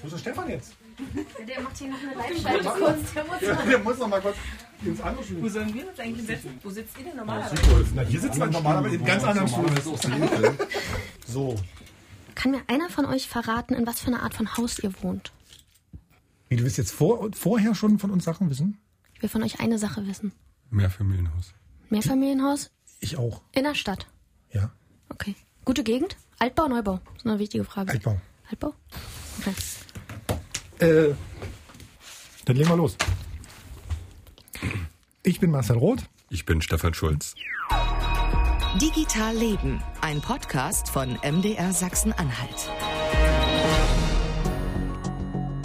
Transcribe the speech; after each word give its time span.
Wo 0.00 0.06
ist 0.06 0.12
der 0.12 0.18
Stefan 0.18 0.48
jetzt? 0.50 0.72
Der 1.46 1.60
macht 1.60 1.76
hier 1.76 1.88
noch 1.90 1.98
eine 2.00 2.14
Live-Schalte 2.14 2.68
kurz. 2.68 3.12
Der 3.14 3.24
muss 3.24 3.40
Ja, 3.40 3.54
der 3.54 3.78
muss 3.78 3.98
noch 3.98 4.08
mal 4.08 4.20
kurz 4.20 4.36
ins 4.84 5.00
andere 5.00 5.24
Stuhl. 5.24 5.42
Wo 5.42 5.48
sollen 5.48 5.74
wir 5.74 5.88
uns 5.88 5.98
eigentlich 5.98 6.26
setzen? 6.26 6.58
Wo 6.62 6.70
sitzt 6.70 6.98
ihr 6.98 7.04
denn 7.04 7.16
normalerweise? 7.16 7.86
Na, 7.94 8.02
hier 8.02 8.20
sitzt 8.20 8.38
man 8.38 8.50
normalerweise 8.50 8.96
in 8.96 9.04
ganz 9.04 9.24
anderen 9.24 9.48
Stuhl. 9.48 9.66
So. 11.26 11.56
Kann 12.34 12.52
mir 12.52 12.62
einer 12.68 12.88
von 12.88 13.04
euch 13.04 13.28
verraten, 13.28 13.74
in 13.74 13.86
was 13.86 14.00
für 14.00 14.06
einer 14.06 14.22
Art 14.22 14.32
von 14.32 14.56
Haus 14.56 14.78
ihr 14.78 14.92
wohnt? 15.02 15.32
Wie, 16.48 16.56
du 16.56 16.64
willst 16.64 16.78
jetzt 16.78 16.92
vor, 16.92 17.28
vorher 17.34 17.74
schon 17.74 17.98
von 17.98 18.10
uns 18.10 18.24
Sachen 18.24 18.48
wissen? 18.48 18.78
Ich 19.14 19.22
will 19.22 19.28
von 19.28 19.42
euch 19.42 19.60
eine 19.60 19.78
Sache 19.78 20.06
wissen. 20.06 20.32
Mehrfamilienhaus. 20.70 21.52
Mehrfamilienhaus 21.90 22.70
Ich 23.00 23.16
auch. 23.18 23.42
in 23.52 23.64
der 23.64 23.74
Stadt. 23.74 24.06
Ja. 24.52 24.70
Okay. 25.10 25.34
Gute 25.66 25.82
Gegend? 25.84 26.16
Altbau, 26.38 26.68
Neubau? 26.68 27.00
Das 27.04 27.16
ist 27.16 27.26
eine 27.26 27.38
wichtige 27.38 27.64
Frage. 27.64 27.90
Altbau. 27.92 28.18
Altbau? 28.48 28.72
Okay. 29.40 29.52
Äh, 30.78 31.14
dann 32.44 32.56
legen 32.56 32.68
wir 32.68 32.76
los. 32.76 32.96
Ich 35.22 35.40
bin 35.40 35.50
Marcel 35.50 35.76
Roth. 35.76 36.04
Ich 36.30 36.44
bin 36.44 36.62
Stefan 36.62 36.94
Schulz. 36.94 37.34
Digital 38.80 39.34
Leben, 39.34 39.82
ein 40.02 40.20
Podcast 40.20 40.90
von 40.90 41.18
MDR 41.22 41.72
Sachsen-Anhalt. 41.72 42.70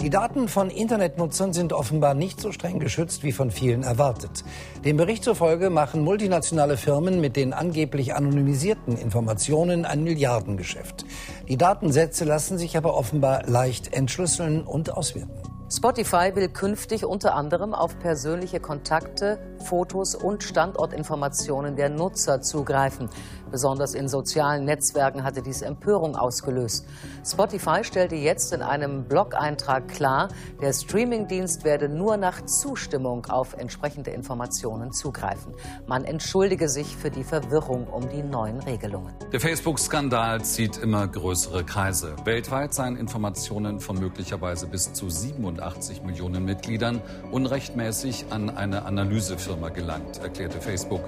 Die 0.04 0.10
Daten 0.10 0.48
von 0.48 0.68
Internetnutzern 0.68 1.54
sind 1.54 1.72
offenbar 1.72 2.12
nicht 2.12 2.38
so 2.38 2.52
streng 2.52 2.78
geschützt, 2.78 3.22
wie 3.22 3.32
von 3.32 3.50
vielen 3.50 3.84
erwartet. 3.84 4.44
Dem 4.84 4.98
Bericht 4.98 5.24
zufolge 5.24 5.70
machen 5.70 6.02
multinationale 6.02 6.76
Firmen 6.76 7.22
mit 7.22 7.36
den 7.36 7.54
angeblich 7.54 8.14
anonymisierten 8.14 8.98
Informationen 8.98 9.86
ein 9.86 10.04
Milliardengeschäft. 10.04 11.06
Die 11.48 11.56
Datensätze 11.56 12.26
lassen 12.26 12.58
sich 12.58 12.76
aber 12.76 12.92
offenbar 12.92 13.44
leicht 13.46 13.94
entschlüsseln 13.94 14.64
und 14.64 14.92
auswerten. 14.92 15.32
Spotify 15.72 16.32
will 16.34 16.50
künftig 16.50 17.06
unter 17.06 17.34
anderem 17.34 17.72
auf 17.72 17.98
persönliche 17.98 18.60
Kontakte, 18.60 19.38
Fotos 19.64 20.14
und 20.14 20.42
Standortinformationen 20.42 21.74
der 21.74 21.88
Nutzer 21.88 22.40
zugreifen. 22.42 23.08
Besonders 23.50 23.94
in 23.94 24.08
sozialen 24.08 24.64
Netzwerken 24.64 25.24
hatte 25.24 25.40
dies 25.40 25.62
Empörung 25.62 26.16
ausgelöst. 26.16 26.86
Spotify 27.24 27.82
stellte 27.82 28.16
jetzt 28.16 28.52
in 28.52 28.62
einem 28.62 29.04
Blog-Eintrag 29.04 29.88
klar, 29.88 30.28
der 30.60 30.72
Streamingdienst 30.72 31.64
werde 31.64 31.88
nur 31.88 32.16
nach 32.16 32.44
Zustimmung 32.44 33.26
auf 33.26 33.54
entsprechende 33.54 34.10
Informationen 34.10 34.92
zugreifen. 34.92 35.54
Man 35.86 36.04
entschuldige 36.04 36.68
sich 36.68 36.96
für 36.96 37.10
die 37.10 37.24
Verwirrung 37.24 37.86
um 37.86 38.08
die 38.08 38.22
neuen 38.22 38.60
Regelungen. 38.60 39.14
Der 39.32 39.40
Facebook-Skandal 39.40 40.42
zieht 40.44 40.76
immer 40.76 41.06
größere 41.06 41.64
Kreise. 41.64 42.16
Weltweit 42.24 42.74
seien 42.74 42.96
Informationen 42.96 43.80
von 43.80 43.98
möglicherweise 43.98 44.66
bis 44.66 44.92
zu 44.92 45.08
87 45.08 46.02
Millionen 46.02 46.44
Mitgliedern 46.44 47.00
unrechtmäßig 47.30 48.26
an 48.30 48.50
eine 48.50 48.84
Analysefirma 48.84 49.53
gelangt, 49.70 50.18
erklärte 50.18 50.60
Facebook. 50.60 51.02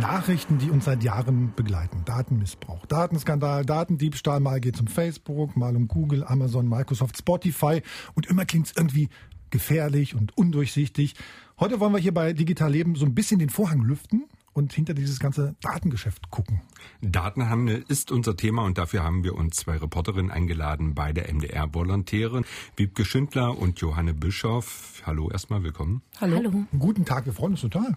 Nachrichten, 0.00 0.58
die 0.58 0.70
uns 0.70 0.84
seit 0.86 1.02
Jahren 1.02 1.52
begleiten. 1.54 2.02
Datenmissbrauch, 2.04 2.86
Datenskandal, 2.86 3.64
Datendiebstahl. 3.64 4.40
Mal 4.40 4.60
geht 4.60 4.74
es 4.74 4.80
um 4.80 4.86
Facebook, 4.86 5.56
mal 5.56 5.76
um 5.76 5.88
Google, 5.88 6.24
Amazon, 6.24 6.68
Microsoft, 6.68 7.18
Spotify. 7.18 7.82
Und 8.14 8.26
immer 8.26 8.44
klingt 8.44 8.66
es 8.66 8.76
irgendwie 8.76 9.08
gefährlich 9.50 10.14
und 10.14 10.36
undurchsichtig. 10.36 11.14
Heute 11.60 11.80
wollen 11.80 11.92
wir 11.92 12.00
hier 12.00 12.14
bei 12.14 12.32
Digital 12.32 12.72
Leben 12.72 12.96
so 12.96 13.06
ein 13.06 13.14
bisschen 13.14 13.38
den 13.38 13.50
Vorhang 13.50 13.82
lüften 13.82 14.24
und 14.54 14.72
hinter 14.72 14.94
dieses 14.94 15.18
ganze 15.18 15.54
Datengeschäft 15.60 16.30
gucken. 16.30 16.62
Datenhandel 17.02 17.84
ist 17.88 18.10
unser 18.10 18.36
Thema 18.36 18.62
und 18.64 18.78
dafür 18.78 19.02
haben 19.02 19.24
wir 19.24 19.34
uns 19.34 19.56
zwei 19.56 19.76
Reporterinnen 19.76 20.30
eingeladen, 20.30 20.94
beide 20.94 21.22
MDR-Volontäre, 21.32 22.42
Wiebke 22.76 23.04
Schindler 23.04 23.58
und 23.58 23.80
Johanne 23.80 24.14
Bischoff. 24.14 25.02
Hallo 25.04 25.30
erstmal, 25.30 25.62
willkommen. 25.62 26.02
Hallo. 26.20 26.36
Hallo. 26.36 26.64
Guten 26.78 27.04
Tag, 27.04 27.26
wir 27.26 27.32
freuen 27.32 27.52
uns 27.52 27.60
total. 27.60 27.96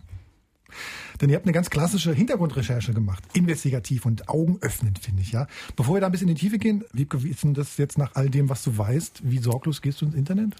Denn 1.21 1.29
ihr 1.29 1.35
habt 1.35 1.45
eine 1.45 1.53
ganz 1.53 1.69
klassische 1.69 2.13
Hintergrundrecherche 2.13 2.93
gemacht. 2.93 3.23
Investigativ 3.33 4.05
und 4.05 4.27
augenöffnend, 4.27 4.99
finde 4.99 5.21
ich, 5.21 5.31
ja. 5.31 5.47
Bevor 5.75 5.95
wir 5.95 6.01
da 6.01 6.07
ein 6.07 6.11
bisschen 6.11 6.27
in 6.27 6.35
die 6.35 6.41
Tiefe 6.41 6.57
gehen, 6.57 6.83
Wiebke, 6.91 7.23
wie 7.23 7.29
ist 7.29 7.43
denn 7.43 7.53
das 7.53 7.77
jetzt 7.77 7.97
nach 7.97 8.15
all 8.15 8.29
dem, 8.29 8.49
was 8.49 8.63
du 8.63 8.77
weißt? 8.77 9.21
Wie 9.23 9.37
sorglos 9.37 9.81
gehst 9.81 10.01
du 10.01 10.05
ins 10.05 10.15
Internet? 10.15 10.55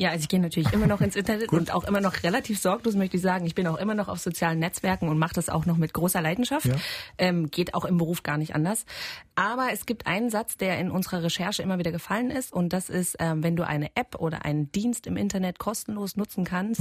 Ja, 0.00 0.08
also 0.08 0.22
ich 0.22 0.28
gehe 0.30 0.40
natürlich 0.40 0.72
immer 0.72 0.86
noch 0.86 1.02
ins 1.02 1.14
Internet 1.14 1.48
und 1.52 1.74
auch 1.74 1.84
immer 1.84 2.00
noch 2.00 2.22
relativ 2.22 2.58
sorglos, 2.58 2.94
möchte 2.94 3.18
ich 3.18 3.22
sagen. 3.22 3.44
Ich 3.44 3.54
bin 3.54 3.66
auch 3.66 3.76
immer 3.76 3.94
noch 3.94 4.08
auf 4.08 4.18
sozialen 4.18 4.58
Netzwerken 4.58 5.10
und 5.10 5.18
mache 5.18 5.34
das 5.34 5.50
auch 5.50 5.66
noch 5.66 5.76
mit 5.76 5.92
großer 5.92 6.22
Leidenschaft. 6.22 6.64
Ja. 6.64 6.76
Ähm, 7.18 7.50
geht 7.50 7.74
auch 7.74 7.84
im 7.84 7.98
Beruf 7.98 8.22
gar 8.22 8.38
nicht 8.38 8.54
anders. 8.54 8.86
Aber 9.34 9.68
es 9.74 9.84
gibt 9.84 10.06
einen 10.06 10.30
Satz, 10.30 10.56
der 10.56 10.78
in 10.78 10.90
unserer 10.90 11.22
Recherche 11.22 11.62
immer 11.62 11.78
wieder 11.78 11.92
gefallen 11.92 12.30
ist 12.30 12.50
und 12.50 12.72
das 12.72 12.88
ist, 12.88 13.16
ähm, 13.18 13.42
wenn 13.42 13.56
du 13.56 13.66
eine 13.66 13.94
App 13.94 14.14
oder 14.18 14.46
einen 14.46 14.72
Dienst 14.72 15.06
im 15.06 15.18
Internet 15.18 15.58
kostenlos 15.58 16.16
nutzen 16.16 16.44
kannst, 16.44 16.80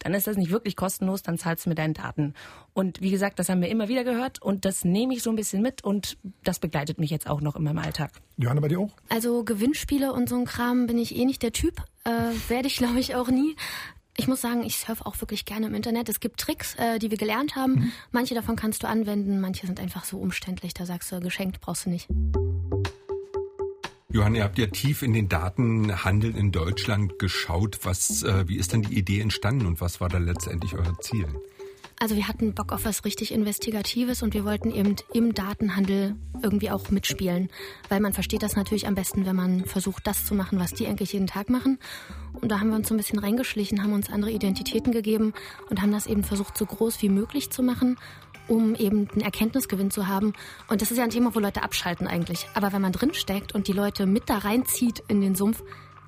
dann 0.00 0.14
ist 0.14 0.26
das 0.26 0.36
nicht 0.36 0.50
wirklich 0.50 0.76
kostenlos, 0.76 1.22
dann 1.22 1.38
zahlst 1.38 1.66
du 1.66 1.70
mit 1.70 1.78
deinen 1.78 1.94
Daten. 1.94 2.34
Und 2.72 3.00
wie 3.00 3.10
gesagt, 3.10 3.38
das 3.38 3.48
haben 3.48 3.60
wir 3.60 3.68
immer 3.68 3.88
wieder 3.88 4.04
gehört 4.04 4.42
und 4.42 4.64
das 4.64 4.84
nehme 4.84 5.14
ich 5.14 5.22
so 5.22 5.30
ein 5.30 5.36
bisschen 5.36 5.62
mit 5.62 5.84
und 5.84 6.18
das 6.42 6.58
begleitet 6.58 6.98
mich 6.98 7.10
jetzt 7.10 7.28
auch 7.28 7.40
noch 7.40 7.56
in 7.56 7.62
meinem 7.62 7.78
Alltag. 7.78 8.10
Johanna, 8.36 8.60
bei 8.60 8.68
dir 8.68 8.80
auch? 8.80 8.90
Also 9.08 9.44
Gewinnspiele 9.44 10.12
und 10.12 10.28
so 10.28 10.36
ein 10.36 10.44
Kram 10.44 10.86
bin 10.86 10.98
ich 10.98 11.14
eh 11.16 11.24
nicht 11.24 11.42
der 11.42 11.52
Typ. 11.52 11.82
Äh, 12.04 12.10
Werde 12.48 12.66
ich, 12.66 12.76
glaube 12.78 12.98
ich, 12.98 13.14
auch 13.14 13.28
nie. 13.28 13.56
Ich 14.16 14.28
muss 14.28 14.40
sagen, 14.40 14.64
ich 14.64 14.76
surfe 14.76 15.06
auch 15.06 15.18
wirklich 15.20 15.44
gerne 15.44 15.66
im 15.66 15.74
Internet. 15.74 16.08
Es 16.08 16.20
gibt 16.20 16.40
Tricks, 16.40 16.74
äh, 16.74 16.98
die 16.98 17.10
wir 17.10 17.16
gelernt 17.16 17.56
haben. 17.56 17.92
Manche 18.10 18.34
davon 18.34 18.56
kannst 18.56 18.82
du 18.82 18.88
anwenden, 18.88 19.40
manche 19.40 19.66
sind 19.66 19.80
einfach 19.80 20.04
so 20.04 20.18
umständlich. 20.18 20.74
Da 20.74 20.84
sagst 20.84 21.12
du, 21.12 21.20
geschenkt 21.20 21.60
brauchst 21.60 21.86
du 21.86 21.90
nicht. 21.90 22.08
Johanna, 24.12 24.38
ihr 24.38 24.44
habt 24.44 24.58
ja 24.58 24.66
tief 24.66 25.02
in 25.02 25.12
den 25.12 25.28
Datenhandel 25.28 26.36
in 26.36 26.50
Deutschland 26.50 27.20
geschaut. 27.20 27.78
Was, 27.84 28.24
äh, 28.24 28.48
wie 28.48 28.56
ist 28.56 28.72
denn 28.72 28.82
die 28.82 28.98
Idee 28.98 29.20
entstanden 29.20 29.66
und 29.66 29.80
was 29.80 30.00
war 30.00 30.08
da 30.08 30.18
letztendlich 30.18 30.74
euer 30.74 30.98
Ziel? 31.00 31.28
Also 32.00 32.16
wir 32.16 32.26
hatten 32.26 32.54
Bock 32.54 32.72
auf 32.72 32.86
was 32.86 33.04
richtig 33.04 33.30
Investigatives 33.30 34.22
und 34.22 34.34
wir 34.34 34.44
wollten 34.44 34.72
eben 34.72 34.96
im 35.12 35.32
Datenhandel 35.32 36.16
irgendwie 36.42 36.70
auch 36.70 36.90
mitspielen. 36.90 37.50
Weil 37.88 38.00
man 38.00 38.12
versteht 38.12 38.42
das 38.42 38.56
natürlich 38.56 38.88
am 38.88 38.96
besten, 38.96 39.26
wenn 39.26 39.36
man 39.36 39.64
versucht, 39.64 40.06
das 40.06 40.24
zu 40.24 40.34
machen, 40.34 40.58
was 40.58 40.72
die 40.72 40.88
eigentlich 40.88 41.12
jeden 41.12 41.26
Tag 41.28 41.48
machen. 41.48 41.78
Und 42.32 42.50
da 42.50 42.58
haben 42.58 42.70
wir 42.70 42.76
uns 42.76 42.88
so 42.88 42.94
ein 42.94 42.96
bisschen 42.96 43.18
reingeschlichen, 43.18 43.82
haben 43.82 43.92
uns 43.92 44.10
andere 44.10 44.32
Identitäten 44.32 44.92
gegeben 44.92 45.34
und 45.68 45.82
haben 45.82 45.92
das 45.92 46.06
eben 46.06 46.24
versucht, 46.24 46.56
so 46.56 46.66
groß 46.66 47.00
wie 47.02 47.10
möglich 47.10 47.50
zu 47.50 47.62
machen, 47.62 47.96
um 48.50 48.74
eben 48.74 49.08
einen 49.12 49.20
Erkenntnisgewinn 49.22 49.90
zu 49.90 50.08
haben. 50.08 50.32
Und 50.68 50.82
das 50.82 50.90
ist 50.90 50.98
ja 50.98 51.04
ein 51.04 51.10
Thema, 51.10 51.34
wo 51.34 51.38
Leute 51.38 51.62
abschalten 51.62 52.06
eigentlich. 52.06 52.48
Aber 52.54 52.72
wenn 52.72 52.82
man 52.82 52.92
drinsteckt 52.92 53.54
und 53.54 53.68
die 53.68 53.72
Leute 53.72 54.06
mit 54.06 54.28
da 54.28 54.38
reinzieht 54.38 55.02
in 55.08 55.20
den 55.20 55.36
Sumpf, 55.36 55.62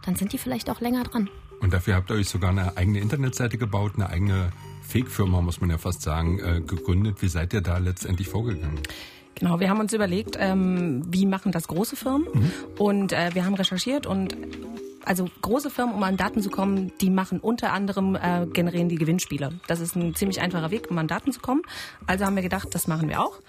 dann 0.04 0.16
sind 0.16 0.32
die 0.32 0.38
vielleicht 0.38 0.68
auch 0.68 0.80
länger 0.80 1.04
dran. 1.04 1.30
Und 1.60 1.72
dafür 1.72 1.94
habt 1.94 2.10
ihr 2.10 2.16
euch 2.16 2.28
sogar 2.28 2.50
eine 2.50 2.76
eigene 2.76 2.98
Internetseite 2.98 3.56
gebaut, 3.56 3.92
eine 3.94 4.08
eigene 4.08 4.50
Fake-Firma, 4.82 5.40
muss 5.40 5.60
man 5.60 5.70
ja 5.70 5.78
fast 5.78 6.02
sagen, 6.02 6.40
äh, 6.40 6.60
gegründet. 6.60 7.22
Wie 7.22 7.28
seid 7.28 7.52
ihr 7.54 7.60
da 7.60 7.78
letztendlich 7.78 8.28
vorgegangen? 8.28 8.80
Genau, 9.34 9.60
wir 9.60 9.70
haben 9.70 9.80
uns 9.80 9.92
überlegt, 9.92 10.36
ähm, 10.38 11.02
wie 11.08 11.26
machen 11.26 11.52
das 11.52 11.68
große 11.68 11.96
Firmen 11.96 12.26
und 12.78 13.12
äh, 13.12 13.30
wir 13.34 13.44
haben 13.44 13.54
recherchiert 13.54 14.06
und 14.06 14.36
also 15.04 15.28
große 15.42 15.70
Firmen, 15.70 15.94
um 15.94 16.02
an 16.02 16.16
Daten 16.16 16.40
zu 16.42 16.50
kommen, 16.50 16.92
die 17.00 17.10
machen 17.10 17.40
unter 17.40 17.72
anderem, 17.72 18.14
äh, 18.14 18.46
generieren 18.46 18.88
die 18.88 18.96
Gewinnspiele. 18.96 19.50
Das 19.66 19.80
ist 19.80 19.96
ein 19.96 20.14
ziemlich 20.14 20.40
einfacher 20.40 20.70
Weg, 20.70 20.90
um 20.90 20.98
an 20.98 21.08
Daten 21.08 21.32
zu 21.32 21.40
kommen. 21.40 21.62
Also 22.06 22.24
haben 22.24 22.36
wir 22.36 22.42
gedacht, 22.42 22.68
das 22.72 22.86
machen 22.86 23.08
wir 23.08 23.20
auch. 23.20 23.40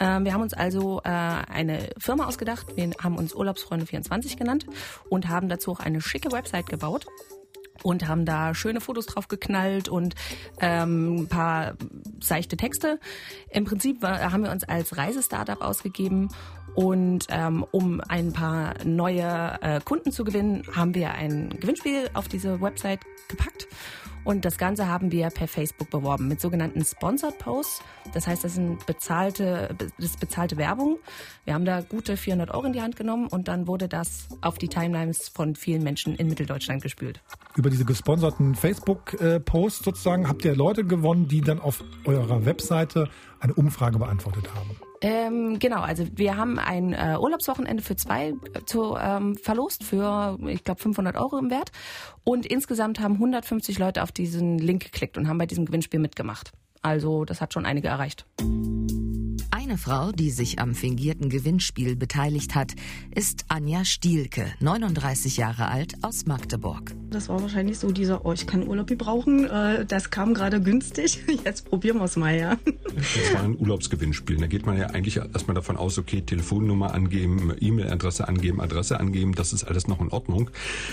Ähm, 0.00 0.24
wir 0.24 0.32
haben 0.32 0.42
uns 0.42 0.52
also 0.52 1.00
äh, 1.04 1.08
eine 1.08 1.90
Firma 1.98 2.26
ausgedacht. 2.26 2.76
Wir 2.76 2.90
haben 3.02 3.16
uns 3.16 3.34
Urlaubsfreunde24 3.34 4.36
genannt 4.36 4.66
und 5.08 5.28
haben 5.28 5.48
dazu 5.48 5.72
auch 5.72 5.80
eine 5.80 6.00
schicke 6.00 6.32
Website 6.32 6.66
gebaut 6.66 7.06
und 7.82 8.08
haben 8.08 8.24
da 8.24 8.54
schöne 8.54 8.80
Fotos 8.80 9.06
drauf 9.06 9.28
geknallt 9.28 9.88
und 9.88 10.14
ähm, 10.60 11.22
ein 11.22 11.28
paar 11.28 11.74
seichte 12.20 12.56
Texte. 12.56 12.98
Im 13.50 13.64
Prinzip 13.64 14.02
war, 14.02 14.32
haben 14.32 14.44
wir 14.44 14.50
uns 14.50 14.64
als 14.64 14.96
Reisestartup 14.96 15.62
ausgegeben 15.62 16.28
und 16.74 17.26
ähm, 17.30 17.64
um 17.70 18.02
ein 18.06 18.34
paar 18.34 18.74
neue 18.84 19.58
äh, 19.62 19.80
Kunden 19.82 20.12
zu 20.12 20.24
gewinnen, 20.24 20.62
haben 20.74 20.94
wir 20.94 21.12
ein 21.12 21.48
Gewinnspiel 21.58 22.10
auf 22.12 22.28
diese 22.28 22.60
Website 22.60 23.00
gepackt. 23.28 23.66
Und 24.26 24.44
das 24.44 24.58
Ganze 24.58 24.88
haben 24.88 25.12
wir 25.12 25.30
per 25.30 25.46
Facebook 25.46 25.88
beworben 25.88 26.26
mit 26.26 26.40
sogenannten 26.40 26.84
Sponsored 26.84 27.38
Posts. 27.38 27.80
Das 28.12 28.26
heißt, 28.26 28.42
das 28.42 28.54
sind 28.54 28.84
bezahlte, 28.84 29.72
das 29.78 29.92
ist 29.98 30.18
bezahlte 30.18 30.56
Werbung. 30.56 30.98
Wir 31.44 31.54
haben 31.54 31.64
da 31.64 31.80
gute 31.80 32.16
400 32.16 32.50
Euro 32.50 32.66
in 32.66 32.72
die 32.72 32.82
Hand 32.82 32.96
genommen 32.96 33.28
und 33.28 33.46
dann 33.46 33.68
wurde 33.68 33.88
das 33.88 34.26
auf 34.40 34.58
die 34.58 34.66
Timelines 34.66 35.28
von 35.28 35.54
vielen 35.54 35.84
Menschen 35.84 36.16
in 36.16 36.26
Mitteldeutschland 36.26 36.82
gespült. 36.82 37.22
Über 37.54 37.70
diese 37.70 37.84
gesponserten 37.84 38.56
Facebook-Posts 38.56 39.84
sozusagen 39.84 40.28
habt 40.28 40.44
ihr 40.44 40.56
Leute 40.56 40.84
gewonnen, 40.84 41.28
die 41.28 41.40
dann 41.40 41.60
auf 41.60 41.84
eurer 42.04 42.44
Webseite 42.44 43.08
eine 43.38 43.54
Umfrage 43.54 44.00
beantwortet 44.00 44.52
haben. 44.56 44.76
Ähm, 45.02 45.58
genau, 45.58 45.80
also 45.80 46.04
wir 46.14 46.36
haben 46.36 46.58
ein 46.58 46.92
äh, 46.92 47.16
Urlaubswochenende 47.18 47.82
für 47.82 47.96
zwei 47.96 48.28
äh, 48.28 48.64
zu, 48.64 48.96
ähm, 48.98 49.36
verlost 49.36 49.84
für, 49.84 50.38
ich 50.46 50.64
glaube, 50.64 50.80
500 50.80 51.16
Euro 51.16 51.38
im 51.38 51.50
Wert. 51.50 51.70
Und 52.24 52.46
insgesamt 52.46 53.00
haben 53.00 53.14
150 53.14 53.78
Leute 53.78 54.02
auf 54.02 54.12
diesen 54.12 54.58
Link 54.58 54.84
geklickt 54.84 55.18
und 55.18 55.28
haben 55.28 55.38
bei 55.38 55.46
diesem 55.46 55.66
Gewinnspiel 55.66 56.00
mitgemacht. 56.00 56.52
Also 56.82 57.24
das 57.24 57.40
hat 57.40 57.52
schon 57.52 57.66
einige 57.66 57.88
erreicht. 57.88 58.26
Eine 59.66 59.78
Frau, 59.78 60.12
die 60.12 60.30
sich 60.30 60.60
am 60.60 60.76
fingierten 60.76 61.28
Gewinnspiel 61.28 61.96
beteiligt 61.96 62.54
hat, 62.54 62.74
ist 63.12 63.46
Anja 63.48 63.84
Stielke, 63.84 64.46
39 64.60 65.38
Jahre 65.38 65.66
alt, 65.66 65.94
aus 66.02 66.24
Magdeburg. 66.24 66.94
Das 67.10 67.28
war 67.28 67.42
wahrscheinlich 67.42 67.76
so 67.76 67.90
dieser, 67.90 68.24
oh, 68.24 68.32
ich 68.32 68.46
kann 68.46 68.64
Urlaub 68.64 68.86
gebrauchen, 68.86 69.44
äh, 69.44 69.84
das 69.84 70.10
kam 70.10 70.34
gerade 70.34 70.62
günstig, 70.62 71.24
jetzt 71.44 71.68
probieren 71.68 71.98
wir 71.98 72.04
es 72.04 72.14
mal, 72.14 72.38
ja. 72.38 72.56
Das 72.94 73.34
war 73.34 73.42
ein 73.42 73.58
Urlaubsgewinnspiel. 73.58 74.36
Da 74.36 74.46
geht 74.46 74.66
man 74.66 74.78
ja 74.78 74.86
eigentlich 74.90 75.16
erstmal 75.16 75.56
davon 75.56 75.76
aus, 75.76 75.98
okay, 75.98 76.20
Telefonnummer 76.20 76.94
angeben, 76.94 77.52
E-Mail-Adresse 77.58 78.28
angeben, 78.28 78.60
Adresse 78.60 79.00
angeben, 79.00 79.34
das 79.34 79.52
ist 79.52 79.64
alles 79.64 79.88
noch 79.88 80.00
in 80.00 80.10
Ordnung. 80.10 80.48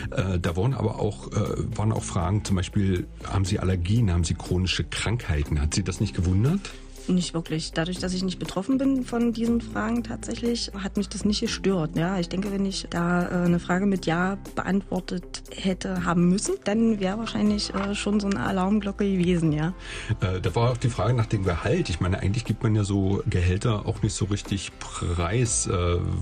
Äh, 0.09 0.39
da 0.39 0.57
waren 0.57 0.73
aber 0.73 0.97
auch, 0.97 1.31
äh, 1.31 1.77
waren 1.77 1.91
auch 1.91 2.03
Fragen, 2.03 2.43
zum 2.43 2.55
Beispiel, 2.55 3.05
haben 3.23 3.45
Sie 3.45 3.59
Allergien, 3.59 4.11
haben 4.11 4.23
Sie 4.23 4.33
chronische 4.33 4.83
Krankheiten? 4.83 5.61
Hat 5.61 5.75
Sie 5.75 5.83
das 5.83 5.99
nicht 5.99 6.15
gewundert? 6.15 6.71
Nicht 7.07 7.33
wirklich. 7.33 7.71
Dadurch, 7.73 7.99
dass 7.99 8.13
ich 8.13 8.23
nicht 8.23 8.39
betroffen 8.39 8.77
bin 8.77 9.03
von 9.03 9.33
diesen 9.33 9.59
Fragen 9.61 10.03
tatsächlich, 10.03 10.71
hat 10.77 10.95
mich 10.97 11.09
das 11.09 11.25
nicht 11.25 11.41
gestört. 11.41 11.95
Ja, 11.95 12.19
ich 12.19 12.29
denke, 12.29 12.51
wenn 12.51 12.65
ich 12.65 12.87
da 12.89 13.23
äh, 13.23 13.45
eine 13.45 13.59
Frage 13.59 13.85
mit 13.85 14.05
Ja 14.05 14.37
beantwortet 14.55 15.43
hätte 15.51 16.05
haben 16.05 16.29
müssen, 16.29 16.55
dann 16.63 16.99
wäre 16.99 17.17
wahrscheinlich 17.17 17.73
äh, 17.73 17.93
schon 17.93 18.19
so 18.19 18.27
eine 18.27 18.39
Alarmglocke 18.39 19.03
gewesen, 19.09 19.51
ja. 19.51 19.73
Äh, 20.21 20.39
da 20.39 20.55
war 20.55 20.71
auch 20.71 20.77
die 20.77 20.89
Frage 20.89 21.13
nach 21.13 21.25
dem 21.25 21.43
Gehalt. 21.43 21.89
Ich 21.89 21.99
meine, 21.99 22.19
eigentlich 22.19 22.45
gibt 22.45 22.63
man 22.63 22.75
ja 22.75 22.83
so 22.83 23.21
Gehälter 23.29 23.85
auch 23.85 24.01
nicht 24.01 24.13
so 24.13 24.25
richtig 24.25 24.71
preis. 24.79 25.67
Äh, 25.67 25.71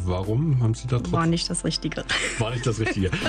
warum 0.05 0.61
haben 0.61 0.73
Sie 0.73 0.87
da 0.87 0.97
drauf? 0.97 1.11
War 1.11 1.27
nicht 1.27 1.49
das 1.49 1.63
Richtige. 1.63 2.03
War 2.39 2.51
nicht 2.51 2.65
das 2.65 2.79
Richtige. 2.79 3.11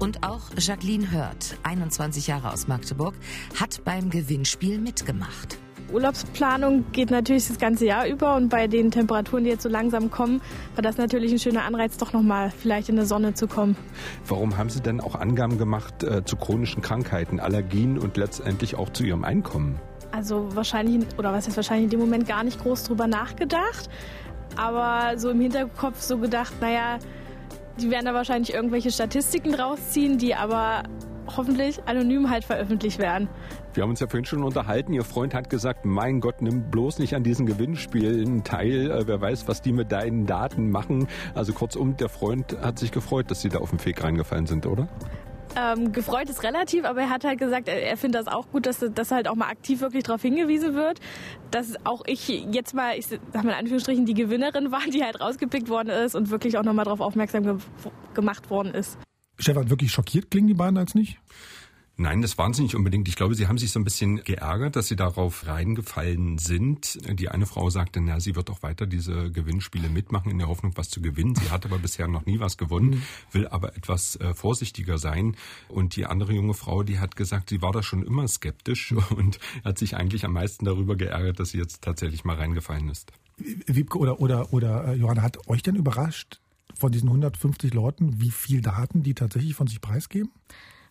Und 0.00 0.26
auch 0.26 0.40
Jacqueline 0.56 1.10
Hört, 1.10 1.58
21 1.62 2.26
Jahre 2.26 2.52
aus 2.52 2.66
Magdeburg, 2.66 3.14
hat 3.60 3.84
beim 3.84 4.08
Gewinnspiel 4.08 4.78
mitgemacht. 4.78 5.58
Urlaubsplanung 5.92 6.84
geht 6.92 7.10
natürlich 7.10 7.48
das 7.48 7.58
ganze 7.58 7.86
Jahr 7.86 8.06
über 8.06 8.36
und 8.36 8.48
bei 8.48 8.66
den 8.66 8.90
Temperaturen, 8.90 9.44
die 9.44 9.50
jetzt 9.50 9.62
so 9.62 9.68
langsam 9.68 10.10
kommen, 10.10 10.40
war 10.74 10.82
das 10.82 10.96
natürlich 10.96 11.32
ein 11.32 11.38
schöner 11.38 11.64
Anreiz, 11.64 11.96
doch 11.96 12.12
nochmal 12.12 12.50
vielleicht 12.50 12.88
in 12.88 12.96
die 12.96 13.04
Sonne 13.04 13.34
zu 13.34 13.46
kommen. 13.46 13.76
Warum 14.26 14.56
haben 14.56 14.70
Sie 14.70 14.80
denn 14.80 15.00
auch 15.00 15.14
Angaben 15.14 15.58
gemacht 15.58 16.02
äh, 16.02 16.24
zu 16.24 16.36
chronischen 16.36 16.82
Krankheiten, 16.82 17.40
Allergien 17.40 17.98
und 17.98 18.16
letztendlich 18.16 18.76
auch 18.76 18.90
zu 18.90 19.04
Ihrem 19.04 19.24
Einkommen? 19.24 19.80
Also 20.12 20.48
wahrscheinlich, 20.54 21.06
oder 21.18 21.32
was 21.32 21.46
ist 21.46 21.56
wahrscheinlich 21.56 21.84
in 21.84 21.90
dem 21.90 22.00
Moment 22.00 22.26
gar 22.26 22.42
nicht 22.42 22.60
groß 22.60 22.84
drüber 22.84 23.06
nachgedacht, 23.06 23.88
aber 24.56 25.18
so 25.18 25.30
im 25.30 25.40
Hinterkopf 25.40 26.00
so 26.00 26.18
gedacht, 26.18 26.54
naja, 26.60 26.98
die 27.80 27.90
werden 27.90 28.06
da 28.06 28.14
wahrscheinlich 28.14 28.52
irgendwelche 28.52 28.90
Statistiken 28.90 29.54
rausziehen, 29.54 30.18
die 30.18 30.34
aber 30.34 30.82
hoffentlich 31.36 31.80
anonym 31.86 32.30
halt 32.30 32.44
veröffentlicht 32.44 32.98
werden. 32.98 33.28
Wir 33.74 33.82
haben 33.82 33.90
uns 33.90 34.00
ja 34.00 34.06
vorhin 34.06 34.24
schon 34.24 34.42
unterhalten. 34.42 34.92
Ihr 34.92 35.04
Freund 35.04 35.34
hat 35.34 35.50
gesagt, 35.50 35.84
mein 35.84 36.20
Gott, 36.20 36.42
nimm 36.42 36.70
bloß 36.70 36.98
nicht 36.98 37.14
an 37.14 37.22
diesen 37.22 37.46
Gewinnspielen 37.46 38.44
teil. 38.44 38.90
Äh, 38.90 39.06
wer 39.06 39.20
weiß, 39.20 39.48
was 39.48 39.62
die 39.62 39.72
mit 39.72 39.92
deinen 39.92 40.26
Daten 40.26 40.70
machen. 40.70 41.08
Also 41.34 41.52
kurzum, 41.52 41.96
der 41.96 42.08
Freund 42.08 42.56
hat 42.60 42.78
sich 42.78 42.92
gefreut, 42.92 43.30
dass 43.30 43.40
Sie 43.42 43.48
da 43.48 43.58
auf 43.58 43.70
den 43.70 43.78
Feg 43.78 44.02
reingefallen 44.02 44.46
sind, 44.46 44.66
oder? 44.66 44.88
Ähm, 45.56 45.92
gefreut 45.92 46.30
ist 46.30 46.44
relativ, 46.44 46.84
aber 46.84 47.00
er 47.00 47.10
hat 47.10 47.24
halt 47.24 47.38
gesagt, 47.38 47.68
er, 47.68 47.82
er 47.82 47.96
findet 47.96 48.20
das 48.20 48.32
auch 48.32 48.48
gut, 48.50 48.66
dass, 48.66 48.84
dass 48.94 49.10
halt 49.10 49.26
auch 49.26 49.34
mal 49.34 49.48
aktiv 49.48 49.80
wirklich 49.80 50.04
darauf 50.04 50.22
hingewiesen 50.22 50.74
wird, 50.74 51.00
dass 51.50 51.74
auch 51.84 52.02
ich 52.06 52.28
jetzt 52.28 52.72
mal, 52.72 52.96
ich 52.96 53.06
sag 53.06 53.20
mal 53.34 53.42
in 53.42 53.58
Anführungsstrichen, 53.58 54.06
die 54.06 54.14
Gewinnerin 54.14 54.70
war, 54.70 54.82
die 54.92 55.02
halt 55.02 55.20
rausgepickt 55.20 55.68
worden 55.68 55.88
ist 55.88 56.14
und 56.14 56.30
wirklich 56.30 56.56
auch 56.56 56.62
nochmal 56.62 56.84
darauf 56.84 57.00
aufmerksam 57.00 57.42
ge 57.42 57.56
gemacht 58.14 58.50
worden 58.50 58.74
ist. 58.74 58.98
Stefan, 59.40 59.70
wirklich 59.70 59.90
schockiert 59.90 60.30
klingen 60.30 60.48
die 60.48 60.54
beiden 60.54 60.76
als 60.76 60.94
nicht? 60.94 61.18
Nein, 61.96 62.22
das 62.22 62.38
waren 62.38 62.54
sie 62.54 62.62
nicht 62.62 62.74
unbedingt. 62.74 63.08
Ich 63.08 63.16
glaube, 63.16 63.34
sie 63.34 63.46
haben 63.46 63.58
sich 63.58 63.72
so 63.72 63.78
ein 63.78 63.84
bisschen 63.84 64.24
geärgert, 64.24 64.74
dass 64.74 64.88
sie 64.88 64.96
darauf 64.96 65.46
reingefallen 65.46 66.38
sind. 66.38 66.98
Die 67.18 67.28
eine 67.28 67.44
Frau 67.44 67.68
sagte, 67.68 68.00
na, 68.00 68.20
sie 68.20 68.36
wird 68.36 68.48
auch 68.48 68.62
weiter 68.62 68.86
diese 68.86 69.30
Gewinnspiele 69.30 69.90
mitmachen 69.90 70.30
in 70.30 70.38
der 70.38 70.48
Hoffnung, 70.48 70.72
was 70.76 70.88
zu 70.88 71.02
gewinnen. 71.02 71.34
Sie 71.34 71.50
hat 71.50 71.66
aber 71.66 71.78
bisher 71.78 72.08
noch 72.08 72.24
nie 72.24 72.40
was 72.40 72.56
gewonnen, 72.56 72.88
mhm. 72.88 73.02
will 73.32 73.48
aber 73.48 73.76
etwas 73.76 74.16
äh, 74.16 74.32
vorsichtiger 74.32 74.96
sein. 74.96 75.36
Und 75.68 75.94
die 75.94 76.06
andere 76.06 76.32
junge 76.32 76.54
Frau, 76.54 76.82
die 76.84 77.00
hat 77.00 77.16
gesagt, 77.16 77.50
sie 77.50 77.60
war 77.60 77.72
da 77.72 77.82
schon 77.82 78.02
immer 78.02 78.26
skeptisch 78.28 78.92
und 79.14 79.38
hat 79.62 79.76
sich 79.76 79.94
eigentlich 79.94 80.24
am 80.24 80.32
meisten 80.32 80.64
darüber 80.64 80.96
geärgert, 80.96 81.38
dass 81.38 81.50
sie 81.50 81.58
jetzt 81.58 81.82
tatsächlich 81.82 82.24
mal 82.24 82.36
reingefallen 82.36 82.88
ist. 82.88 83.12
Wiebke 83.66 83.98
oder, 83.98 84.20
oder, 84.20 84.54
oder 84.54 84.88
äh, 84.88 84.94
Johanna, 84.94 85.20
hat 85.20 85.48
euch 85.48 85.62
denn 85.62 85.76
überrascht, 85.76 86.40
von 86.78 86.92
diesen 86.92 87.08
150 87.08 87.74
Leuten, 87.74 88.20
wie 88.20 88.30
viel 88.30 88.60
Daten 88.60 89.02
die 89.02 89.14
tatsächlich 89.14 89.54
von 89.54 89.66
sich 89.66 89.80
preisgeben? 89.80 90.30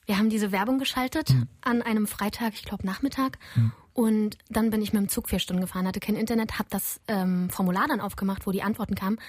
Wir 0.05 0.17
haben 0.17 0.29
diese 0.29 0.51
Werbung 0.51 0.79
geschaltet 0.79 1.29
hm. 1.29 1.47
an 1.61 1.81
einem 1.81 2.07
Freitag, 2.07 2.53
ich 2.55 2.63
glaube 2.63 2.85
Nachmittag. 2.85 3.37
Hm. 3.53 3.71
Und 3.93 4.37
dann 4.49 4.69
bin 4.69 4.81
ich 4.81 4.93
mit 4.93 5.01
dem 5.01 5.09
Zug 5.09 5.29
vier 5.29 5.39
Stunden 5.39 5.61
gefahren, 5.61 5.85
hatte 5.85 5.99
kein 5.99 6.15
Internet, 6.15 6.57
habe 6.57 6.69
das 6.71 6.99
ähm, 7.07 7.49
Formular 7.49 7.85
dann 7.87 8.01
aufgemacht, 8.01 8.47
wo 8.47 8.51
die 8.51 8.63
Antworten 8.63 8.95
kamen. 8.95 9.19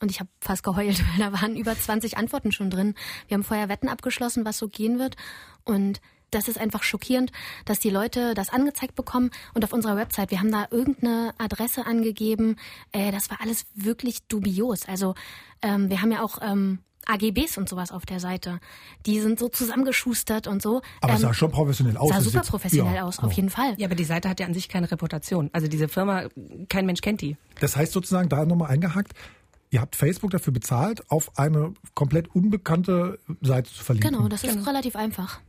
Und 0.00 0.10
ich 0.10 0.20
habe 0.20 0.30
fast 0.40 0.62
geheult, 0.62 1.02
weil 1.12 1.30
da 1.30 1.32
waren 1.32 1.56
über 1.56 1.76
20 1.76 2.16
Antworten 2.16 2.52
schon 2.52 2.70
drin. 2.70 2.94
Wir 3.26 3.36
haben 3.36 3.42
vorher 3.44 3.68
Wetten 3.68 3.88
abgeschlossen, 3.88 4.44
was 4.44 4.58
so 4.58 4.68
gehen 4.68 4.98
wird. 4.98 5.16
Und 5.64 6.00
das 6.30 6.48
ist 6.48 6.58
einfach 6.58 6.82
schockierend, 6.82 7.32
dass 7.64 7.78
die 7.78 7.90
Leute 7.90 8.34
das 8.34 8.50
angezeigt 8.50 8.94
bekommen 8.94 9.30
und 9.54 9.64
auf 9.64 9.72
unserer 9.72 9.96
Website, 9.96 10.30
wir 10.30 10.40
haben 10.40 10.52
da 10.52 10.66
irgendeine 10.70 11.34
Adresse 11.38 11.86
angegeben. 11.86 12.56
Äh, 12.92 13.12
das 13.12 13.30
war 13.30 13.40
alles 13.40 13.66
wirklich 13.74 14.22
dubios. 14.26 14.86
Also 14.86 15.14
ähm, 15.62 15.90
wir 15.90 16.02
haben 16.02 16.12
ja 16.12 16.22
auch 16.22 16.38
ähm, 16.42 16.80
AGBs 17.06 17.56
und 17.56 17.68
sowas 17.68 17.90
auf 17.90 18.04
der 18.06 18.20
Seite. 18.20 18.60
Die 19.06 19.20
sind 19.20 19.38
so 19.38 19.48
zusammengeschustert 19.48 20.46
und 20.46 20.60
so. 20.60 20.82
Aber 21.00 21.14
es 21.14 21.20
sah 21.20 21.28
ähm, 21.28 21.34
schon 21.34 21.50
professionell 21.50 21.96
aus. 21.96 22.10
Sah 22.10 22.20
super 22.20 22.42
professionell 22.42 22.94
ja, 22.94 23.04
aus, 23.04 23.18
auf 23.18 23.32
jeden 23.32 23.50
Fall. 23.50 23.74
Ja, 23.78 23.86
aber 23.86 23.94
die 23.94 24.04
Seite 24.04 24.28
hat 24.28 24.40
ja 24.40 24.46
an 24.46 24.54
sich 24.54 24.68
keine 24.68 24.90
Reputation. 24.90 25.48
Also 25.52 25.68
diese 25.68 25.88
Firma, 25.88 26.24
kein 26.68 26.86
Mensch 26.86 27.00
kennt 27.00 27.22
die. 27.22 27.36
Das 27.60 27.76
heißt 27.76 27.92
sozusagen, 27.92 28.28
da 28.28 28.44
nochmal 28.44 28.70
eingehakt, 28.70 29.14
Ihr 29.70 29.82
habt 29.82 29.96
Facebook 29.96 30.30
dafür 30.30 30.52
bezahlt, 30.52 31.10
auf 31.10 31.36
eine 31.38 31.74
komplett 31.94 32.34
unbekannte 32.34 33.18
Seite 33.42 33.70
zu 33.70 33.84
verlinken. 33.84 34.12
Genau, 34.12 34.28
das 34.28 34.42
ist 34.42 34.54
genau. 34.54 34.64
relativ 34.64 34.96
einfach. 34.96 35.40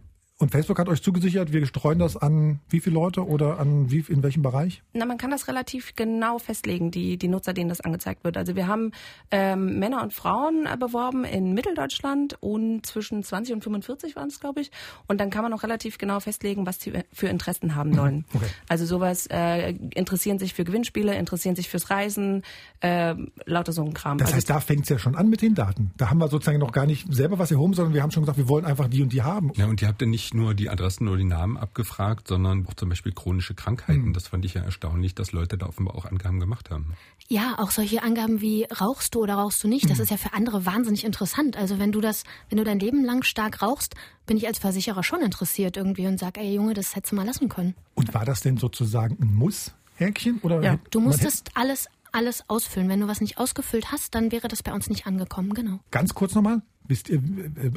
Und 0.41 0.51
Facebook 0.51 0.79
hat 0.79 0.87
euch 0.87 1.01
zugesichert, 1.01 1.51
wir 1.51 1.65
streuen 1.65 1.99
das 1.99 2.15
an 2.15 2.61
wie 2.69 2.79
viele 2.79 2.93
Leute 2.93 3.27
oder 3.27 3.59
an 3.59 3.91
wie, 3.91 4.05
in 4.07 4.23
welchem 4.23 4.41
Bereich? 4.41 4.81
Na, 4.93 5.05
man 5.05 5.17
kann 5.17 5.31
das 5.31 5.49
relativ 5.49 5.97
genau 5.97 6.39
festlegen, 6.39 6.91
die, 6.91 7.17
die 7.17 7.27
Nutzer, 7.27 7.51
denen 7.51 7.67
das 7.67 7.81
angezeigt 7.81 8.23
wird. 8.23 8.37
Also 8.37 8.55
wir 8.55 8.65
haben 8.65 8.93
ähm, 9.31 9.79
Männer 9.79 10.01
und 10.01 10.13
Frauen 10.13 10.65
äh, 10.65 10.77
beworben 10.77 11.25
in 11.25 11.53
Mitteldeutschland 11.53 12.37
und 12.39 12.85
zwischen 12.85 13.21
20 13.21 13.55
und 13.55 13.63
45 13.65 14.15
waren 14.15 14.29
es, 14.29 14.39
glaube 14.39 14.61
ich. 14.61 14.71
Und 15.07 15.19
dann 15.19 15.29
kann 15.29 15.43
man 15.43 15.51
auch 15.51 15.63
relativ 15.63 15.97
genau 15.97 16.21
festlegen, 16.21 16.65
was 16.65 16.77
die 16.77 16.93
für 17.11 17.27
Interessen 17.27 17.75
haben 17.75 17.93
sollen. 17.93 18.15
Mhm. 18.15 18.35
Okay. 18.35 18.47
Also 18.69 18.85
sowas 18.85 19.27
äh, 19.29 19.71
interessieren 19.93 20.39
sich 20.39 20.53
für 20.53 20.63
Gewinnspiele, 20.63 21.17
interessieren 21.17 21.57
sich 21.57 21.67
fürs 21.67 21.89
Reisen, 21.89 22.43
äh, 22.79 23.13
lauter 23.43 23.73
so 23.73 23.83
ein 23.83 23.93
Kram. 23.93 24.17
Das 24.19 24.27
also 24.27 24.37
heißt, 24.37 24.49
da 24.49 24.61
fängt 24.61 24.83
es 24.83 24.89
ja 24.89 24.99
schon 24.99 25.15
an 25.15 25.27
mit 25.27 25.41
den 25.41 25.53
Daten. 25.53 25.91
Da 25.97 26.09
haben 26.09 26.19
wir 26.19 26.29
sozusagen 26.29 26.59
noch 26.59 26.71
gar 26.71 26.85
nicht 26.85 27.13
selber 27.13 27.39
was 27.39 27.51
erhoben, 27.51 27.73
sondern 27.73 27.93
wir 27.93 28.01
haben 28.01 28.11
schon 28.11 28.23
gesagt, 28.23 28.37
wir 28.37 28.47
wollen 28.47 28.63
einfach 28.63 28.87
die 28.87 29.01
und 29.01 29.11
die 29.11 29.21
haben. 29.21 29.51
Ja, 29.55 29.65
und 29.65 29.81
ihr 29.81 29.89
habt 29.89 29.99
ja 29.99 30.07
nicht 30.07 30.28
nicht 30.29 30.39
nur 30.39 30.53
die 30.53 30.69
Adressen 30.69 31.07
oder 31.07 31.17
die 31.17 31.23
Namen 31.23 31.57
abgefragt, 31.57 32.27
sondern 32.27 32.67
auch 32.67 32.75
zum 32.75 32.89
Beispiel 32.89 33.11
chronische 33.11 33.55
Krankheiten. 33.55 34.09
Mhm. 34.09 34.13
Das 34.13 34.27
fand 34.27 34.45
ich 34.45 34.53
ja 34.53 34.61
erstaunlich, 34.61 35.15
dass 35.15 35.31
Leute 35.31 35.57
da 35.57 35.65
offenbar 35.65 35.95
auch 35.95 36.05
Angaben 36.05 36.39
gemacht 36.39 36.69
haben. 36.69 36.93
Ja, 37.27 37.55
auch 37.57 37.71
solche 37.71 38.03
Angaben 38.03 38.39
wie 38.39 38.65
rauchst 38.65 39.15
du 39.15 39.21
oder 39.21 39.35
rauchst 39.35 39.63
du 39.63 39.67
nicht, 39.67 39.89
das 39.89 39.97
mhm. 39.97 40.03
ist 40.03 40.09
ja 40.11 40.17
für 40.17 40.33
andere 40.33 40.65
wahnsinnig 40.67 41.03
interessant. 41.03 41.57
Also 41.57 41.79
wenn 41.79 41.91
du 41.91 41.99
das, 41.99 42.25
wenn 42.49 42.59
du 42.59 42.63
dein 42.63 42.79
Leben 42.79 43.03
lang 43.03 43.23
stark 43.23 43.61
rauchst, 43.63 43.95
bin 44.27 44.37
ich 44.37 44.45
als 44.45 44.59
Versicherer 44.59 45.03
schon 45.03 45.21
interessiert 45.21 45.77
irgendwie 45.77 46.05
und 46.05 46.19
sag, 46.19 46.37
ey 46.37 46.53
Junge, 46.53 46.75
das 46.75 46.95
hättest 46.95 47.11
du 47.11 47.15
mal 47.15 47.25
lassen 47.25 47.49
können. 47.49 47.73
Und 47.95 48.13
war 48.13 48.25
das 48.25 48.41
denn 48.41 48.57
sozusagen 48.57 49.17
ein 49.19 49.33
Muss? 49.33 49.73
Häkchen 49.95 50.39
oder 50.43 50.61
ja, 50.61 50.79
du 50.91 51.01
musstest 51.01 51.49
alles 51.55 51.87
alles 52.11 52.43
ausfüllen. 52.47 52.89
Wenn 52.89 53.01
du 53.01 53.07
was 53.07 53.21
nicht 53.21 53.37
ausgefüllt 53.37 53.91
hast, 53.91 54.15
dann 54.15 54.31
wäre 54.31 54.47
das 54.47 54.63
bei 54.63 54.73
uns 54.73 54.89
nicht 54.89 55.05
angekommen, 55.05 55.53
genau. 55.53 55.79
Ganz 55.91 56.15
kurz 56.15 56.33
nochmal, 56.33 56.61
wisst 56.89 57.09
ihr, 57.09 57.21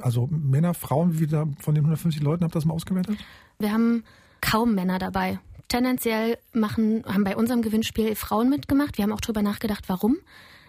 also 0.01 0.29
Männer, 0.31 0.75
Frauen, 0.75 1.21
wie 1.21 1.27
da 1.27 1.47
von 1.61 1.75
den 1.75 1.85
150 1.85 2.23
Leuten 2.23 2.43
habt 2.43 2.55
ihr 2.55 2.59
das 2.59 2.65
mal 2.65 2.75
ausgewertet? 2.75 3.17
Wir 3.59 3.73
haben 3.73 4.03
kaum 4.41 4.75
Männer 4.75 4.99
dabei. 4.99 5.39
Tendenziell 5.69 6.39
machen, 6.53 7.05
haben 7.07 7.25
bei 7.25 7.37
unserem 7.37 7.63
Gewinnspiel 7.63 8.17
Frauen 8.17 8.51
mitgemacht. 8.51 8.99
Wir 8.99 9.05
haben 9.05 9.13
auch 9.13 9.21
drüber 9.21 9.43
nachgedacht, 9.43 9.85
warum. 9.89 10.17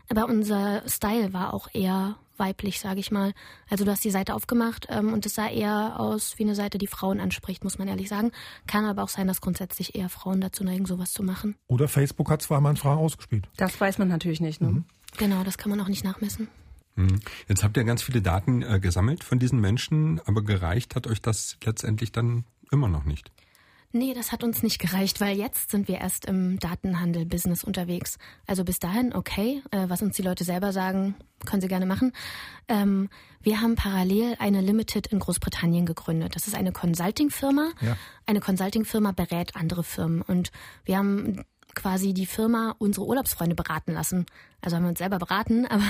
Aber 0.10 0.26
unser 0.26 0.88
Style 0.88 1.34
war 1.34 1.54
auch 1.54 1.68
eher 1.74 2.18
weiblich, 2.38 2.80
sage 2.80 3.00
ich 3.00 3.12
mal. 3.12 3.34
Also 3.70 3.86
du 3.86 3.92
hast 3.92 4.04
die 4.04 4.12
Seite 4.12 4.34
aufgemacht 4.34 4.88
ähm, 4.90 5.14
und 5.14 5.26
es 5.26 5.36
sah 5.36 5.48
eher 5.48 6.00
aus 6.00 6.38
wie 6.38 6.44
eine 6.44 6.56
Seite, 6.56 6.78
die 6.78 6.88
Frauen 6.88 7.20
anspricht, 7.20 7.64
muss 7.64 7.78
man 7.78 7.88
ehrlich 7.88 8.10
sagen. 8.10 8.32
Kann 8.68 8.86
aber 8.86 9.04
auch 9.04 9.10
sein, 9.10 9.28
dass 9.28 9.42
grundsätzlich 9.42 9.96
eher 9.96 10.10
Frauen 10.10 10.42
dazu 10.42 10.64
neigen, 10.64 10.86
sowas 10.86 11.14
zu 11.14 11.24
machen. 11.24 11.56
Oder 11.68 11.88
Facebook 11.88 12.30
hat 12.30 12.42
zweimal 12.42 12.72
an 12.72 12.78
Frauen 12.78 12.98
ausgespielt. 12.98 13.48
Das 13.58 13.80
weiß 13.80 13.98
man 13.98 14.08
natürlich 14.08 14.42
nicht. 14.42 14.62
Ne? 14.62 14.70
Mhm. 14.70 14.86
Genau, 15.18 15.44
das 15.44 15.58
kann 15.58 15.70
man 15.70 15.80
auch 15.80 15.88
nicht 15.88 16.04
nachmessen. 16.04 16.48
Mhm. 16.96 17.20
Jetzt 17.48 17.64
habt 17.64 17.78
ihr 17.78 17.84
ganz 17.84 18.04
viele 18.04 18.22
Daten 18.22 18.62
äh, 18.62 18.80
gesammelt 18.80 19.24
von 19.24 19.40
diesen 19.40 19.60
Menschen, 19.60 20.22
aber 20.26 20.44
gereicht 20.44 20.96
hat 20.96 21.08
euch 21.08 21.22
das 21.22 21.58
letztendlich 21.64 22.12
dann 22.12 22.46
immer 22.72 22.88
noch 22.88 23.06
nicht. 23.06 23.32
Nee, 23.96 24.16
das 24.16 24.32
hat 24.32 24.44
uns 24.44 24.64
nicht 24.64 24.80
gereicht, 24.80 25.22
weil 25.22 25.38
jetzt 25.38 25.70
sind 25.70 25.88
wir 25.88 26.00
erst 26.00 26.26
im 26.26 26.58
Datenhandel-Business 26.58 27.64
unterwegs. 27.64 28.18
Also 28.48 28.64
bis 28.64 28.80
dahin, 28.80 29.14
okay, 29.14 29.62
äh, 29.70 29.88
was 29.88 30.02
uns 30.02 30.16
die 30.16 30.24
Leute 30.24 30.44
selber 30.44 30.74
sagen, 30.74 31.14
können 31.46 31.62
sie 31.62 31.68
gerne 31.68 31.86
machen. 31.86 32.12
Ähm, 32.68 33.10
wir 33.44 33.62
haben 33.62 33.76
parallel 33.76 34.36
eine 34.40 34.62
Limited 34.62 35.06
in 35.08 35.20
Großbritannien 35.20 35.86
gegründet. 35.86 36.36
Das 36.36 36.48
ist 36.48 36.56
eine 36.56 36.72
Consulting-Firma. 36.72 37.70
Ja. 37.82 37.96
Eine 38.26 38.40
Consulting-Firma 38.40 39.12
berät 39.12 39.56
andere 39.56 39.84
Firmen. 39.84 40.24
Und 40.24 40.52
wir 40.86 40.98
haben 40.98 41.44
quasi 41.76 42.14
die 42.14 42.26
Firma 42.26 42.76
unsere 42.78 43.06
Urlaubsfreunde 43.06 43.56
beraten 43.56 43.94
lassen. 43.94 44.26
Also 44.62 44.76
haben 44.76 44.84
wir 44.84 44.90
uns 44.90 45.00
selber 45.00 45.20
beraten, 45.20 45.66
aber 45.70 45.84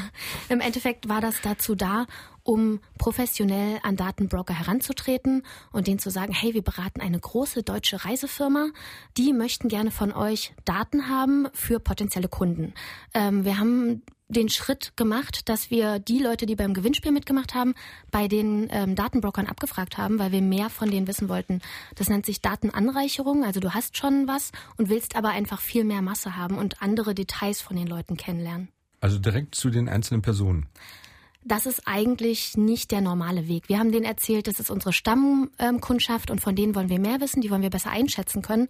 im 0.50 0.60
Endeffekt 0.60 1.10
war 1.10 1.22
das 1.22 1.42
dazu 1.42 1.76
da, 1.76 2.06
um 2.44 2.80
professionell 2.98 3.80
an 3.84 3.96
Datenbroker 3.96 4.54
heranzutreten 4.54 5.44
und 5.72 5.88
denen 5.88 6.00
zu 6.00 6.10
sagen, 6.10 6.34
hey, 6.34 6.54
wir 6.54 6.64
beraten 6.64 7.02
eine 7.02 7.20
große 7.20 7.64
deutsche 7.64 8.04
Reisefirma, 8.04 8.70
die 9.18 9.34
möchten 9.34 9.70
gerne 9.70 9.92
von 9.92 10.12
euch 10.12 10.54
Daten 10.66 11.08
haben 11.10 11.48
für 11.54 11.80
potenzielle 11.80 12.28
Kunden. 12.28 12.74
Ähm, 13.14 13.46
wir 13.46 13.60
haben 13.60 14.02
den 14.28 14.50
Schritt 14.50 14.96
gemacht, 14.96 15.50
dass 15.50 15.70
wir 15.70 16.00
die 16.00 16.20
Leute, 16.20 16.46
die 16.46 16.56
beim 16.56 16.74
Gewinnspiel 16.74 17.12
mitgemacht 17.12 17.54
haben, 17.54 17.74
bei 18.12 18.28
den 18.28 18.68
ähm, 18.72 18.96
Datenbrokern 18.96 19.48
abgefragt 19.48 19.98
haben, 19.98 20.20
weil 20.20 20.32
wir 20.32 20.42
mehr 20.42 20.70
von 20.70 20.90
denen 20.90 21.08
wissen 21.08 21.30
wollten. 21.30 21.62
Das 21.96 22.10
nennt 22.10 22.26
sich 22.26 22.42
Datenanreicherung. 22.42 23.44
Also 23.44 23.60
du 23.60 23.74
hast 23.74 23.98
schon 23.98 24.28
was 24.28 24.52
und 24.78 24.90
willst 24.90 25.16
aber 25.16 25.30
einfach 25.30 25.62
viel 25.62 25.84
mehr 25.84 26.02
Masse 26.02 26.36
haben 26.36 26.58
und 26.58 26.82
andere 26.82 27.14
Details 27.14 27.62
von 27.62 27.76
den 27.76 27.88
Leuten 27.88 28.18
kennenlernen. 28.18 28.70
Also 29.02 29.20
direkt 29.20 29.56
zu 29.56 29.70
den 29.70 29.90
einzelnen 29.90 30.22
Personen. 30.22 30.68
Das 31.46 31.66
ist 31.66 31.82
eigentlich 31.86 32.56
nicht 32.56 32.92
der 32.92 33.02
normale 33.02 33.50
Weg. 33.50 33.68
Wir 33.68 33.78
haben 33.78 33.92
denen 33.92 34.06
erzählt, 34.06 34.48
das 34.48 34.62
ist 34.62 34.72
unsere 34.72 34.94
Stammkundschaft 34.94 36.32
und 36.32 36.40
von 36.40 36.56
denen 36.56 36.74
wollen 36.74 36.88
wir 36.88 37.00
mehr 37.00 37.20
wissen, 37.20 37.42
die 37.42 37.52
wollen 37.52 37.62
wir 37.62 37.70
besser 37.70 37.92
einschätzen 37.92 38.42
können. 38.42 38.70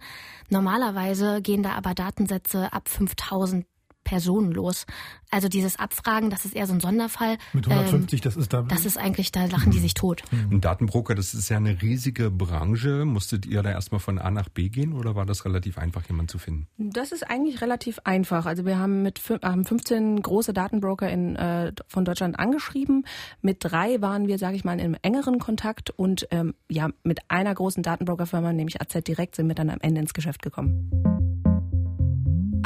Normalerweise 0.50 1.40
gehen 1.40 1.62
da 1.62 1.74
aber 1.74 1.94
Datensätze 1.94 2.72
ab 2.72 2.88
5000 2.88 3.64
Personen 4.04 4.52
los. 4.52 4.86
Also 5.30 5.48
dieses 5.48 5.78
Abfragen, 5.78 6.30
das 6.30 6.44
ist 6.44 6.54
eher 6.54 6.66
so 6.66 6.74
ein 6.74 6.80
Sonderfall. 6.80 7.38
Mit 7.52 7.66
150, 7.66 8.20
ähm, 8.20 8.22
das 8.22 8.36
ist 8.36 8.52
da. 8.52 8.62
Das 8.62 8.84
ist 8.84 8.96
eigentlich, 8.96 9.32
da 9.32 9.46
lachen 9.46 9.72
die 9.72 9.80
sich 9.80 9.94
tot. 9.94 10.22
Ein 10.30 10.60
Datenbroker, 10.60 11.14
das 11.14 11.34
ist 11.34 11.48
ja 11.48 11.56
eine 11.56 11.82
riesige 11.82 12.30
Branche. 12.30 13.04
Musstet 13.04 13.44
ihr 13.46 13.62
da 13.62 13.70
erstmal 13.70 13.98
von 13.98 14.18
A 14.18 14.30
nach 14.30 14.48
B 14.48 14.68
gehen 14.68 14.92
oder 14.92 15.16
war 15.16 15.26
das 15.26 15.44
relativ 15.44 15.78
einfach, 15.78 16.04
jemanden 16.08 16.28
zu 16.28 16.38
finden? 16.38 16.68
Das 16.78 17.10
ist 17.10 17.28
eigentlich 17.28 17.60
relativ 17.60 17.98
einfach. 18.04 18.46
Also 18.46 18.64
wir 18.64 18.78
haben 18.78 19.02
mit 19.02 19.20
haben 19.42 19.64
15 19.64 20.22
große 20.22 20.52
Datenbroker 20.52 21.10
in, 21.10 21.34
äh, 21.34 21.72
von 21.88 22.04
Deutschland 22.04 22.38
angeschrieben. 22.38 23.04
Mit 23.40 23.58
drei 23.60 24.00
waren 24.00 24.28
wir, 24.28 24.38
sage 24.38 24.56
ich 24.56 24.64
mal, 24.64 24.78
im 24.78 24.96
engeren 25.02 25.40
Kontakt 25.40 25.90
und 25.90 26.28
ähm, 26.30 26.54
ja, 26.68 26.90
mit 27.02 27.20
einer 27.28 27.54
großen 27.54 27.82
Datenbrokerfirma, 27.82 28.52
nämlich 28.52 28.80
AZ 28.80 29.02
Direkt, 29.04 29.34
sind 29.34 29.48
wir 29.48 29.54
dann 29.54 29.70
am 29.70 29.80
Ende 29.80 30.00
ins 30.00 30.14
Geschäft 30.14 30.42
gekommen. 30.42 31.33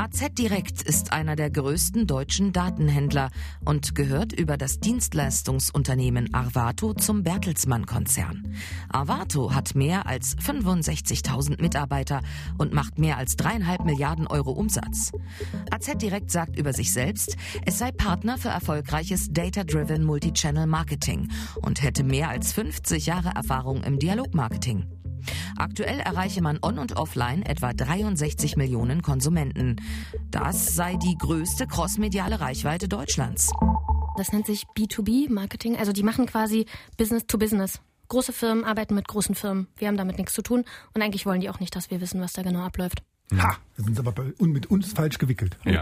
AZ 0.09 0.35
Direkt 0.39 0.81
ist 0.81 1.13
einer 1.13 1.37
der 1.37 1.51
größten 1.51 2.07
deutschen 2.07 2.55
Datenhändler 2.55 3.29
und 3.67 3.95
gehört 3.95 4.33
über 4.33 4.57
das 4.57 4.81
Dienstleistungsunternehmen 4.81 6.33
Arvato 6.33 6.95
zum 6.95 7.23
Bertelsmann-Konzern. 7.23 8.55
Arvato 8.89 9.55
hat 9.55 9.75
mehr 9.75 10.07
als 10.07 10.35
65.000 10.39 11.61
Mitarbeiter 11.61 12.23
und 12.57 12.73
macht 12.73 12.99
mehr 12.99 13.19
als 13.19 13.37
dreieinhalb 13.37 13.85
Milliarden 13.85 14.27
Euro 14.27 14.53
Umsatz. 14.53 15.13
AZ 15.71 15.99
Direkt 15.99 16.31
sagt 16.31 16.59
über 16.59 16.73
sich 16.73 16.91
selbst, 16.91 17.37
es 17.67 17.79
sei 17.79 17.93
Partner 17.93 18.39
für 18.39 18.49
erfolgreiches 18.49 19.29
Data-Driven 19.31 20.05
Multichannel 20.05 20.67
Marketing 20.67 21.29
und 21.57 21.83
hätte 21.83 22.03
mehr 22.03 22.31
als 22.31 22.55
50 22.55 23.05
Jahre 23.05 23.33
Erfahrung 23.35 23.83
im 23.83 23.99
Dialogmarketing. 23.99 24.98
Aktuell 25.57 26.01
erreiche 26.01 26.43
man 26.43 26.59
on 26.63 26.79
und 26.79 26.97
offline 26.97 27.43
etwa 27.43 27.73
63 27.73 28.57
Millionen 28.57 29.03
Konsumenten. 29.03 29.77
Das 30.31 30.75
sei 30.75 30.97
die 30.97 31.17
größte 31.19 31.67
crossmediale 31.67 32.41
Reichweite 32.41 32.89
Deutschlands. 32.89 33.51
Das 34.17 34.33
nennt 34.33 34.47
sich 34.47 34.65
B2B-Marketing. 34.77 35.77
Also 35.77 35.93
die 35.93 36.03
machen 36.03 36.27
quasi 36.27 36.67
Business 36.97 37.27
to 37.27 37.39
Business. 37.39 37.81
Große 38.09 38.33
Firmen 38.33 38.65
arbeiten 38.65 38.95
mit 38.95 39.07
großen 39.07 39.35
Firmen. 39.35 39.69
Wir 39.77 39.89
haben 39.89 39.97
damit 39.97 40.19
nichts 40.19 40.33
zu 40.33 40.43
tun 40.43 40.65
und 40.95 41.03
eigentlich 41.03 41.27
wollen 41.27 41.41
die 41.41 41.51
auch 41.51 41.61
nicht, 41.61 41.77
dass 41.77 41.91
wir 41.91 42.01
wissen, 42.01 42.21
was 42.21 42.33
da 42.33 42.43
genau 42.43 42.61
abläuft. 42.61 43.03
Ha, 43.37 43.59
da 43.79 43.85
sind 43.85 43.99
aber 44.01 44.11
bei, 44.11 44.25
mit 44.45 44.67
uns 44.67 44.93
falsch 44.93 45.19
gewickelt. 45.19 45.57
Ja. 45.65 45.81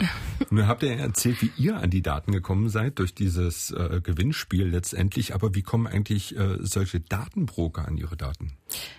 Nun 0.51 0.69
habt 0.69 0.83
ihr 0.83 0.93
erzählt, 0.93 1.41
wie 1.41 1.51
ihr 1.57 1.77
an 1.79 1.89
die 1.89 2.03
Daten 2.03 2.31
gekommen 2.31 2.69
seid 2.69 2.99
durch 2.99 3.15
dieses 3.15 3.71
äh, 3.71 4.03
Gewinnspiel 4.03 4.67
letztendlich. 4.67 5.35
Aber 5.35 5.55
wie 5.55 5.63
kommen 5.63 5.87
eigentlich 5.87 6.37
äh, 6.37 6.59
solche 6.61 7.01
Datenbroker 7.01 7.89
an 7.89 7.97
ihre 7.97 8.19
Daten? 8.19 8.53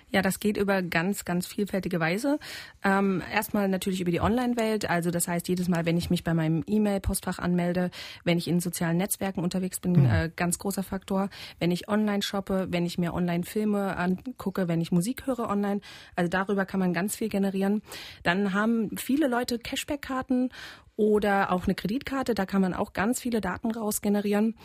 Ja, 0.10 0.22
das 0.22 0.40
geht 0.40 0.56
über 0.56 0.82
ganz, 0.82 1.26
ganz 1.26 1.46
vielfältige 1.46 2.00
Weise. 2.00 2.40
Ähm, 2.82 3.22
erstmal 3.32 3.68
natürlich 3.68 4.00
über 4.00 4.10
die 4.10 4.22
Online-Welt. 4.22 4.90
Also 4.90 5.12
das 5.12 5.28
heißt, 5.28 5.48
jedes 5.50 5.68
Mal, 5.68 5.86
wenn 5.86 5.98
ich 5.98 6.10
mich 6.10 6.24
bei 6.24 6.34
meinem 6.34 6.64
E-Mail-Postfach 6.66 7.40
anmelde, 7.40 7.92
wenn 8.24 8.38
ich 8.38 8.48
in 8.48 8.62
sozialen 8.62 8.98
Netzwerken 8.98 9.42
unterwegs 9.42 9.82
bin, 9.82 9.92
mhm. 9.92 10.06
äh, 10.06 10.32
ganz 10.34 10.60
großer 10.60 10.82
Faktor. 10.82 11.30
Wenn 11.60 11.72
ich 11.72 11.90
online 11.90 12.24
shoppe, 12.24 12.68
wenn 12.72 12.86
ich 12.86 12.98
mir 12.98 13.14
online 13.14 13.44
Filme 13.44 13.98
angucke, 13.98 14.70
wenn 14.70 14.80
ich 14.80 14.92
Musik 14.94 15.28
höre 15.28 15.50
online. 15.50 15.82
Also 16.16 16.30
darüber 16.30 16.66
kann 16.66 16.80
man 16.80 16.94
ganz 16.94 17.18
viel 17.18 17.30
generieren. 17.30 17.82
Dann 18.24 18.54
haben 18.54 18.87
viele 18.96 19.28
Leute 19.28 19.60
Cashback-Karten 19.60 20.50
oder 20.96 21.52
auch 21.52 21.66
eine 21.66 21.76
Kreditkarte. 21.76 22.34
Da 22.34 22.46
kann 22.46 22.62
man 22.62 22.74
auch 22.74 22.94
ganz 22.94 23.22
viele 23.22 23.40
Daten 23.40 23.72
raus 23.72 24.02
generieren. 24.02 24.56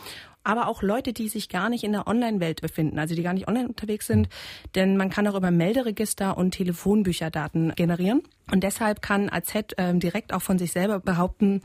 Aber 0.45 0.67
auch 0.67 0.83
Leute, 0.83 1.13
die 1.13 1.29
sich 1.29 1.49
gar 1.49 1.69
nicht 1.69 1.85
in 1.85 1.93
der 1.93 2.07
Online-Welt 2.09 2.63
befinden, 2.63 2.99
also 2.99 3.15
die 3.15 3.23
gar 3.23 3.35
nicht 3.35 3.47
online 3.47 3.69
unterwegs 3.69 4.07
sind. 4.07 4.29
Denn 4.75 4.97
man 4.97 5.11
kann 5.11 5.27
auch 5.29 5.37
über 5.37 5.51
Melderegister 5.51 6.37
und 6.37 6.53
Telefonbücher 6.53 7.31
Daten 7.31 7.75
generieren. 7.75 8.23
Und 8.51 8.65
deshalb 8.65 9.03
kann 9.03 9.29
AZ 9.31 9.55
äh, 9.77 9.95
direkt 9.95 10.33
auch 10.33 10.43
von 10.43 10.59
sich 10.59 10.73
selber 10.73 10.99
behaupten, 10.99 11.61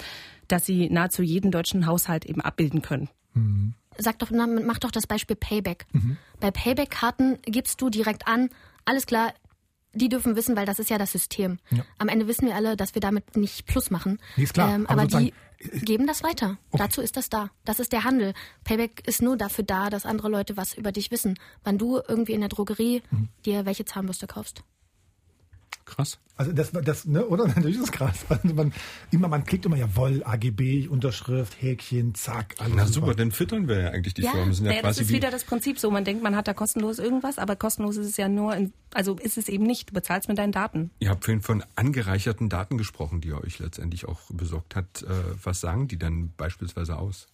dass 0.47 0.65
sie 0.65 0.89
nahezu 0.89 1.23
jeden 1.23 1.49
deutschen 1.49 1.87
Haushalt 1.87 2.25
eben 2.25 2.41
abbilden 2.41 2.81
können. 2.81 3.09
Mhm. 3.33 3.73
Sag 3.97 4.19
doch, 4.19 4.29
mach 4.29 4.77
doch 4.77 4.91
das 4.91 5.07
Beispiel 5.07 5.35
Payback. 5.35 5.87
Mhm. 5.91 6.17
Bei 6.39 6.51
Payback-Karten 6.51 7.39
gibst 7.43 7.81
du 7.81 7.89
direkt 7.89 8.27
an, 8.27 8.49
alles 8.85 9.07
klar, 9.07 9.33
die 9.97 10.09
dürfen 10.09 10.35
wissen, 10.35 10.55
weil 10.55 10.65
das 10.65 10.79
ist 10.79 10.89
ja 10.89 10.97
das 10.97 11.11
System. 11.11 11.59
Ja. 11.69 11.83
Am 11.97 12.09
Ende 12.09 12.27
wissen 12.27 12.47
wir 12.47 12.55
alle, 12.55 12.77
dass 12.77 12.95
wir 12.95 13.01
damit 13.01 13.35
nicht 13.35 13.65
Plus 13.65 13.89
machen. 13.89 14.19
Nee, 14.35 14.43
ist 14.43 14.53
klar. 14.53 14.73
Ähm, 14.73 14.87
aber, 14.87 15.03
aber 15.03 15.19
die 15.19 15.33
geben 15.59 16.07
das 16.07 16.23
weiter. 16.23 16.57
Okay. 16.71 16.83
Dazu 16.83 17.01
ist 17.01 17.17
das 17.17 17.29
da. 17.29 17.49
Das 17.65 17.79
ist 17.79 17.91
der 17.91 18.03
Handel. 18.03 18.33
Payback 18.63 19.07
ist 19.07 19.21
nur 19.21 19.37
dafür 19.37 19.63
da, 19.63 19.89
dass 19.89 20.05
andere 20.05 20.29
Leute 20.29 20.57
was 20.57 20.73
über 20.75 20.91
dich 20.91 21.11
wissen. 21.11 21.39
Wann 21.63 21.77
du 21.77 21.99
irgendwie 22.07 22.33
in 22.33 22.41
der 22.41 22.49
Drogerie 22.49 23.01
mhm. 23.09 23.29
dir 23.45 23.65
welche 23.65 23.85
Zahnbürste 23.85 24.27
kaufst. 24.27 24.63
Krass. 25.87 26.19
Also 26.35 26.51
das, 26.51 26.71
das, 26.71 27.05
ne, 27.05 27.25
oder? 27.25 27.47
Natürlich 27.55 27.77
ist 27.77 27.83
es 27.83 27.91
krass. 27.91 28.25
Also 28.27 28.53
man, 28.53 28.73
immer, 29.09 29.29
man 29.29 29.45
klickt 29.45 29.65
immer, 29.65 29.77
jawohl, 29.77 30.21
AGB, 30.23 30.87
Unterschrift, 30.89 31.61
Häkchen, 31.61 32.13
zack, 32.13 32.55
alles. 32.59 32.75
Na 32.75 32.85
super, 32.85 33.15
dann 33.15 33.31
füttern 33.31 33.69
wir 33.69 33.79
ja 33.79 33.89
eigentlich 33.91 34.13
die 34.13 34.23
ja, 34.23 34.31
Firmen. 34.31 34.53
Sind 34.53 34.65
ja, 34.65 34.73
ja 34.73 34.81
quasi 34.81 34.99
das 34.99 35.07
ist 35.07 35.15
wieder 35.15 35.31
das 35.31 35.45
Prinzip 35.45 35.79
so. 35.79 35.89
Man 35.89 36.03
denkt, 36.03 36.21
man 36.21 36.35
hat 36.35 36.47
da 36.47 36.53
kostenlos 36.53 36.99
irgendwas, 36.99 37.39
aber 37.39 37.55
kostenlos 37.55 37.95
ist 37.95 38.05
es 38.05 38.17
ja 38.17 38.27
nur, 38.27 38.53
in, 38.55 38.73
also 38.93 39.15
ist 39.15 39.37
es 39.37 39.47
eben 39.47 39.63
nicht. 39.63 39.89
Du 39.89 39.93
bezahlst 39.93 40.27
mit 40.27 40.37
deinen 40.37 40.51
Daten. 40.51 40.91
Ihr 40.99 41.09
habt 41.09 41.23
vorhin 41.23 41.41
von 41.41 41.63
angereicherten 41.75 42.49
Daten 42.49 42.77
gesprochen, 42.77 43.21
die 43.21 43.29
ihr 43.29 43.41
euch 43.41 43.59
letztendlich 43.59 44.05
auch 44.05 44.19
besorgt 44.29 44.75
hat. 44.75 45.03
Äh, 45.03 45.07
was 45.41 45.61
sagen 45.61 45.87
die 45.87 45.97
dann 45.97 46.33
beispielsweise 46.35 46.97
aus? 46.97 47.29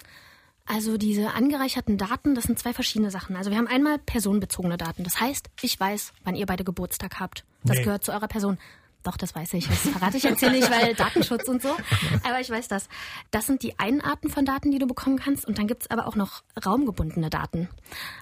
Also 0.66 0.98
diese 0.98 1.34
angereicherten 1.34 1.98
Daten, 1.98 2.36
das 2.36 2.46
sind 2.46 2.58
zwei 2.58 2.74
verschiedene 2.74 3.12
Sachen. 3.12 3.36
Also 3.36 3.52
wir 3.52 3.58
haben 3.58 3.68
einmal 3.68 4.00
personenbezogene 4.00 4.78
Daten. 4.78 5.04
Das 5.04 5.20
heißt, 5.20 5.50
ich 5.62 5.78
weiß, 5.78 6.14
wann 6.24 6.36
ihr 6.36 6.46
beide 6.46 6.64
Geburtstag 6.64 7.20
habt. 7.20 7.44
Das 7.64 7.78
nee. 7.78 7.84
gehört 7.84 8.04
zu 8.04 8.14
eurer 8.14 8.28
Person. 8.28 8.58
Doch, 9.04 9.18
das 9.18 9.36
weiß 9.36 9.54
ich. 9.56 9.68
Das 9.68 9.80
verrate 9.80 10.16
ich 10.16 10.24
jetzt 10.24 10.40
hier 10.40 10.50
nicht, 10.50 10.72
weil 10.72 10.96
Datenschutz 10.96 11.50
und 11.50 11.62
so. 11.62 11.76
Aber 12.24 12.40
ich 12.40 12.50
weiß 12.50 12.70
das. 12.70 12.88
Das 13.32 13.46
sind 13.46 13.62
die 13.62 13.78
einen 13.78 14.00
Arten 14.00 14.30
von 14.30 14.46
Daten, 14.46 14.72
die 14.72 14.80
du 14.80 14.88
bekommen 14.88 15.18
kannst. 15.18 15.46
Und 15.46 15.58
dann 15.58 15.68
gibt's 15.68 15.92
aber 15.92 16.08
auch 16.08 16.16
noch 16.16 16.44
raumgebundene 16.66 17.30
Daten. 17.30 17.68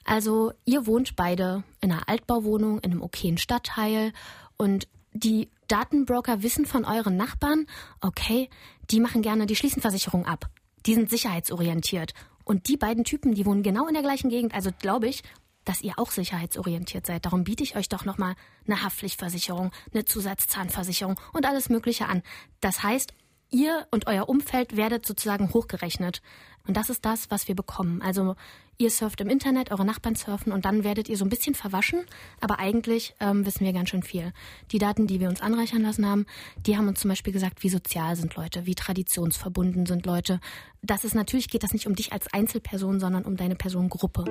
Also 0.04 0.54
ihr 0.66 0.88
wohnt 0.88 1.16
beide 1.16 1.64
in 1.82 1.92
einer 1.92 2.10
Altbauwohnung, 2.10 2.80
in 2.80 2.92
einem 2.92 3.04
okayen 3.04 3.38
Stadtteil. 3.38 4.12
Und 4.58 4.88
die 5.14 5.50
Datenbroker 5.68 6.42
wissen 6.42 6.66
von 6.66 6.86
euren 6.86 7.16
Nachbarn, 7.16 7.68
okay, 8.02 8.50
die 8.90 9.00
machen 9.00 9.22
gerne 9.22 9.46
die 9.46 9.56
Schließenversicherung 9.56 10.26
ab. 10.26 10.50
Die 10.86 10.96
sind 10.96 11.10
sicherheitsorientiert. 11.10 12.14
Und 12.44 12.68
die 12.68 12.78
beiden 12.78 13.04
Typen, 13.04 13.34
die 13.34 13.46
wohnen 13.46 13.64
genau 13.64 13.88
in 13.88 13.94
der 13.94 14.04
gleichen 14.04 14.30
Gegend. 14.30 14.54
Also 14.54 14.72
glaube 14.80 15.08
ich, 15.08 15.24
dass 15.66 15.82
ihr 15.82 15.94
auch 15.98 16.12
sicherheitsorientiert 16.12 17.06
seid. 17.06 17.26
Darum 17.26 17.44
biete 17.44 17.64
ich 17.64 17.76
euch 17.76 17.90
doch 17.90 18.06
nochmal 18.06 18.36
eine 18.66 18.84
Haftpflichtversicherung, 18.84 19.72
eine 19.94 20.06
Zusatzzahnversicherung 20.06 21.20
und 21.34 21.46
alles 21.46 21.70
Mögliche 21.70 22.08
an. 22.08 22.24
Das 22.62 22.84
heißt, 22.84 23.14
ihr 23.52 23.88
und 23.92 24.08
euer 24.08 24.28
Umfeld 24.28 24.76
werdet 24.76 25.06
sozusagen 25.06 25.54
hochgerechnet. 25.54 26.22
Und 26.68 26.78
das 26.78 26.90
ist 26.90 27.06
das, 27.06 27.32
was 27.32 27.48
wir 27.48 27.56
bekommen. 27.56 28.02
Also 28.02 28.36
ihr 28.78 28.90
surft 28.90 29.22
im 29.22 29.30
Internet, 29.30 29.72
eure 29.72 29.86
Nachbarn 29.86 30.16
surfen 30.16 30.52
und 30.52 30.66
dann 30.66 30.84
werdet 30.84 31.08
ihr 31.08 31.18
so 31.18 31.26
ein 31.26 31.30
bisschen 31.30 31.56
verwaschen. 31.56 32.02
Aber 32.40 32.60
eigentlich 32.60 33.16
ähm, 33.20 33.46
wissen 33.46 33.66
wir 33.66 33.74
ganz 33.74 33.90
schön 33.90 34.04
viel. 34.04 34.34
Die 34.72 34.80
Daten, 34.80 35.08
die 35.08 35.20
wir 35.20 35.30
uns 35.30 35.42
anreichern 35.42 35.82
lassen 35.82 36.06
haben, 36.06 36.26
die 36.66 36.78
haben 36.78 36.88
uns 36.88 37.00
zum 37.00 37.10
Beispiel 37.10 37.34
gesagt, 37.34 37.64
wie 37.64 37.70
sozial 37.70 38.16
sind 38.16 38.36
Leute, 38.36 38.66
wie 38.66 38.76
traditionsverbunden 38.76 39.86
sind 39.86 40.06
Leute. 40.06 40.40
Das 40.82 41.04
ist 41.04 41.16
natürlich 41.16 41.48
geht 41.48 41.64
das 41.64 41.74
nicht 41.74 41.88
um 41.88 41.96
dich 41.96 42.12
als 42.12 42.32
Einzelperson, 42.34 43.00
sondern 43.00 43.24
um 43.24 43.38
deine 43.38 43.56
Personengruppe. 43.56 44.26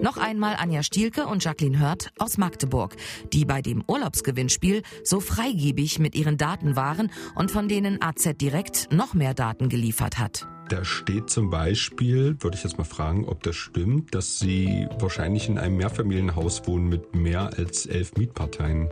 Noch 0.00 0.16
einmal 0.16 0.56
Anja 0.56 0.82
Stielke 0.82 1.26
und 1.26 1.44
Jacqueline 1.44 1.78
Hört 1.78 2.12
aus 2.18 2.38
Magdeburg, 2.38 2.96
die 3.32 3.44
bei 3.44 3.60
dem 3.60 3.82
Urlaubsgewinnspiel 3.86 4.82
so 5.04 5.20
freigebig 5.20 5.98
mit 5.98 6.14
ihren 6.14 6.38
Daten 6.38 6.76
waren 6.76 7.10
und 7.34 7.50
von 7.50 7.68
denen 7.68 8.00
AZ 8.00 8.36
direkt 8.40 8.92
noch 8.92 9.14
mehr 9.14 9.34
Daten 9.34 9.68
geliefert 9.68 10.18
hat. 10.18 10.46
Da 10.68 10.84
steht 10.84 11.30
zum 11.30 11.50
Beispiel, 11.50 12.36
würde 12.40 12.56
ich 12.56 12.64
jetzt 12.64 12.76
mal 12.76 12.84
fragen, 12.84 13.24
ob 13.26 13.42
das 13.44 13.54
stimmt, 13.54 14.14
dass 14.14 14.40
Sie 14.40 14.88
wahrscheinlich 14.98 15.48
in 15.48 15.58
einem 15.58 15.76
Mehrfamilienhaus 15.76 16.66
wohnen 16.66 16.88
mit 16.88 17.14
mehr 17.14 17.50
als 17.56 17.86
elf 17.86 18.16
Mietparteien. 18.16 18.88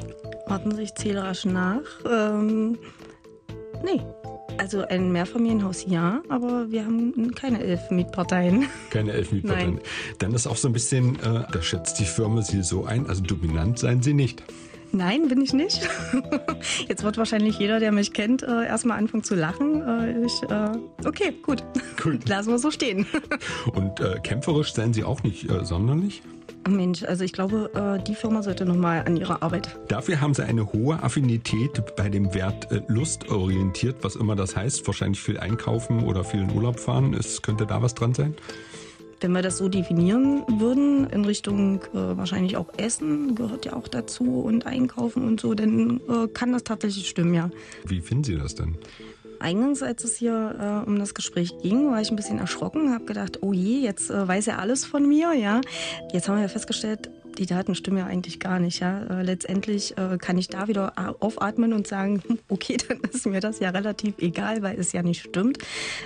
Warten 0.47 0.75
Sie, 0.75 0.83
ich 0.83 0.95
zähle 0.95 1.25
rasch 1.25 1.45
nach. 1.45 1.83
Ähm, 2.09 2.79
nee. 3.85 4.01
Also 4.57 4.87
ein 4.87 5.11
Mehrfamilienhaus 5.11 5.85
ja, 5.89 6.23
aber 6.29 6.71
wir 6.71 6.85
haben 6.85 7.35
keine 7.35 7.61
elf 7.61 7.91
Mietparteien. 7.91 8.67
Keine 8.91 9.11
elf 9.13 9.33
Mietparteien. 9.33 9.75
Nein. 9.75 9.83
Dann 10.21 10.33
ist 10.33 10.47
auch 10.47 10.57
so 10.57 10.69
ein 10.69 10.73
bisschen, 10.73 11.17
äh, 11.17 11.43
da 11.51 11.61
schätzt 11.61 11.99
die 11.99 12.05
Firma 12.05 12.43
Sie 12.43 12.63
so 12.63 12.85
ein, 12.85 13.09
also 13.09 13.21
dominant 13.23 13.81
seien 13.81 14.01
Sie 14.01 14.15
nicht. 14.15 14.45
Nein, 14.95 15.27
bin 15.27 15.41
ich 15.41 15.53
nicht. 15.53 15.89
Jetzt 16.89 17.03
wird 17.03 17.19
wahrscheinlich 17.19 17.59
jeder, 17.59 17.81
der 17.81 17.91
mich 17.91 18.13
kennt, 18.13 18.45
äh, 18.45 18.65
erstmal 18.65 18.97
anfangen 18.97 19.25
zu 19.25 19.35
lachen. 19.35 19.83
Äh, 19.83 20.25
ich, 20.25 20.43
äh, 20.45 21.07
okay, 21.07 21.35
gut. 21.43 21.65
Gut. 22.01 22.29
Lassen 22.29 22.51
wir 22.51 22.61
so 22.61 22.71
stehen. 22.71 23.05
Und 23.75 24.01
kämpferisch 24.23 24.73
seien 24.73 24.93
Sie 24.93 25.03
auch 25.03 25.23
nicht 25.25 25.49
sonderlich. 25.63 26.23
Mensch, 26.69 27.03
also 27.03 27.25
ich 27.25 27.33
glaube, 27.33 28.01
die 28.07 28.15
Firma 28.15 28.43
sollte 28.43 28.65
nochmal 28.65 29.05
an 29.07 29.17
ihrer 29.17 29.43
Arbeit. 29.43 29.77
Dafür 29.89 30.21
haben 30.21 30.33
Sie 30.33 30.45
eine 30.45 30.73
hohe 30.73 31.03
Affinität 31.03 31.83
bei 31.97 32.09
dem 32.09 32.33
Wert 32.35 32.69
lustorientiert, 32.89 33.97
was 34.03 34.17
immer 34.17 34.35
das 34.35 34.57
heißt. 34.57 34.87
Wahrscheinlich 34.87 35.21
viel 35.21 35.39
einkaufen 35.39 36.05
oder 36.05 36.25
viel 36.25 36.41
in 36.41 36.51
Urlaub 36.51 36.81
fahren. 36.81 37.15
Es 37.15 37.43
könnte 37.43 37.67
da 37.67 37.83
was 37.83 37.95
dran 37.95 38.15
sein? 38.15 38.35
Wenn 39.21 39.33
wir 39.33 39.43
das 39.43 39.59
so 39.59 39.69
definieren 39.69 40.45
würden, 40.61 41.09
in 41.11 41.25
Richtung 41.25 41.83
äh, 41.93 42.17
wahrscheinlich 42.17 42.57
auch 42.57 42.69
Essen 42.77 43.35
gehört 43.35 43.65
ja 43.65 43.75
auch 43.75 43.89
dazu 43.89 44.41
und 44.41 44.67
Einkaufen 44.67 45.25
und 45.25 45.41
so, 45.41 45.55
dann 45.55 46.01
äh, 46.09 46.29
kann 46.29 46.53
das 46.53 46.65
tatsächlich 46.65 47.09
stimmen, 47.09 47.35
ja. 47.35 47.51
Wie 47.87 48.01
finden 48.01 48.25
Sie 48.25 48.37
das 48.37 48.55
denn? 48.55 48.77
Eingangs, 49.41 49.83
als 49.83 50.05
es 50.05 50.17
hier 50.17 50.83
äh, 50.85 50.89
um 50.89 50.99
das 50.99 51.15
Gespräch 51.15 51.53
ging, 51.63 51.91
war 51.91 52.01
ich 52.01 52.11
ein 52.11 52.17
bisschen 52.17 52.39
erschrocken, 52.39 52.93
habe 52.93 53.05
gedacht, 53.05 53.43
oh 53.43 53.53
je, 53.53 53.81
jetzt 53.81 54.11
äh, 54.11 54.27
weiß 54.27 54.47
er 54.47 54.59
alles 54.59 54.85
von 54.85 55.07
mir, 55.07 55.35
ja. 55.35 55.61
Jetzt 56.13 56.29
haben 56.29 56.37
wir 56.37 56.43
ja 56.43 56.49
festgestellt, 56.49 57.11
die 57.39 57.47
Daten 57.47 57.75
stimmen 57.75 57.99
ja 57.99 58.07
eigentlich 58.07 58.39
gar 58.41 58.59
nicht, 58.59 58.81
ja. 58.81 59.03
Äh, 59.05 59.23
letztendlich 59.23 59.97
äh, 59.99 60.19
kann 60.19 60.39
ich 60.39 60.49
da 60.49 60.69
wieder 60.69 60.99
a- 60.99 61.15
aufatmen 61.21 61.73
und 61.73 61.87
sagen, 61.87 62.23
okay, 62.49 62.77
dann 62.89 62.99
ist 63.13 63.27
mir 63.27 63.41
das 63.41 63.59
ja 63.61 63.71
relativ 63.71 64.15
egal, 64.19 64.63
weil 64.63 64.79
es 64.79 64.93
ja 64.93 65.03
nicht 65.03 65.21
stimmt. 65.23 65.59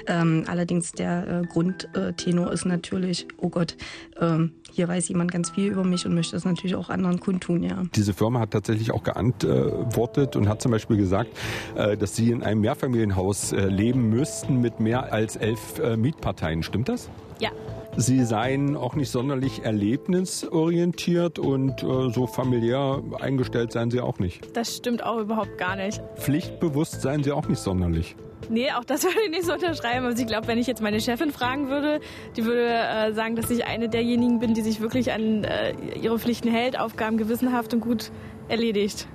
Ähm, 0.06 0.44
allerdings 0.47 0.92
der 0.92 1.42
äh, 1.42 1.47
Grundtenor 1.47 2.52
ist 2.52 2.64
natürlich, 2.64 3.26
oh 3.38 3.49
Gott, 3.49 3.76
ähm, 4.20 4.52
hier 4.73 4.88
weiß 4.88 5.08
jemand 5.08 5.32
ganz 5.32 5.50
viel 5.50 5.73
über 5.73 5.85
mich 5.85 6.06
und 6.06 6.14
möchte 6.14 6.37
das 6.37 6.44
natürlich 6.44 6.76
auch 6.76 6.88
anderen 6.88 7.20
kundtun, 7.20 7.62
ja. 7.62 7.82
Diese 7.94 8.12
Firma 8.14 8.40
hat 8.40 8.50
tatsächlich 8.52 8.90
auch 8.92 9.02
geantwortet 9.02 10.37
und 10.37 10.49
hat 10.49 10.62
zum 10.62 10.70
Beispiel 10.73 10.97
gesagt, 10.97 11.30
äh, 11.75 11.97
dass 11.97 12.16
Sie 12.16 12.30
in 12.30 12.42
einem 12.42 12.61
Mehrfamilienhaus 12.61 13.52
äh, 13.52 13.66
leben 13.66 14.08
müssten 14.11 14.61
mit 14.61 14.80
mehr 14.80 15.12
als 15.12 15.37
elf 15.37 15.78
äh, 15.78 15.97
Mietparteien. 15.97 16.62
Stimmt 16.62 16.88
das? 16.88 17.08
Ja. 17.40 17.50
Sie 18.00 18.24
seien 18.24 18.76
auch 18.76 18.94
nicht 18.94 19.10
sonderlich 19.10 19.64
erlebnisorientiert 19.64 21.40
und 21.40 21.82
äh, 21.82 22.10
so 22.12 22.28
familiär 22.28 23.02
eingestellt 23.18 23.72
seien 23.72 23.90
Sie 23.90 24.00
auch 24.00 24.20
nicht. 24.20 24.56
Das 24.56 24.76
stimmt 24.76 25.02
auch 25.02 25.18
überhaupt 25.18 25.58
gar 25.58 25.74
nicht. 25.74 26.00
Pflichtbewusst 26.14 27.02
seien 27.02 27.24
Sie 27.24 27.32
auch 27.32 27.48
nicht 27.48 27.58
sonderlich. 27.58 28.14
Nee, 28.50 28.70
auch 28.70 28.84
das 28.84 29.02
würde 29.02 29.18
ich 29.24 29.30
nicht 29.30 29.46
so 29.46 29.54
unterschreiben. 29.54 30.06
Also 30.06 30.22
ich 30.22 30.28
glaube, 30.28 30.46
wenn 30.46 30.58
ich 30.58 30.68
jetzt 30.68 30.80
meine 30.80 31.00
Chefin 31.00 31.32
fragen 31.32 31.70
würde, 31.70 31.98
die 32.36 32.44
würde 32.44 32.68
äh, 32.68 33.12
sagen, 33.14 33.34
dass 33.34 33.50
ich 33.50 33.66
eine 33.66 33.88
derjenigen 33.88 34.38
bin, 34.38 34.54
die 34.54 34.62
sich 34.62 34.80
wirklich 34.80 35.10
an 35.10 35.42
äh, 35.42 35.72
ihre 36.00 36.20
Pflichten 36.20 36.52
hält, 36.52 36.78
Aufgaben 36.78 37.16
gewissenhaft 37.16 37.74
und 37.74 37.80
gut 37.80 38.12
erledigt. 38.48 39.08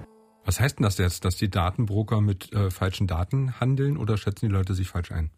Was 0.44 0.60
heißt 0.60 0.80
denn 0.80 0.84
das 0.84 0.98
jetzt, 0.98 1.24
dass 1.24 1.38
die 1.38 1.50
Datenbroker 1.50 2.20
mit 2.20 2.52
äh, 2.52 2.70
falschen 2.70 3.08
Daten 3.08 3.62
handeln 3.62 3.96
oder 3.96 4.18
schätzen 4.18 4.48
die 4.48 4.52
Leute 4.52 4.74
sich 4.74 4.90
falsch 4.90 5.14
ein? 5.14 5.32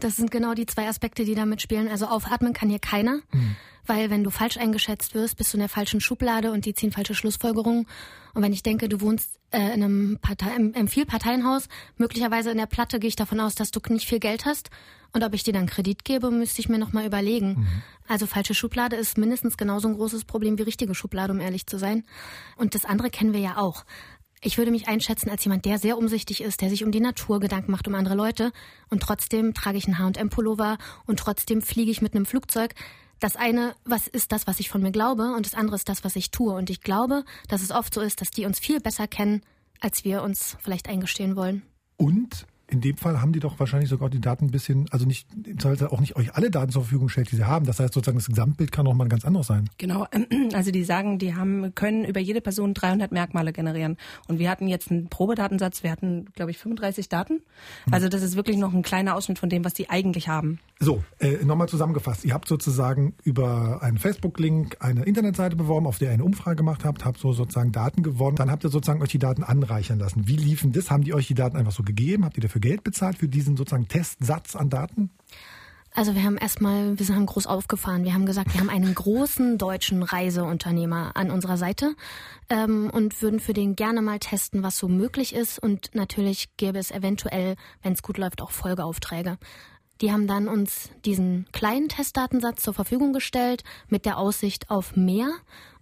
Das 0.00 0.16
sind 0.16 0.30
genau 0.30 0.54
die 0.54 0.66
zwei 0.66 0.88
Aspekte, 0.88 1.24
die 1.24 1.34
da 1.34 1.46
mitspielen. 1.46 1.88
Also 1.88 2.06
aufatmen 2.06 2.52
kann 2.52 2.68
hier 2.68 2.78
keiner, 2.78 3.20
weil 3.86 4.10
wenn 4.10 4.24
du 4.24 4.30
falsch 4.30 4.56
eingeschätzt 4.56 5.14
wirst, 5.14 5.36
bist 5.36 5.52
du 5.52 5.56
in 5.56 5.60
der 5.60 5.68
falschen 5.68 6.00
Schublade 6.00 6.52
und 6.52 6.64
die 6.66 6.74
ziehen 6.74 6.92
falsche 6.92 7.14
Schlussfolgerungen. 7.14 7.86
Und 8.34 8.42
wenn 8.42 8.52
ich 8.52 8.62
denke, 8.62 8.88
du 8.88 9.00
wohnst 9.00 9.38
äh, 9.50 9.58
in 9.74 9.82
einem, 9.82 10.18
Partei, 10.20 10.54
im, 10.54 10.74
im 10.74 10.88
Vielparteienhaus, 10.88 11.68
möglicherweise 11.96 12.50
in 12.50 12.58
der 12.58 12.66
Platte, 12.66 13.00
gehe 13.00 13.08
ich 13.08 13.16
davon 13.16 13.40
aus, 13.40 13.54
dass 13.54 13.70
du 13.70 13.80
nicht 13.88 14.06
viel 14.06 14.20
Geld 14.20 14.44
hast. 14.44 14.70
Und 15.12 15.24
ob 15.24 15.32
ich 15.32 15.42
dir 15.42 15.54
dann 15.54 15.66
Kredit 15.66 16.04
gebe, 16.04 16.30
müsste 16.30 16.60
ich 16.60 16.68
mir 16.68 16.78
nochmal 16.78 17.06
überlegen. 17.06 17.66
Also 18.06 18.26
falsche 18.26 18.54
Schublade 18.54 18.96
ist 18.96 19.16
mindestens 19.16 19.56
genauso 19.56 19.88
ein 19.88 19.94
großes 19.94 20.24
Problem 20.24 20.58
wie 20.58 20.62
richtige 20.62 20.94
Schublade, 20.94 21.32
um 21.32 21.40
ehrlich 21.40 21.66
zu 21.66 21.78
sein. 21.78 22.04
Und 22.56 22.74
das 22.74 22.84
andere 22.84 23.08
kennen 23.08 23.32
wir 23.32 23.40
ja 23.40 23.56
auch. 23.56 23.84
Ich 24.40 24.56
würde 24.56 24.70
mich 24.70 24.86
einschätzen 24.86 25.30
als 25.30 25.44
jemand, 25.44 25.64
der 25.64 25.78
sehr 25.78 25.98
umsichtig 25.98 26.42
ist, 26.42 26.60
der 26.60 26.70
sich 26.70 26.84
um 26.84 26.92
die 26.92 27.00
Natur 27.00 27.40
Gedanken 27.40 27.72
macht, 27.72 27.88
um 27.88 27.94
andere 27.94 28.14
Leute. 28.14 28.52
Und 28.88 29.02
trotzdem 29.02 29.52
trage 29.52 29.78
ich 29.78 29.86
einen 29.86 29.98
H&M-Pullover 29.98 30.78
und 31.06 31.18
trotzdem 31.18 31.60
fliege 31.60 31.90
ich 31.90 32.02
mit 32.02 32.14
einem 32.14 32.26
Flugzeug. 32.26 32.74
Das 33.18 33.34
eine, 33.34 33.74
was 33.84 34.06
ist 34.06 34.30
das, 34.30 34.46
was 34.46 34.60
ich 34.60 34.68
von 34.68 34.80
mir 34.80 34.92
glaube, 34.92 35.34
und 35.34 35.44
das 35.44 35.54
andere 35.54 35.74
ist 35.74 35.88
das, 35.88 36.04
was 36.04 36.14
ich 36.14 36.30
tue. 36.30 36.54
Und 36.54 36.70
ich 36.70 36.82
glaube, 36.82 37.24
dass 37.48 37.62
es 37.62 37.72
oft 37.72 37.92
so 37.92 38.00
ist, 38.00 38.20
dass 38.20 38.30
die 38.30 38.46
uns 38.46 38.60
viel 38.60 38.80
besser 38.80 39.08
kennen, 39.08 39.42
als 39.80 40.04
wir 40.04 40.22
uns 40.22 40.56
vielleicht 40.60 40.88
eingestehen 40.88 41.34
wollen. 41.34 41.62
Und 41.96 42.46
in 42.70 42.80
dem 42.80 42.96
Fall 42.96 43.20
haben 43.20 43.32
die 43.32 43.40
doch 43.40 43.58
wahrscheinlich 43.58 43.88
sogar 43.88 44.10
die 44.10 44.20
Daten 44.20 44.46
ein 44.46 44.50
bisschen, 44.50 44.86
also 44.90 45.06
nicht, 45.06 45.26
im 45.46 45.58
Zweifelsfall 45.58 45.88
auch 45.88 46.00
nicht 46.00 46.16
euch 46.16 46.34
alle 46.34 46.50
Daten 46.50 46.70
zur 46.70 46.82
Verfügung 46.82 47.06
gestellt, 47.06 47.30
die 47.32 47.36
sie 47.36 47.44
haben. 47.44 47.64
Das 47.66 47.80
heißt 47.80 47.94
sozusagen, 47.94 48.18
das 48.18 48.26
Gesamtbild 48.26 48.72
kann 48.72 48.86
auch 48.86 48.94
mal 48.94 49.04
ein 49.04 49.10
ganz 49.10 49.24
anderes 49.24 49.46
sein. 49.46 49.70
Genau, 49.78 50.06
also 50.52 50.70
die 50.70 50.84
sagen, 50.84 51.18
die 51.18 51.34
haben 51.34 51.74
können 51.74 52.04
über 52.04 52.20
jede 52.20 52.40
Person 52.40 52.74
300 52.74 53.10
Merkmale 53.10 53.52
generieren. 53.52 53.96
Und 54.28 54.38
wir 54.38 54.50
hatten 54.50 54.68
jetzt 54.68 54.90
einen 54.90 55.08
Probedatensatz, 55.08 55.82
wir 55.82 55.90
hatten, 55.90 56.26
glaube 56.34 56.50
ich, 56.50 56.58
35 56.58 57.08
Daten. 57.08 57.40
Also 57.90 58.08
das 58.08 58.22
ist 58.22 58.36
wirklich 58.36 58.58
noch 58.58 58.74
ein 58.74 58.82
kleiner 58.82 59.16
Ausschnitt 59.16 59.38
von 59.38 59.48
dem, 59.48 59.64
was 59.64 59.74
die 59.74 59.88
eigentlich 59.88 60.28
haben. 60.28 60.58
So, 60.80 61.02
äh, 61.18 61.44
nochmal 61.44 61.68
zusammengefasst. 61.68 62.24
Ihr 62.24 62.34
habt 62.34 62.46
sozusagen 62.46 63.14
über 63.24 63.82
einen 63.82 63.98
Facebook-Link 63.98 64.76
eine 64.78 65.04
Internetseite 65.04 65.56
beworben, 65.56 65.86
auf 65.86 65.98
der 65.98 66.08
ihr 66.08 66.14
eine 66.14 66.24
Umfrage 66.24 66.56
gemacht 66.56 66.84
habt, 66.84 67.04
habt 67.04 67.18
so 67.18 67.32
sozusagen 67.32 67.72
Daten 67.72 68.02
gewonnen. 68.04 68.36
Dann 68.36 68.50
habt 68.50 68.62
ihr 68.62 68.70
sozusagen 68.70 69.02
euch 69.02 69.08
die 69.08 69.18
Daten 69.18 69.42
anreichern 69.42 69.98
lassen. 69.98 70.28
Wie 70.28 70.36
liefen 70.36 70.72
das? 70.72 70.90
Haben 70.90 71.02
die 71.02 71.14
euch 71.14 71.26
die 71.26 71.34
Daten 71.34 71.56
einfach 71.56 71.72
so 71.72 71.82
gegeben? 71.82 72.24
Habt 72.24 72.36
ihr 72.36 72.42
dafür 72.42 72.57
Geld 72.60 72.84
bezahlt 72.84 73.18
für 73.18 73.28
diesen 73.28 73.56
sozusagen 73.56 73.88
Testsatz 73.88 74.56
an 74.56 74.70
Daten? 74.70 75.10
Also 75.94 76.14
wir 76.14 76.22
haben 76.22 76.36
erstmal, 76.36 76.98
wir 76.98 77.14
haben 77.14 77.26
groß 77.26 77.46
aufgefahren. 77.46 78.04
Wir 78.04 78.14
haben 78.14 78.26
gesagt, 78.26 78.52
wir 78.52 78.60
haben 78.60 78.70
einen 78.70 78.94
großen 78.94 79.58
deutschen 79.58 80.02
Reiseunternehmer 80.02 81.12
an 81.16 81.30
unserer 81.30 81.56
Seite 81.56 81.96
ähm, 82.50 82.90
und 82.92 83.20
würden 83.20 83.40
für 83.40 83.52
den 83.52 83.74
gerne 83.74 84.00
mal 84.02 84.18
testen, 84.18 84.62
was 84.62 84.78
so 84.78 84.86
möglich 84.86 85.34
ist. 85.34 85.58
Und 85.58 85.94
natürlich 85.94 86.56
gäbe 86.56 86.78
es 86.78 86.90
eventuell, 86.90 87.56
wenn 87.82 87.94
es 87.94 88.02
gut 88.02 88.18
läuft, 88.18 88.42
auch 88.42 88.52
Folgeaufträge. 88.52 89.38
Die 90.00 90.12
haben 90.12 90.28
dann 90.28 90.46
uns 90.46 90.90
diesen 91.04 91.46
kleinen 91.50 91.88
Testdatensatz 91.88 92.62
zur 92.62 92.74
Verfügung 92.74 93.12
gestellt 93.12 93.64
mit 93.88 94.04
der 94.04 94.18
Aussicht 94.18 94.70
auf 94.70 94.94
mehr 94.94 95.30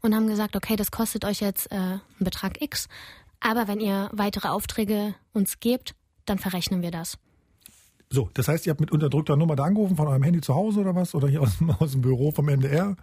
und 0.01 0.15
haben 0.15 0.29
gesagt, 0.29 0.57
okay, 0.57 0.77
das 0.77 0.91
kostet 0.91 1.27
euch 1.27 1.41
jetzt 1.41 1.71
äh, 1.71 1.75
einen 1.75 2.01
Betrag 2.21 2.63
X, 2.63 2.89
aber 3.41 3.69
wenn 3.69 3.81
ihr 3.81 4.09
weitere 4.13 4.49
Aufträge 4.49 5.15
uns 5.35 5.61
gebt, 5.61 5.95
dann 6.27 6.39
verrechnen 6.39 6.83
wir 6.83 6.91
das. 6.91 7.19
So, 8.11 8.31
das 8.35 8.47
heißt, 8.49 8.67
ihr 8.67 8.71
habt 8.71 8.81
mit 8.81 8.93
unterdrückter 8.93 9.37
Nummer 9.37 9.57
da 9.57 9.65
angerufen 9.65 9.97
von 9.97 10.07
eurem 10.07 10.23
Handy 10.23 10.41
zu 10.41 10.55
Hause 10.55 10.81
oder 10.81 10.95
was? 10.95 11.15
Oder 11.15 11.29
hier 11.29 11.43
aus, 11.43 11.59
dem- 11.59 11.71
aus 11.71 11.93
dem 11.93 12.03
Büro 12.03 12.31
vom 12.31 12.47
MDR? 12.49 12.97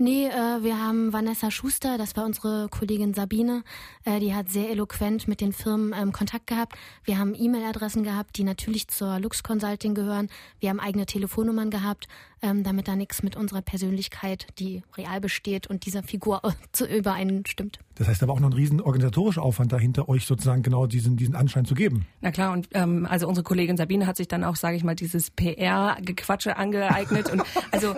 Nee, 0.00 0.26
äh, 0.28 0.62
wir 0.62 0.78
haben 0.80 1.12
Vanessa 1.12 1.50
Schuster, 1.50 1.98
das 1.98 2.16
war 2.16 2.24
unsere 2.24 2.68
Kollegin 2.70 3.14
Sabine, 3.14 3.64
äh, 4.04 4.20
die 4.20 4.32
hat 4.32 4.48
sehr 4.48 4.70
eloquent 4.70 5.26
mit 5.26 5.40
den 5.40 5.52
Firmen 5.52 5.92
ähm, 5.92 6.12
Kontakt 6.12 6.46
gehabt. 6.46 6.76
Wir 7.02 7.18
haben 7.18 7.34
E-Mail-Adressen 7.34 8.04
gehabt, 8.04 8.38
die 8.38 8.44
natürlich 8.44 8.86
zur 8.86 9.18
Lux 9.18 9.42
Consulting 9.42 9.96
gehören. 9.96 10.28
Wir 10.60 10.70
haben 10.70 10.78
eigene 10.78 11.04
Telefonnummern 11.04 11.70
gehabt, 11.70 12.06
ähm, 12.42 12.62
damit 12.62 12.88
da 12.88 12.96
nichts 12.96 13.22
mit 13.22 13.36
unserer 13.36 13.62
Persönlichkeit, 13.62 14.46
die 14.58 14.82
real 14.96 15.20
besteht 15.20 15.66
und 15.66 15.86
dieser 15.86 16.02
Figur 16.02 16.40
zu 16.72 16.86
übereinstimmt. 16.86 17.78
Das 17.94 18.06
heißt, 18.08 18.22
da 18.22 18.28
war 18.28 18.34
auch 18.34 18.40
noch 18.40 18.50
ein 18.50 18.54
riesen 18.54 18.80
organisatorischer 18.80 19.42
Aufwand 19.42 19.72
dahinter, 19.72 20.08
euch 20.08 20.24
sozusagen 20.24 20.62
genau 20.62 20.86
diesen, 20.86 21.16
diesen 21.16 21.34
Anschein 21.34 21.64
zu 21.64 21.74
geben. 21.74 22.06
Na 22.20 22.30
klar, 22.30 22.52
und 22.52 22.68
ähm, 22.72 23.06
also 23.06 23.26
unsere 23.26 23.42
Kollegin 23.42 23.76
Sabine 23.76 24.06
hat 24.06 24.16
sich 24.16 24.28
dann 24.28 24.44
auch, 24.44 24.56
sage 24.56 24.76
ich 24.76 24.84
mal, 24.84 24.94
dieses 24.94 25.30
PR-Gequatsche 25.30 26.56
angeeignet. 26.56 27.30
und 27.30 27.42
also 27.72 27.94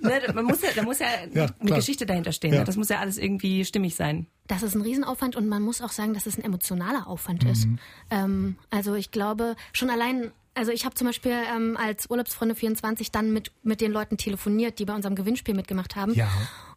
ne, 0.00 0.20
man 0.34 0.44
muss 0.44 0.62
ja, 0.62 0.68
da 0.74 0.82
muss 0.82 0.98
ja, 0.98 1.06
Ja, 1.32 1.44
eine 1.44 1.52
klar. 1.66 1.78
Geschichte 1.78 2.06
dahinter 2.06 2.32
stehen. 2.32 2.52
Ja. 2.52 2.60
Ne? 2.60 2.64
Das 2.64 2.76
muss 2.76 2.88
ja 2.88 2.98
alles 2.98 3.18
irgendwie 3.18 3.64
stimmig 3.64 3.94
sein. 3.94 4.26
Das 4.48 4.62
ist 4.62 4.74
ein 4.74 4.82
Riesenaufwand 4.82 5.36
und 5.36 5.48
man 5.48 5.62
muss 5.62 5.80
auch 5.80 5.90
sagen, 5.90 6.14
dass 6.14 6.26
es 6.26 6.36
ein 6.38 6.44
emotionaler 6.44 7.06
Aufwand 7.06 7.44
ist. 7.44 7.66
Ähm, 8.10 8.56
also 8.70 8.94
ich 8.94 9.10
glaube, 9.10 9.56
schon 9.72 9.90
allein, 9.90 10.30
also 10.56 10.72
ich 10.72 10.84
habe 10.86 10.94
zum 10.94 11.06
Beispiel 11.06 11.32
ähm, 11.32 11.76
als 11.76 12.08
Urlaubsfreunde 12.08 12.54
24 12.54 13.12
dann 13.12 13.32
mit, 13.32 13.52
mit 13.62 13.80
den 13.80 13.92
Leuten 13.92 14.16
telefoniert, 14.16 14.78
die 14.78 14.86
bei 14.86 14.94
unserem 14.94 15.14
Gewinnspiel 15.14 15.54
mitgemacht 15.54 15.96
haben. 15.96 16.14
Ja. 16.14 16.28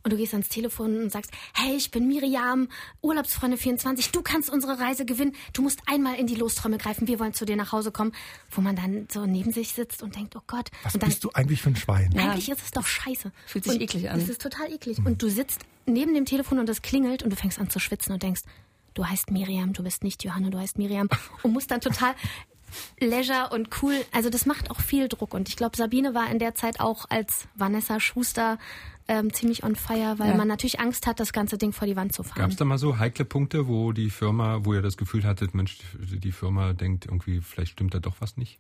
Und 0.04 0.12
du 0.12 0.18
gehst 0.18 0.34
ans 0.34 0.50
Telefon 0.50 1.02
und 1.02 1.12
sagst, 1.12 1.32
hey, 1.54 1.76
ich 1.76 1.90
bin 1.90 2.08
Miriam, 2.08 2.68
Urlaubsfreunde 3.02 3.58
24, 3.58 4.12
du 4.12 4.22
kannst 4.22 4.50
unsere 4.50 4.80
Reise 4.80 5.06
gewinnen, 5.06 5.34
du 5.54 5.62
musst 5.62 5.82
einmal 5.88 6.16
in 6.16 6.28
die 6.28 6.36
Lostrommel 6.36 6.78
greifen, 6.78 7.08
wir 7.08 7.20
wollen 7.20 7.34
zu 7.34 7.46
dir 7.46 7.56
nach 7.56 7.72
Hause 7.72 7.92
kommen. 7.92 8.12
Wo 8.52 8.62
man 8.62 8.76
dann 8.76 9.08
so 9.12 9.26
neben 9.26 9.52
sich 9.52 9.74
sitzt 9.74 10.04
und 10.04 10.16
denkt, 10.16 10.36
oh 10.36 10.42
Gott. 10.46 10.70
Was 10.84 10.94
und 10.94 11.04
dann, 11.04 11.10
bist 11.10 11.24
du 11.24 11.32
eigentlich 11.34 11.62
für 11.62 11.70
ein 11.70 11.76
Schwein? 11.76 12.12
Ja. 12.14 12.32
eigentlich 12.32 12.50
ist 12.50 12.62
es 12.62 12.72
doch 12.72 12.86
scheiße. 12.86 13.32
Fühlt 13.46 13.64
sich 13.64 13.74
und 13.74 13.82
eklig 13.82 14.10
an. 14.10 14.20
Es 14.20 14.28
ist 14.28 14.42
total 14.42 14.72
eklig. 14.72 14.98
Und 15.06 15.22
du 15.22 15.30
sitzt 15.30 15.62
neben 15.86 16.14
dem 16.14 16.26
Telefon 16.26 16.60
und 16.60 16.68
es 16.70 16.82
klingelt 16.82 17.24
und 17.24 17.30
du 17.30 17.36
fängst 17.38 17.60
an 17.60 17.70
zu 17.70 17.80
schwitzen 17.80 18.14
und 18.14 18.24
denkst, 18.24 18.42
du 18.94 19.06
heißt 19.06 19.32
Miriam, 19.32 19.74
du 19.74 19.84
bist 19.84 20.04
nicht 20.04 20.24
Johanna, 20.24 20.50
du 20.50 20.60
heißt 20.60 20.78
Miriam. 20.78 21.10
Und 21.44 21.54
musst 21.54 21.72
dann 21.72 21.82
total 21.82 22.14
Leisure 23.00 23.50
und 23.52 23.70
cool. 23.82 23.96
Also 24.12 24.30
das 24.30 24.46
macht 24.46 24.72
auch 24.72 24.82
viel 24.82 25.08
Druck. 25.08 25.34
Und 25.34 25.50
ich 25.50 25.56
glaube, 25.56 25.78
Sabine 25.78 26.14
war 26.14 26.30
in 26.32 26.40
der 26.40 26.56
Zeit 26.56 26.80
auch 26.80 27.06
als 27.10 27.48
Vanessa 27.56 28.00
Schuster 28.00 28.58
ähm, 29.08 29.34
ziemlich 29.34 29.64
on 29.64 29.76
fire, 29.76 30.16
weil 30.18 30.30
ja. 30.30 30.38
man 30.38 30.48
natürlich 30.48 30.80
Angst 30.80 31.08
hat, 31.08 31.20
das 31.20 31.34
ganze 31.34 31.58
Ding 31.58 31.74
vor 31.74 31.88
die 31.88 31.96
Wand 31.96 32.14
zu 32.14 32.24
fahren. 32.24 32.40
Gab 32.40 32.52
es 32.52 32.58
da 32.58 32.66
mal 32.66 32.78
so 32.78 33.00
heikle 33.00 33.26
Punkte, 33.26 33.68
wo 33.68 33.92
die 33.92 34.12
Firma, 34.12 34.64
wo 34.64 34.74
ihr 34.74 34.84
das 34.84 34.98
Gefühl 34.98 35.24
hattet, 35.24 35.56
Mensch, 35.56 35.80
die 35.98 36.32
Firma 36.32 36.74
denkt 36.74 37.06
irgendwie, 37.06 37.42
vielleicht 37.42 37.72
stimmt 37.72 37.94
da 37.94 38.00
doch 38.00 38.16
was 38.20 38.38
nicht? 38.38 38.60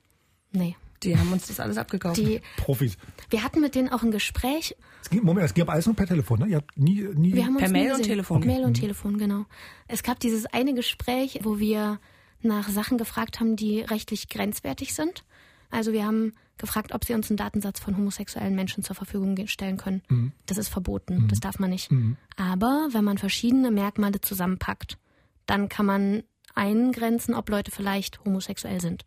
Nee. 0.51 0.75
Die 1.03 1.17
haben 1.17 1.31
uns 1.31 1.47
das 1.47 1.59
alles 1.59 1.77
abgekauft. 1.77 2.17
Die 2.17 2.41
Profis. 2.57 2.97
Wir 3.29 3.43
hatten 3.43 3.61
mit 3.61 3.75
denen 3.75 3.89
auch 3.89 4.03
ein 4.03 4.11
Gespräch. 4.11 4.75
Es 5.01 5.09
ging, 5.09 5.23
Moment, 5.23 5.45
es 5.45 5.53
gab 5.53 5.69
alles 5.69 5.85
nur 5.85 5.95
per 5.95 6.07
Telefon, 6.07 6.39
ne? 6.39 6.47
Ihr 6.47 6.57
habt 6.57 6.77
nie, 6.77 7.07
nie 7.15 7.33
wir 7.33 7.45
haben 7.45 7.55
per 7.55 7.69
Mail 7.69 7.93
und 7.93 8.03
Telefon. 8.03 8.37
Okay. 8.39 8.47
Mail 8.47 8.65
und 8.65 8.71
mhm. 8.71 8.81
Telefon, 8.81 9.17
genau. 9.17 9.45
Es 9.87 10.03
gab 10.03 10.19
dieses 10.19 10.45
eine 10.47 10.73
Gespräch, 10.73 11.39
wo 11.43 11.59
wir 11.59 11.99
nach 12.41 12.69
Sachen 12.69 12.97
gefragt 12.97 13.39
haben, 13.39 13.55
die 13.55 13.81
rechtlich 13.81 14.29
grenzwertig 14.29 14.93
sind. 14.93 15.23
Also 15.69 15.93
wir 15.93 16.05
haben 16.05 16.33
gefragt, 16.57 16.93
ob 16.93 17.05
sie 17.05 17.13
uns 17.13 17.29
einen 17.29 17.37
Datensatz 17.37 17.79
von 17.79 17.95
homosexuellen 17.95 18.55
Menschen 18.55 18.83
zur 18.83 18.95
Verfügung 18.95 19.35
stellen 19.47 19.77
können. 19.77 20.01
Mhm. 20.09 20.31
Das 20.45 20.57
ist 20.57 20.69
verboten, 20.69 21.23
mhm. 21.23 21.27
das 21.27 21.39
darf 21.39 21.59
man 21.59 21.69
nicht. 21.69 21.91
Mhm. 21.91 22.17
Aber 22.35 22.89
wenn 22.91 23.03
man 23.03 23.17
verschiedene 23.17 23.71
Merkmale 23.71 24.21
zusammenpackt, 24.21 24.97
dann 25.45 25.69
kann 25.69 25.85
man 25.85 26.23
eingrenzen, 26.55 27.33
ob 27.33 27.49
Leute 27.49 27.71
vielleicht 27.71 28.23
homosexuell 28.25 28.81
sind. 28.81 29.05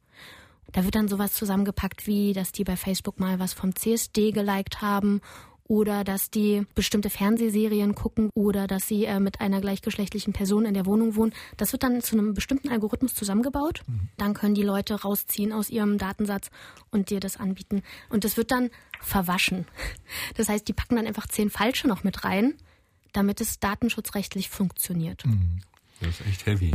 Da 0.72 0.84
wird 0.84 0.94
dann 0.94 1.08
sowas 1.08 1.34
zusammengepackt 1.34 2.06
wie, 2.06 2.32
dass 2.32 2.52
die 2.52 2.64
bei 2.64 2.76
Facebook 2.76 3.20
mal 3.20 3.38
was 3.38 3.52
vom 3.52 3.76
CSD 3.76 4.30
geliked 4.30 4.80
haben 4.80 5.20
oder 5.68 6.04
dass 6.04 6.30
die 6.30 6.66
bestimmte 6.74 7.10
Fernsehserien 7.10 7.94
gucken 7.94 8.30
oder 8.34 8.66
dass 8.66 8.86
sie 8.88 9.04
äh, 9.04 9.20
mit 9.20 9.40
einer 9.40 9.60
gleichgeschlechtlichen 9.60 10.32
Person 10.32 10.64
in 10.64 10.74
der 10.74 10.86
Wohnung 10.86 11.16
wohnen. 11.16 11.32
Das 11.56 11.72
wird 11.72 11.82
dann 11.82 12.00
zu 12.02 12.16
einem 12.16 12.34
bestimmten 12.34 12.68
Algorithmus 12.68 13.14
zusammengebaut. 13.14 13.82
Mhm. 13.86 14.08
Dann 14.16 14.34
können 14.34 14.54
die 14.54 14.62
Leute 14.62 15.00
rausziehen 15.00 15.52
aus 15.52 15.70
ihrem 15.70 15.98
Datensatz 15.98 16.50
und 16.90 17.10
dir 17.10 17.20
das 17.20 17.36
anbieten. 17.36 17.82
Und 18.10 18.24
das 18.24 18.36
wird 18.36 18.50
dann 18.50 18.70
verwaschen. 19.00 19.66
Das 20.36 20.48
heißt, 20.48 20.66
die 20.66 20.72
packen 20.72 20.96
dann 20.96 21.06
einfach 21.06 21.26
zehn 21.26 21.50
falsche 21.50 21.88
noch 21.88 22.04
mit 22.04 22.24
rein, 22.24 22.54
damit 23.12 23.40
es 23.40 23.60
datenschutzrechtlich 23.60 24.48
funktioniert. 24.48 25.24
Mhm. 25.26 25.60
Das 26.00 26.20
ist 26.20 26.26
echt 26.26 26.46
heavy. 26.46 26.72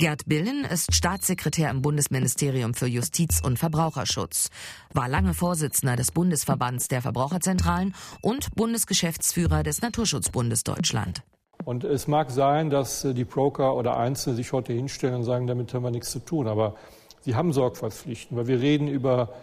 Gerd 0.00 0.24
Billen 0.24 0.64
ist 0.64 0.94
Staatssekretär 0.94 1.68
im 1.68 1.82
Bundesministerium 1.82 2.72
für 2.72 2.86
Justiz 2.86 3.42
und 3.44 3.58
Verbraucherschutz, 3.58 4.48
war 4.94 5.10
lange 5.10 5.34
Vorsitzender 5.34 5.94
des 5.94 6.10
Bundesverbands 6.10 6.88
der 6.88 7.02
Verbraucherzentralen 7.02 7.94
und 8.22 8.54
Bundesgeschäftsführer 8.54 9.62
des 9.62 9.82
Naturschutzbundes 9.82 10.64
Deutschland. 10.64 11.20
Und 11.66 11.84
es 11.84 12.08
mag 12.08 12.30
sein, 12.30 12.70
dass 12.70 13.04
äh, 13.04 13.12
die 13.12 13.26
Broker 13.26 13.76
oder 13.76 13.98
Einzelne 13.98 14.36
sich 14.36 14.54
heute 14.54 14.72
hinstellen 14.72 15.16
und 15.16 15.24
sagen, 15.24 15.46
damit 15.46 15.74
haben 15.74 15.82
wir 15.82 15.90
nichts 15.90 16.12
zu 16.12 16.20
tun. 16.20 16.48
Aber 16.48 16.76
sie 17.20 17.34
haben 17.34 17.52
Sorgfaltspflichten, 17.52 18.38
weil 18.38 18.46
wir 18.46 18.62
reden 18.62 18.88
über, 18.88 19.34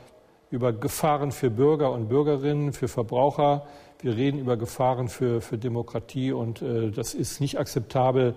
über 0.49 0.73
Gefahren 0.73 1.31
für 1.31 1.51
Bürger 1.51 1.91
und 1.91 2.07
Bürgerinnen, 2.07 2.73
für 2.73 2.87
Verbraucher. 2.87 3.67
Wir 3.99 4.17
reden 4.17 4.39
über 4.39 4.57
Gefahren 4.57 5.07
für, 5.07 5.39
für 5.39 5.59
Demokratie 5.59 6.31
und 6.31 6.63
äh, 6.63 6.89
das 6.89 7.13
ist 7.13 7.41
nicht 7.41 7.59
akzeptabel, 7.59 8.33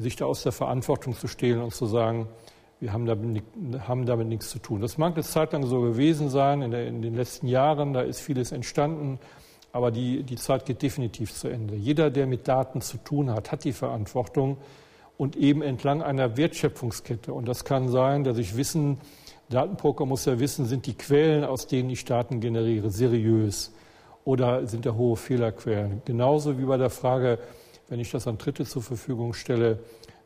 sich 0.00 0.16
da 0.16 0.26
aus 0.26 0.42
der 0.42 0.52
Verantwortung 0.52 1.14
zu 1.14 1.28
stehlen 1.28 1.62
und 1.62 1.74
zu 1.74 1.86
sagen, 1.86 2.28
wir 2.80 2.92
haben 2.92 3.06
damit, 3.06 3.44
haben 3.86 4.06
damit 4.06 4.28
nichts 4.28 4.50
zu 4.50 4.58
tun. 4.58 4.80
Das 4.80 4.96
mag 4.96 5.14
eine 5.14 5.22
Zeit 5.22 5.52
lang 5.52 5.66
so 5.66 5.80
gewesen 5.82 6.30
sein, 6.30 6.62
in, 6.62 6.70
der, 6.70 6.86
in, 6.86 7.02
den 7.02 7.14
letzten 7.14 7.46
Jahren, 7.46 7.92
da 7.92 8.00
ist 8.00 8.20
vieles 8.20 8.52
entstanden, 8.52 9.18
aber 9.72 9.90
die, 9.90 10.22
die 10.22 10.36
Zeit 10.36 10.64
geht 10.64 10.82
definitiv 10.82 11.32
zu 11.32 11.48
Ende. 11.48 11.74
Jeder, 11.74 12.10
der 12.10 12.26
mit 12.26 12.48
Daten 12.48 12.80
zu 12.80 12.96
tun 12.96 13.30
hat, 13.30 13.52
hat 13.52 13.64
die 13.64 13.72
Verantwortung 13.72 14.56
und 15.16 15.36
eben 15.36 15.62
entlang 15.62 16.02
einer 16.02 16.36
Wertschöpfungskette. 16.36 17.32
Und 17.32 17.46
das 17.46 17.64
kann 17.64 17.88
sein, 17.88 18.24
dass 18.24 18.38
ich 18.38 18.56
wissen, 18.56 18.98
Datenpoker 19.50 20.06
muss 20.06 20.24
ja 20.24 20.38
wissen, 20.40 20.64
sind 20.64 20.86
die 20.86 20.94
Quellen, 20.94 21.44
aus 21.44 21.66
denen 21.66 21.90
ich 21.90 22.04
Daten 22.04 22.40
generiere, 22.40 22.90
seriös 22.90 23.72
oder 24.24 24.66
sind 24.66 24.86
da 24.86 24.94
hohe 24.94 25.16
Fehlerquellen. 25.16 26.02
Genauso 26.04 26.58
wie 26.58 26.64
bei 26.64 26.76
der 26.76 26.90
Frage, 26.90 27.38
wenn 27.90 28.00
ich 28.00 28.10
das 28.10 28.26
an 28.26 28.38
Dritte 28.38 28.64
zur 28.64 28.82
Verfügung 28.82 29.34
stelle, 29.34 29.80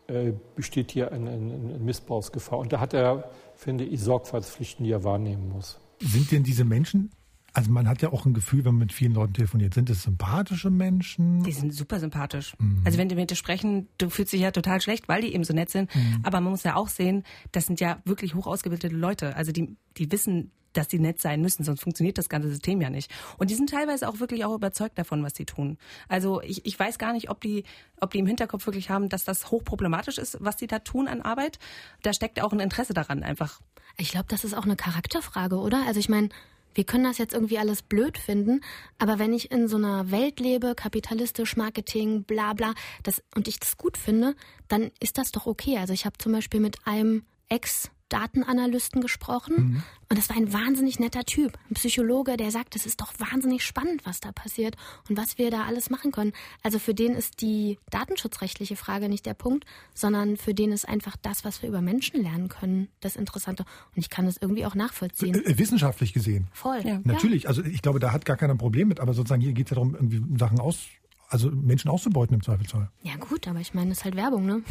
äh, 0.06 0.32
besteht 0.54 0.92
hier 0.92 1.10
eine, 1.10 1.30
eine 1.30 1.78
Missbrauchsgefahr. 1.78 2.58
Und 2.58 2.72
da 2.72 2.78
hat 2.78 2.94
er, 2.94 3.30
finde 3.56 3.84
ich, 3.84 4.00
Sorgfaltspflichten, 4.00 4.84
die 4.84 4.92
er 4.92 5.02
wahrnehmen 5.02 5.48
muss. 5.48 5.80
Sind 6.00 6.30
denn 6.30 6.44
diese 6.44 6.64
Menschen 6.64 7.10
also 7.56 7.70
man 7.70 7.88
hat 7.88 8.02
ja 8.02 8.12
auch 8.12 8.26
ein 8.26 8.34
Gefühl, 8.34 8.64
wenn 8.64 8.72
man 8.72 8.80
mit 8.80 8.92
vielen 8.92 9.14
Leuten 9.14 9.32
telefoniert. 9.32 9.74
Sind 9.74 9.88
es 9.88 10.02
sympathische 10.02 10.70
Menschen? 10.70 11.44
Die 11.44 11.52
sind 11.52 11.72
super 11.72 12.00
sympathisch. 12.00 12.54
Mhm. 12.58 12.82
Also 12.84 12.98
wenn 12.98 13.08
die 13.08 13.14
mit 13.14 13.30
dir 13.30 13.36
sprechen, 13.36 13.86
du 13.96 14.10
fühlst 14.10 14.32
dich 14.32 14.40
ja 14.40 14.50
total 14.50 14.80
schlecht, 14.80 15.08
weil 15.08 15.22
die 15.22 15.32
eben 15.32 15.44
so 15.44 15.54
nett 15.54 15.70
sind. 15.70 15.94
Mhm. 15.94 16.20
Aber 16.24 16.40
man 16.40 16.50
muss 16.50 16.64
ja 16.64 16.74
auch 16.74 16.88
sehen, 16.88 17.22
das 17.52 17.66
sind 17.66 17.78
ja 17.78 18.02
wirklich 18.04 18.34
hoch 18.34 18.48
ausgebildete 18.48 18.94
Leute. 18.94 19.36
Also 19.36 19.52
die, 19.52 19.76
die 19.96 20.10
wissen, 20.10 20.50
dass 20.76 20.90
sie 20.90 20.98
nett 20.98 21.20
sein 21.20 21.40
müssen, 21.40 21.64
sonst 21.64 21.80
funktioniert 21.80 22.18
das 22.18 22.28
ganze 22.28 22.48
System 22.48 22.80
ja 22.80 22.90
nicht. 22.90 23.10
Und 23.38 23.50
die 23.50 23.54
sind 23.54 23.70
teilweise 23.70 24.08
auch 24.08 24.20
wirklich 24.20 24.44
auch 24.44 24.54
überzeugt 24.54 24.98
davon, 24.98 25.22
was 25.22 25.34
sie 25.34 25.44
tun. 25.44 25.78
Also 26.08 26.40
ich, 26.42 26.66
ich 26.66 26.78
weiß 26.78 26.98
gar 26.98 27.12
nicht, 27.12 27.30
ob 27.30 27.40
die, 27.40 27.64
ob 28.00 28.10
die 28.10 28.18
im 28.18 28.26
Hinterkopf 28.26 28.66
wirklich 28.66 28.90
haben, 28.90 29.08
dass 29.08 29.24
das 29.24 29.50
hochproblematisch 29.50 30.18
ist, 30.18 30.38
was 30.40 30.58
sie 30.58 30.66
da 30.66 30.80
tun 30.80 31.08
an 31.08 31.22
Arbeit. 31.22 31.58
Da 32.02 32.12
steckt 32.12 32.40
auch 32.42 32.52
ein 32.52 32.60
Interesse 32.60 32.94
daran 32.94 33.22
einfach. 33.22 33.60
Ich 33.96 34.10
glaube, 34.10 34.26
das 34.28 34.44
ist 34.44 34.54
auch 34.54 34.64
eine 34.64 34.76
Charakterfrage, 34.76 35.56
oder? 35.56 35.84
Also 35.86 36.00
ich 36.00 36.08
meine, 36.08 36.28
wir 36.74 36.84
können 36.84 37.04
das 37.04 37.18
jetzt 37.18 37.34
irgendwie 37.34 37.58
alles 37.58 37.82
blöd 37.82 38.18
finden, 38.18 38.60
aber 38.98 39.18
wenn 39.18 39.32
ich 39.32 39.52
in 39.52 39.68
so 39.68 39.76
einer 39.76 40.10
Welt 40.10 40.40
lebe, 40.40 40.74
kapitalistisch, 40.74 41.56
Marketing, 41.56 42.24
bla 42.24 42.52
bla, 42.52 42.74
das, 43.04 43.22
und 43.36 43.46
ich 43.46 43.60
das 43.60 43.76
gut 43.76 43.96
finde, 43.96 44.34
dann 44.66 44.90
ist 44.98 45.18
das 45.18 45.30
doch 45.30 45.46
okay. 45.46 45.78
Also 45.78 45.92
ich 45.92 46.04
habe 46.04 46.18
zum 46.18 46.32
Beispiel 46.32 46.60
mit 46.60 46.78
einem 46.84 47.24
Ex 47.48 47.90
Datenanalysten 48.08 49.00
gesprochen 49.00 49.54
mhm. 49.56 49.82
und 50.08 50.18
das 50.18 50.28
war 50.28 50.36
ein 50.36 50.52
wahnsinnig 50.52 50.98
netter 50.98 51.24
Typ, 51.24 51.58
ein 51.70 51.74
Psychologe, 51.74 52.36
der 52.36 52.50
sagt, 52.50 52.76
es 52.76 52.86
ist 52.86 53.00
doch 53.00 53.12
wahnsinnig 53.18 53.64
spannend, 53.64 54.04
was 54.04 54.20
da 54.20 54.32
passiert 54.32 54.76
und 55.08 55.16
was 55.16 55.38
wir 55.38 55.50
da 55.50 55.64
alles 55.64 55.90
machen 55.90 56.12
können. 56.12 56.32
Also 56.62 56.78
für 56.78 56.94
den 56.94 57.14
ist 57.14 57.40
die 57.40 57.78
datenschutzrechtliche 57.90 58.76
Frage 58.76 59.08
nicht 59.08 59.26
der 59.26 59.34
Punkt, 59.34 59.64
sondern 59.94 60.36
für 60.36 60.54
den 60.54 60.72
ist 60.72 60.88
einfach 60.88 61.16
das, 61.22 61.44
was 61.44 61.62
wir 61.62 61.68
über 61.68 61.80
Menschen 61.80 62.22
lernen 62.22 62.48
können, 62.48 62.88
das 63.00 63.16
Interessante. 63.16 63.64
Und 63.94 63.98
ich 63.98 64.10
kann 64.10 64.26
das 64.26 64.36
irgendwie 64.40 64.66
auch 64.66 64.74
nachvollziehen. 64.74 65.34
Äh, 65.34 65.58
wissenschaftlich 65.58 66.12
gesehen. 66.12 66.48
Voll. 66.52 66.80
Ja. 66.84 67.00
Natürlich, 67.04 67.48
also 67.48 67.62
ich 67.62 67.82
glaube, 67.82 67.98
da 67.98 68.12
hat 68.12 68.24
gar 68.24 68.36
keiner 68.36 68.54
ein 68.54 68.58
Problem 68.58 68.88
mit, 68.88 69.00
aber 69.00 69.14
sozusagen 69.14 69.40
hier 69.40 69.52
geht 69.52 69.66
es 69.66 69.70
ja 69.70 69.76
darum, 69.76 69.94
irgendwie 69.94 70.22
Sachen 70.38 70.60
aus 70.60 70.86
also 71.28 71.50
Menschen 71.50 71.90
auszubeuten 71.90 72.34
im 72.34 72.42
Zweifelsfall. 72.42 72.90
Ja 73.02 73.16
gut, 73.16 73.48
aber 73.48 73.60
ich 73.60 73.74
meine, 73.74 73.90
das 73.90 73.98
ist 73.98 74.04
halt 74.04 74.16
Werbung, 74.16 74.46
ne? 74.46 74.62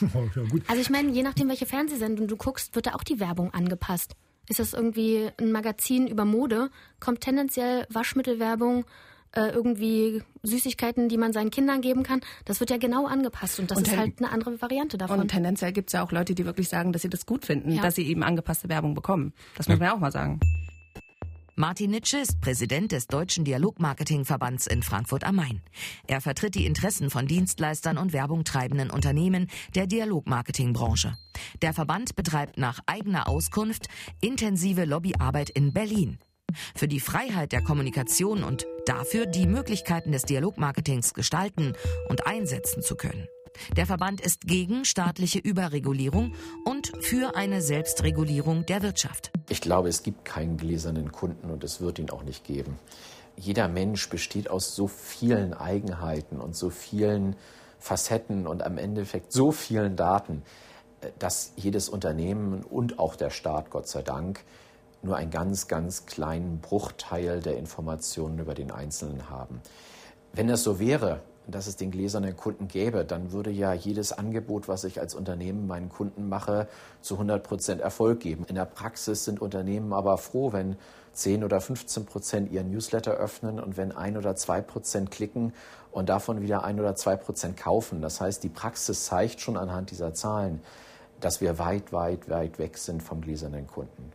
ja, 0.00 0.42
gut. 0.48 0.62
Also 0.68 0.80
ich 0.80 0.90
meine, 0.90 1.10
je 1.10 1.22
nachdem, 1.22 1.48
welche 1.48 1.66
Fernsehsendung 1.66 2.28
du 2.28 2.36
guckst, 2.36 2.74
wird 2.74 2.86
da 2.86 2.94
auch 2.94 3.04
die 3.04 3.20
Werbung 3.20 3.52
angepasst. 3.52 4.16
Ist 4.48 4.60
das 4.60 4.72
irgendwie 4.74 5.28
ein 5.38 5.52
Magazin 5.52 6.06
über 6.06 6.24
Mode, 6.24 6.70
kommt 7.00 7.20
tendenziell 7.20 7.86
Waschmittelwerbung, 7.90 8.84
äh, 9.32 9.50
irgendwie 9.50 10.22
Süßigkeiten, 10.42 11.08
die 11.08 11.18
man 11.18 11.32
seinen 11.32 11.50
Kindern 11.50 11.80
geben 11.80 12.02
kann. 12.02 12.20
Das 12.44 12.60
wird 12.60 12.70
ja 12.70 12.78
genau 12.78 13.06
angepasst 13.06 13.58
und 13.60 13.70
das 13.70 13.78
und 13.78 13.88
ist 13.88 13.96
halt 13.96 14.18
eine 14.18 14.30
andere 14.30 14.60
Variante 14.62 14.98
davon. 14.98 15.20
Und 15.20 15.28
tendenziell 15.28 15.72
gibt 15.72 15.88
es 15.90 15.92
ja 15.92 16.02
auch 16.02 16.12
Leute, 16.12 16.34
die 16.34 16.46
wirklich 16.46 16.68
sagen, 16.68 16.92
dass 16.92 17.02
sie 17.02 17.10
das 17.10 17.26
gut 17.26 17.44
finden, 17.44 17.72
ja. 17.72 17.82
dass 17.82 17.96
sie 17.96 18.06
eben 18.06 18.22
angepasste 18.22 18.68
Werbung 18.68 18.94
bekommen. 18.94 19.32
Das 19.56 19.68
muss 19.68 19.78
man 19.78 19.88
ja 19.88 19.94
auch 19.94 20.00
mal 20.00 20.12
sagen. 20.12 20.40
Martin 21.58 21.90
Nitsche 21.90 22.18
ist 22.18 22.42
Präsident 22.42 22.92
des 22.92 23.06
Deutschen 23.06 23.46
Dialogmarketingverbands 23.46 24.66
in 24.66 24.82
Frankfurt 24.82 25.24
am 25.24 25.36
Main. 25.36 25.62
Er 26.06 26.20
vertritt 26.20 26.54
die 26.54 26.66
Interessen 26.66 27.08
von 27.08 27.26
Dienstleistern 27.26 27.96
und 27.96 28.12
Werbung 28.12 28.44
treibenden 28.44 28.90
Unternehmen 28.90 29.48
der 29.74 29.86
Dialogmarketingbranche. 29.86 31.16
Der 31.62 31.72
Verband 31.72 32.14
betreibt 32.14 32.58
nach 32.58 32.80
eigener 32.84 33.26
Auskunft 33.26 33.88
intensive 34.20 34.84
Lobbyarbeit 34.84 35.48
in 35.48 35.72
Berlin. 35.72 36.18
Für 36.74 36.88
die 36.88 37.00
Freiheit 37.00 37.52
der 37.52 37.62
Kommunikation 37.62 38.44
und 38.44 38.66
dafür 38.84 39.24
die 39.24 39.46
Möglichkeiten 39.46 40.12
des 40.12 40.24
Dialogmarketings 40.24 41.14
gestalten 41.14 41.72
und 42.10 42.26
einsetzen 42.26 42.82
zu 42.82 42.96
können. 42.96 43.26
Der 43.76 43.86
Verband 43.86 44.20
ist 44.20 44.42
gegen 44.42 44.84
staatliche 44.84 45.38
Überregulierung 45.38 46.34
und 46.64 46.92
für 47.00 47.36
eine 47.36 47.62
Selbstregulierung 47.62 48.66
der 48.66 48.82
Wirtschaft. 48.82 49.30
Ich 49.48 49.60
glaube, 49.60 49.88
es 49.88 50.02
gibt 50.02 50.24
keinen 50.24 50.56
gläsernen 50.56 51.12
Kunden 51.12 51.50
und 51.50 51.64
es 51.64 51.80
wird 51.80 51.98
ihn 51.98 52.10
auch 52.10 52.22
nicht 52.22 52.44
geben. 52.44 52.78
Jeder 53.36 53.68
Mensch 53.68 54.08
besteht 54.08 54.50
aus 54.50 54.74
so 54.74 54.88
vielen 54.88 55.52
Eigenheiten 55.54 56.40
und 56.40 56.56
so 56.56 56.70
vielen 56.70 57.36
Facetten 57.78 58.46
und 58.46 58.62
am 58.62 58.78
Endeffekt 58.78 59.32
so 59.32 59.52
vielen 59.52 59.96
Daten, 59.96 60.42
dass 61.18 61.52
jedes 61.56 61.88
Unternehmen 61.88 62.62
und 62.62 62.98
auch 62.98 63.16
der 63.16 63.30
Staat, 63.30 63.70
Gott 63.70 63.88
sei 63.88 64.02
Dank, 64.02 64.40
nur 65.02 65.16
einen 65.16 65.30
ganz, 65.30 65.68
ganz 65.68 66.06
kleinen 66.06 66.60
Bruchteil 66.60 67.40
der 67.40 67.58
Informationen 67.58 68.38
über 68.38 68.54
den 68.54 68.70
Einzelnen 68.70 69.30
haben. 69.30 69.60
Wenn 70.32 70.48
es 70.48 70.62
so 70.62 70.78
wäre, 70.78 71.20
dass 71.48 71.66
es 71.66 71.76
den 71.76 71.90
gläsernen 71.90 72.36
Kunden 72.36 72.68
gäbe, 72.68 73.04
dann 73.04 73.32
würde 73.32 73.50
ja 73.50 73.72
jedes 73.72 74.12
Angebot, 74.12 74.68
was 74.68 74.84
ich 74.84 75.00
als 75.00 75.14
Unternehmen 75.14 75.66
meinen 75.66 75.88
Kunden 75.88 76.28
mache, 76.28 76.68
zu 77.00 77.14
100 77.14 77.42
Prozent 77.42 77.80
Erfolg 77.80 78.20
geben. 78.20 78.44
In 78.48 78.54
der 78.54 78.64
Praxis 78.64 79.24
sind 79.24 79.40
Unternehmen 79.40 79.92
aber 79.92 80.18
froh, 80.18 80.52
wenn 80.52 80.76
10 81.12 81.44
oder 81.44 81.60
15 81.60 82.04
Prozent 82.04 82.52
ihren 82.52 82.70
Newsletter 82.70 83.12
öffnen 83.12 83.58
und 83.60 83.76
wenn 83.76 83.92
ein 83.92 84.16
oder 84.16 84.36
zwei 84.36 84.60
Prozent 84.60 85.10
klicken 85.10 85.52
und 85.90 86.08
davon 86.08 86.42
wieder 86.42 86.64
ein 86.64 86.78
oder 86.78 86.94
zwei 86.94 87.16
Prozent 87.16 87.56
kaufen. 87.56 88.02
Das 88.02 88.20
heißt, 88.20 88.42
die 88.42 88.48
Praxis 88.48 89.04
zeigt 89.04 89.40
schon 89.40 89.56
anhand 89.56 89.90
dieser 89.90 90.12
Zahlen, 90.12 90.60
dass 91.20 91.40
wir 91.40 91.58
weit, 91.58 91.92
weit, 91.92 92.28
weit 92.28 92.58
weg 92.58 92.76
sind 92.76 93.02
vom 93.02 93.22
gläsernen 93.22 93.66
Kunden. 93.66 94.12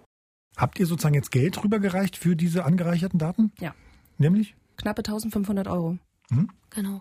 Habt 0.57 0.79
ihr 0.79 0.85
sozusagen 0.85 1.15
jetzt 1.15 1.31
Geld 1.31 1.63
rübergereicht 1.63 2.17
für 2.17 2.35
diese 2.35 2.65
angereicherten 2.65 3.17
Daten? 3.17 3.51
Ja. 3.59 3.73
Nämlich? 4.17 4.55
Knappe 4.77 4.99
1500 4.99 5.67
Euro. 5.67 5.97
Mhm. 6.31 6.49
Genau. 6.71 6.99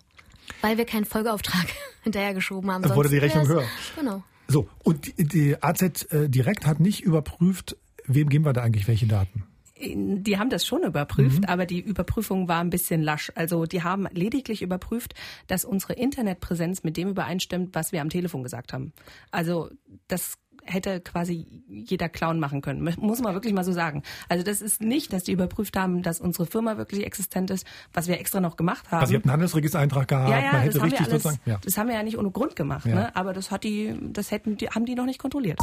Weil 0.61 0.77
wir 0.77 0.85
keinen 0.85 1.05
Folgeauftrag 1.05 1.67
hinterhergeschoben 2.03 2.69
haben. 2.71 2.83
Dann 2.83 2.95
wurde 2.95 3.09
die 3.09 3.19
Sonst 3.19 3.35
Rechnung 3.35 3.47
höher. 3.47 3.63
Genau. 3.95 4.23
So, 4.47 4.67
und 4.83 5.17
die, 5.17 5.23
die 5.23 5.63
AZ 5.63 5.81
äh, 6.11 6.29
Direkt 6.29 6.65
hat 6.65 6.79
nicht 6.79 7.01
überprüft, 7.01 7.77
wem 8.05 8.29
geben 8.29 8.45
wir 8.45 8.53
da 8.53 8.61
eigentlich 8.61 8.87
welche 8.87 9.07
Daten? 9.07 9.45
Die 9.83 10.37
haben 10.37 10.51
das 10.51 10.65
schon 10.67 10.83
überprüft, 10.83 11.49
aber 11.49 11.65
die 11.65 11.79
Überprüfung 11.79 12.47
war 12.47 12.61
ein 12.61 12.69
bisschen 12.69 13.01
lasch. 13.01 13.31
Also 13.33 13.65
die 13.65 13.81
haben 13.81 14.07
lediglich 14.11 14.61
überprüft, 14.61 15.15
dass 15.47 15.65
unsere 15.65 15.93
Internetpräsenz 15.93 16.83
mit 16.83 16.97
dem 16.97 17.09
übereinstimmt, 17.09 17.73
was 17.73 17.91
wir 17.91 18.01
am 18.01 18.09
Telefon 18.09 18.43
gesagt 18.43 18.73
haben. 18.73 18.93
Also 19.31 19.71
das 20.07 20.35
hätte 20.63 20.99
quasi 21.01 21.45
jeder 21.67 22.09
Clown 22.09 22.39
machen 22.39 22.61
können, 22.61 22.81
muss 22.99 23.21
man 23.21 23.33
wirklich 23.33 23.53
mal 23.53 23.63
so 23.63 23.71
sagen. 23.71 24.03
Also 24.29 24.43
das 24.43 24.61
ist 24.61 24.81
nicht, 24.81 25.11
dass 25.13 25.23
die 25.23 25.31
überprüft 25.31 25.77
haben, 25.77 26.01
dass 26.03 26.19
unsere 26.19 26.45
Firma 26.45 26.77
wirklich 26.77 27.05
existent 27.05 27.49
ist, 27.49 27.65
was 27.93 28.07
wir 28.07 28.19
extra 28.19 28.39
noch 28.39 28.57
gemacht 28.57 28.91
haben. 28.91 29.01
Also 29.01 29.13
ihr 29.13 29.17
habt 29.17 29.25
einen 29.25 29.33
Handelsregistereintrag 29.33 30.07
gehabt, 30.07 30.29
ja, 30.29 30.39
ja, 30.39 30.51
man 30.51 30.61
hätte 30.61 30.73
das 30.73 30.81
haben 30.81 30.91
wir 30.91 30.99
richtig 30.99 31.11
alles, 31.13 31.23
sozusagen. 31.23 31.49
Ja. 31.49 31.59
das 31.63 31.77
haben 31.77 31.87
wir 31.87 31.95
ja 31.95 32.03
nicht 32.03 32.17
ohne 32.17 32.31
Grund 32.31 32.55
gemacht, 32.55 32.85
Ja. 32.85 32.95
ne? 32.95 33.15
Aber 33.15 33.33
das 33.33 33.51
hat 33.51 33.63
die, 33.63 33.95
das 34.11 34.31
hätten 34.31 34.57
die, 34.57 34.69
haben 34.69 34.85
die 34.85 34.95
noch 34.95 35.05
nicht 35.05 35.19
kontrolliert. 35.19 35.59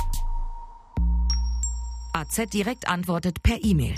AZ 2.15 2.47
Direkt 2.53 2.89
antwortet 2.89 3.43
per 3.43 3.63
E-Mail. 3.63 3.95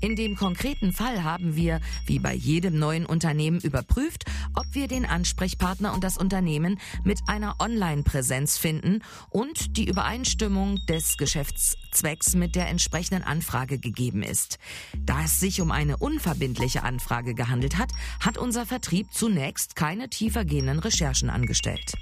In 0.00 0.16
dem 0.16 0.36
konkreten 0.36 0.92
Fall 0.92 1.24
haben 1.24 1.56
wir, 1.56 1.80
wie 2.06 2.18
bei 2.18 2.34
jedem 2.34 2.78
neuen 2.78 3.06
Unternehmen, 3.06 3.60
überprüft, 3.60 4.24
ob 4.54 4.66
wir 4.72 4.88
den 4.88 5.04
Ansprechpartner 5.04 5.92
und 5.92 6.04
das 6.04 6.18
Unternehmen 6.18 6.78
mit 7.04 7.20
einer 7.26 7.56
Online-Präsenz 7.58 8.58
finden 8.58 9.02
und 9.30 9.76
die 9.76 9.88
Übereinstimmung 9.88 10.78
des 10.88 11.16
Geschäftszwecks 11.16 12.34
mit 12.34 12.54
der 12.54 12.68
entsprechenden 12.68 13.24
Anfrage 13.24 13.78
gegeben 13.78 14.22
ist. 14.22 14.58
Da 14.96 15.24
es 15.24 15.40
sich 15.40 15.60
um 15.60 15.70
eine 15.70 15.96
unverbindliche 15.96 16.82
Anfrage 16.82 17.34
gehandelt 17.34 17.76
hat, 17.76 17.90
hat 18.20 18.38
unser 18.38 18.66
Vertrieb 18.66 19.12
zunächst 19.12 19.76
keine 19.76 20.08
tiefergehenden 20.08 20.78
Recherchen 20.78 21.30
angestellt. 21.30 21.92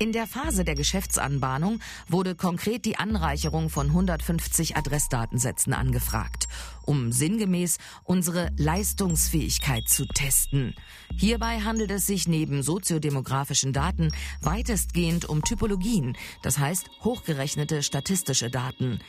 In 0.00 0.12
der 0.12 0.26
Phase 0.28 0.64
der 0.64 0.76
Geschäftsanbahnung 0.76 1.80
wurde 2.06 2.36
konkret 2.36 2.84
die 2.84 2.96
Anreicherung 2.96 3.68
von 3.68 3.88
150 3.88 4.76
Adressdatensätzen 4.76 5.72
angefragt, 5.74 6.46
um 6.88 7.12
sinngemäß 7.12 7.76
unsere 8.04 8.50
Leistungsfähigkeit 8.56 9.88
zu 9.88 10.06
testen. 10.06 10.74
Hierbei 11.16 11.60
handelt 11.60 11.90
es 11.90 12.06
sich 12.06 12.26
neben 12.26 12.62
soziodemografischen 12.62 13.74
Daten 13.74 14.10
weitestgehend 14.40 15.26
um 15.26 15.42
Typologien, 15.42 16.16
das 16.42 16.58
heißt 16.58 16.88
hochgerechnete 17.04 17.82
statistische 17.82 18.48
Daten. 18.48 19.00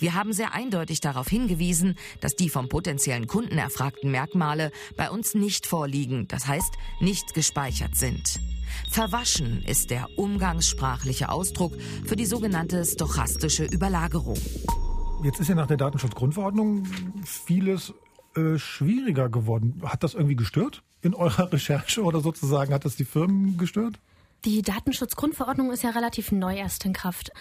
Wir 0.00 0.14
haben 0.14 0.32
sehr 0.32 0.52
eindeutig 0.52 1.00
darauf 1.00 1.28
hingewiesen, 1.28 1.96
dass 2.20 2.34
die 2.34 2.48
vom 2.48 2.68
potenziellen 2.68 3.28
Kunden 3.28 3.58
erfragten 3.58 4.10
Merkmale 4.10 4.72
bei 4.96 5.10
uns 5.10 5.34
nicht 5.34 5.66
vorliegen, 5.66 6.26
das 6.28 6.46
heißt 6.46 6.74
nicht 7.00 7.34
gespeichert 7.34 7.96
sind. 7.96 8.40
Verwaschen 8.90 9.62
ist 9.62 9.90
der 9.90 10.08
umgangssprachliche 10.16 11.28
Ausdruck 11.28 11.72
für 12.04 12.16
die 12.16 12.26
sogenannte 12.26 12.84
stochastische 12.84 13.64
Überlagerung. 13.64 14.38
Jetzt 15.22 15.40
ist 15.40 15.48
ja 15.48 15.56
nach 15.56 15.66
der 15.66 15.76
Datenschutzgrundverordnung 15.76 16.84
vieles 17.24 17.92
äh, 18.36 18.56
schwieriger 18.56 19.28
geworden. 19.28 19.82
Hat 19.84 20.04
das 20.04 20.14
irgendwie 20.14 20.36
gestört 20.36 20.82
in 21.02 21.14
eurer 21.14 21.52
Recherche 21.52 22.02
oder 22.02 22.20
sozusagen 22.20 22.72
hat 22.72 22.84
das 22.84 22.94
die 22.94 23.04
Firmen 23.04 23.56
gestört? 23.58 23.98
Die 24.44 24.62
Datenschutzgrundverordnung 24.62 25.72
ist 25.72 25.82
ja 25.82 25.90
relativ 25.90 26.30
neu 26.30 26.56
erst 26.56 26.84
in 26.84 26.92
Kraft. 26.92 27.32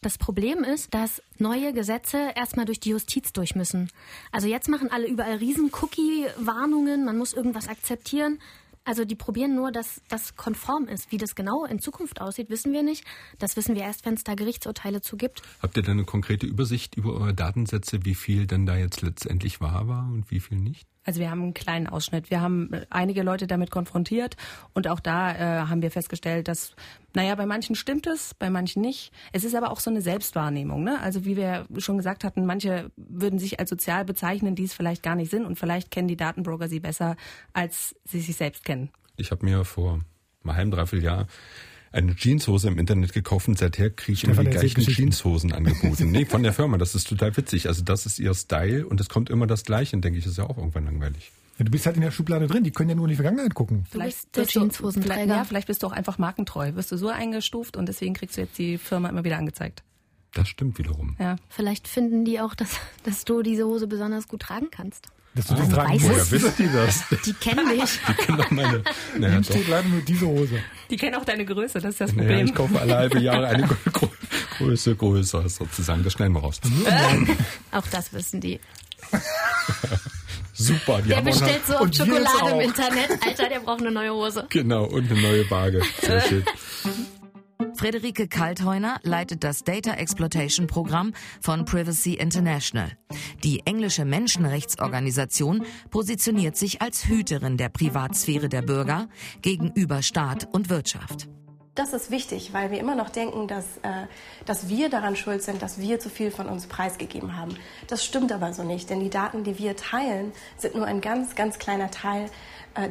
Das 0.00 0.18
Problem 0.18 0.62
ist, 0.62 0.94
dass 0.94 1.22
neue 1.38 1.72
Gesetze 1.72 2.18
erstmal 2.36 2.66
durch 2.66 2.78
die 2.78 2.90
Justiz 2.90 3.32
durch 3.32 3.56
müssen. 3.56 3.90
Also 4.30 4.46
jetzt 4.46 4.68
machen 4.68 4.92
alle 4.92 5.08
überall 5.08 5.36
riesen 5.36 5.70
Cookie-Warnungen, 5.72 7.04
man 7.04 7.18
muss 7.18 7.32
irgendwas 7.32 7.68
akzeptieren. 7.68 8.38
Also 8.84 9.06
die 9.06 9.16
probieren 9.16 9.54
nur, 9.54 9.72
dass 9.72 10.02
das 10.08 10.36
konform 10.36 10.88
ist. 10.88 11.10
Wie 11.10 11.16
das 11.16 11.34
genau 11.34 11.64
in 11.64 11.78
Zukunft 11.78 12.20
aussieht, 12.20 12.50
wissen 12.50 12.72
wir 12.72 12.82
nicht. 12.82 13.04
Das 13.38 13.56
wissen 13.56 13.74
wir 13.74 13.82
erst, 13.82 14.04
wenn 14.04 14.14
es 14.14 14.24
da 14.24 14.34
Gerichtsurteile 14.34 15.00
zu 15.00 15.16
gibt. 15.16 15.42
Habt 15.62 15.76
ihr 15.78 15.82
da 15.82 15.92
eine 15.92 16.04
konkrete 16.04 16.46
Übersicht 16.46 16.94
über 16.94 17.14
eure 17.14 17.34
Datensätze, 17.34 18.04
wie 18.04 18.14
viel 18.14 18.46
denn 18.46 18.66
da 18.66 18.76
jetzt 18.76 19.00
letztendlich 19.00 19.60
wahr 19.60 19.88
war 19.88 20.06
und 20.12 20.30
wie 20.30 20.40
viel 20.40 20.58
nicht? 20.58 20.86
Also 21.04 21.20
wir 21.20 21.30
haben 21.30 21.42
einen 21.42 21.54
kleinen 21.54 21.86
Ausschnitt. 21.86 22.30
Wir 22.30 22.40
haben 22.40 22.72
äh, 22.72 22.86
einige 22.90 23.22
Leute 23.22 23.46
damit 23.46 23.70
konfrontiert 23.70 24.36
und 24.72 24.88
auch 24.88 25.00
da 25.00 25.32
äh, 25.32 25.66
haben 25.66 25.82
wir 25.82 25.90
festgestellt, 25.90 26.48
dass, 26.48 26.74
naja, 27.14 27.34
bei 27.34 27.46
manchen 27.46 27.74
stimmt 27.74 28.06
es, 28.06 28.34
bei 28.34 28.50
manchen 28.50 28.82
nicht. 28.82 29.12
Es 29.32 29.44
ist 29.44 29.54
aber 29.54 29.70
auch 29.70 29.80
so 29.80 29.90
eine 29.90 30.00
Selbstwahrnehmung. 30.00 30.82
Ne? 30.82 31.00
Also 31.00 31.24
wie 31.24 31.36
wir 31.36 31.66
schon 31.78 31.98
gesagt 31.98 32.24
hatten, 32.24 32.46
manche 32.46 32.90
würden 32.96 33.38
sich 33.38 33.60
als 33.60 33.70
sozial 33.70 34.04
bezeichnen, 34.04 34.54
die 34.54 34.64
es 34.64 34.74
vielleicht 34.74 35.02
gar 35.02 35.14
nicht 35.14 35.30
sind 35.30 35.44
und 35.44 35.58
vielleicht 35.58 35.90
kennen 35.90 36.08
die 36.08 36.16
Datenbroker 36.16 36.68
sie 36.68 36.80
besser, 36.80 37.16
als 37.52 37.94
sie 38.04 38.20
sich 38.20 38.36
selbst 38.36 38.64
kennen. 38.64 38.90
Ich 39.16 39.30
habe 39.30 39.44
mir 39.44 39.64
vor 39.64 40.00
einem 40.42 40.56
halben, 40.56 40.70
dreiviertel 40.70 41.04
Jahr 41.04 41.26
eine 41.94 42.14
Jeanshose 42.16 42.68
im 42.68 42.78
Internet 42.78 43.12
gekauft 43.12 43.48
und 43.48 43.58
seither 43.58 43.90
kriege 43.90 44.12
ich 44.12 44.24
immer 44.24 44.42
die 44.44 44.50
gleichen. 44.50 44.80
Jeanshosen 44.82 45.52
angeboten. 45.52 46.10
nee, 46.10 46.24
von 46.24 46.42
der 46.42 46.52
Firma. 46.54 46.76
Das 46.78 46.94
ist 46.94 47.08
total 47.08 47.36
witzig. 47.36 47.68
Also 47.68 47.82
das 47.82 48.04
ist 48.06 48.18
ihr 48.18 48.34
Style 48.34 48.86
und 48.86 49.00
es 49.00 49.08
kommt 49.08 49.30
immer 49.30 49.46
das 49.46 49.64
Gleiche. 49.64 49.96
Und 49.96 50.04
denke 50.04 50.18
ich, 50.18 50.26
ist 50.26 50.36
ja 50.38 50.44
auch 50.44 50.58
irgendwann 50.58 50.84
langweilig. 50.84 51.32
Ja, 51.58 51.64
du 51.64 51.70
bist 51.70 51.86
halt 51.86 51.94
in 51.96 52.02
der 52.02 52.10
Schublade 52.10 52.48
drin, 52.48 52.64
die 52.64 52.72
können 52.72 52.88
ja 52.90 52.96
nur 52.96 53.04
in 53.06 53.10
die 53.10 53.14
Vergangenheit 53.14 53.54
gucken. 53.54 53.84
Du 53.92 54.00
bist 54.00 54.30
bist 54.32 54.36
der 54.36 54.42
du- 54.44 54.48
vielleicht, 54.50 54.74
Jeanshosenträger. 54.74 55.26
ja, 55.36 55.44
vielleicht 55.44 55.68
bist 55.68 55.82
du 55.82 55.86
auch 55.86 55.92
einfach 55.92 56.18
markentreu. 56.18 56.74
Wirst 56.74 56.90
du 56.90 56.96
so 56.96 57.08
eingestuft 57.08 57.76
und 57.76 57.86
deswegen 57.88 58.14
kriegst 58.14 58.36
du 58.36 58.40
jetzt 58.40 58.58
die 58.58 58.76
Firma 58.76 59.08
immer 59.08 59.22
wieder 59.24 59.38
angezeigt. 59.38 59.84
Das 60.32 60.48
stimmt 60.48 60.78
wiederum. 60.78 61.14
Ja. 61.20 61.36
Vielleicht 61.48 61.86
finden 61.86 62.24
die 62.24 62.40
auch, 62.40 62.56
dass, 62.56 62.70
dass 63.04 63.24
du 63.24 63.42
diese 63.42 63.66
Hose 63.66 63.86
besonders 63.86 64.26
gut 64.26 64.40
tragen 64.42 64.66
kannst. 64.72 65.06
Dass 65.36 65.46
du 65.46 65.54
das 65.54 65.68
tragen 65.68 65.94
weiß 65.94 66.02
musst. 66.02 66.14
es. 66.20 66.30
Woher 66.32 66.42
wissen 66.42 66.54
die 66.58 66.72
das? 66.72 67.04
Die 67.26 67.32
kennen 67.34 67.68
dich. 67.68 67.98
Die 68.08 68.14
kennen 68.14 68.38
doch 68.38 68.50
meine... 68.50 68.82
Naja, 69.18 69.42
steht 69.42 69.66
leider 69.68 69.88
nur 69.88 70.00
diese 70.02 70.26
Hose. 70.26 70.60
Die 70.90 70.96
kennen 70.96 71.16
auch 71.16 71.24
deine 71.24 71.44
Größe, 71.44 71.80
das 71.80 71.90
ist 71.92 72.00
das 72.00 72.12
Naja, 72.12 72.28
Problem. 72.28 72.46
ich 72.46 72.54
kaufe 72.54 72.80
alle 72.80 72.96
halbe 72.96 73.18
Jahre 73.20 73.46
eine 73.48 73.66
Grö- 73.66 73.90
Grö- 73.92 74.10
Größe 74.58 74.94
größer 74.94 75.48
sozusagen. 75.48 76.04
Das 76.04 76.12
schneiden 76.12 76.34
wir 76.34 76.40
raus. 76.40 76.60
Auch 77.72 77.86
das 77.90 78.12
wissen 78.12 78.40
die. 78.40 78.60
Super. 80.56 81.02
Die 81.02 81.08
Der 81.08 81.16
haben 81.16 81.28
auch 81.28 81.32
noch- 81.34 81.40
bestellt 81.40 81.66
so 81.66 81.78
oft 81.80 81.96
Schokolade 81.96 82.28
im 82.50 82.54
auch. 82.54 82.60
Internet. 82.60 83.10
Alter, 83.26 83.48
der 83.48 83.60
braucht 83.60 83.80
eine 83.80 83.90
neue 83.90 84.12
Hose. 84.14 84.46
Genau, 84.50 84.84
und 84.84 85.10
eine 85.10 85.20
neue 85.20 85.50
Waage. 85.50 85.82
Sehr 86.00 86.20
schön. 86.20 86.44
Friederike 87.74 88.28
Kaltheuner 88.28 88.98
leitet 89.02 89.44
das 89.44 89.64
Data 89.64 89.92
Exploitation 89.92 90.66
Programm 90.66 91.12
von 91.40 91.64
Privacy 91.64 92.14
International. 92.14 92.92
Die 93.42 93.62
englische 93.66 94.04
Menschenrechtsorganisation 94.04 95.64
positioniert 95.90 96.56
sich 96.56 96.82
als 96.82 97.06
Hüterin 97.06 97.56
der 97.56 97.68
Privatsphäre 97.68 98.48
der 98.48 98.62
Bürger 98.62 99.08
gegenüber 99.42 100.02
Staat 100.02 100.48
und 100.52 100.70
Wirtschaft. 100.70 101.28
Das 101.74 101.92
ist 101.92 102.12
wichtig, 102.12 102.52
weil 102.52 102.70
wir 102.70 102.78
immer 102.78 102.94
noch 102.94 103.10
denken, 103.10 103.48
dass, 103.48 103.78
äh, 103.78 104.06
dass 104.46 104.68
wir 104.68 104.88
daran 104.88 105.16
schuld 105.16 105.42
sind, 105.42 105.60
dass 105.60 105.80
wir 105.80 105.98
zu 105.98 106.08
viel 106.08 106.30
von 106.30 106.46
uns 106.46 106.68
preisgegeben 106.68 107.36
haben. 107.36 107.56
Das 107.88 108.04
stimmt 108.04 108.30
aber 108.30 108.52
so 108.52 108.62
nicht, 108.62 108.90
denn 108.90 109.00
die 109.00 109.10
Daten, 109.10 109.42
die 109.42 109.58
wir 109.58 109.74
teilen, 109.74 110.32
sind 110.56 110.76
nur 110.76 110.86
ein 110.86 111.00
ganz, 111.00 111.34
ganz 111.34 111.58
kleiner 111.58 111.90
Teil 111.90 112.30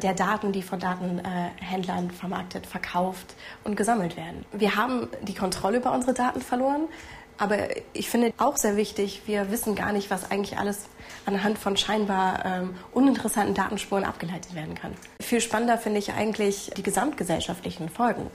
der 0.01 0.13
Daten, 0.13 0.51
die 0.51 0.61
von 0.61 0.79
Datenhändlern 0.79 2.11
vermarktet, 2.11 2.65
verkauft 2.65 3.35
und 3.63 3.75
gesammelt 3.75 4.15
werden. 4.15 4.45
Wir 4.51 4.75
haben 4.75 5.09
die 5.21 5.33
Kontrolle 5.33 5.77
über 5.77 5.91
unsere 5.91 6.13
Daten 6.13 6.41
verloren. 6.41 6.87
Aber 7.37 7.57
ich 7.93 8.09
finde 8.09 8.31
auch 8.37 8.57
sehr 8.57 8.77
wichtig, 8.77 9.23
wir 9.25 9.49
wissen 9.51 9.75
gar 9.75 9.91
nicht, 9.91 10.11
was 10.11 10.29
eigentlich 10.29 10.57
alles 10.57 10.85
anhand 11.25 11.57
von 11.57 11.77
scheinbar 11.77 12.45
ähm, 12.45 12.75
uninteressanten 12.91 13.55
Datenspuren 13.55 14.03
abgeleitet 14.03 14.55
werden 14.55 14.75
kann. 14.75 14.93
Viel 15.19 15.41
spannender 15.41 15.77
finde 15.77 15.99
ich 15.99 16.13
eigentlich 16.13 16.71
die 16.77 16.83
gesamtgesellschaftlichen 16.83 17.89
Folgen. 17.89 18.29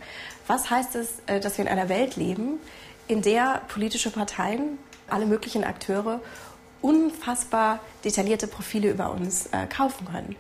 Was 0.46 0.70
heißt 0.70 0.96
es, 0.96 1.22
äh, 1.26 1.38
dass 1.40 1.58
wir 1.58 1.64
in 1.64 1.70
einer 1.70 1.88
Welt 1.88 2.16
leben, 2.16 2.58
in 3.06 3.22
der 3.22 3.62
politische 3.68 4.10
Parteien, 4.10 4.78
alle 5.08 5.26
möglichen 5.26 5.64
Akteure 5.64 6.20
unfassbar 6.82 7.80
detaillierte 8.04 8.46
Profile 8.46 8.90
über 8.90 9.10
uns 9.10 9.46
äh, 9.46 9.66
kaufen 9.66 10.06
können? 10.06 10.36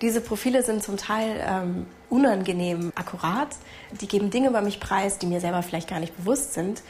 Diese 0.00 0.22
Profile 0.22 0.62
sind 0.62 0.82
zum 0.82 0.96
Teil 0.96 1.44
ähm, 1.46 1.86
unangenehm 2.08 2.90
akkurat. 2.94 3.48
Die 4.00 4.08
geben 4.08 4.30
Dinge 4.30 4.48
über 4.48 4.62
mich 4.62 4.80
preis, 4.80 5.18
die 5.18 5.26
mir 5.26 5.40
selber 5.40 5.62
vielleicht 5.62 5.88
gar 5.88 6.00
nicht 6.00 6.16
bewusst 6.16 6.54
sind. 6.54 6.82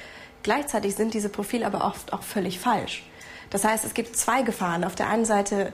Gleichzeitig 0.43 0.95
sind 0.95 1.13
diese 1.13 1.29
Profile 1.29 1.67
aber 1.67 1.85
oft 1.85 2.13
auch 2.13 2.23
völlig 2.23 2.61
falsch. 2.61 3.05
Das 3.51 3.65
heißt, 3.65 3.85
es 3.85 3.95
gibt 3.95 4.17
zwei 4.17 4.43
Gefahren. 4.43 4.85
Auf 4.85 4.95
der 4.95 5.09
einen 5.09 5.25
Seite 5.25 5.73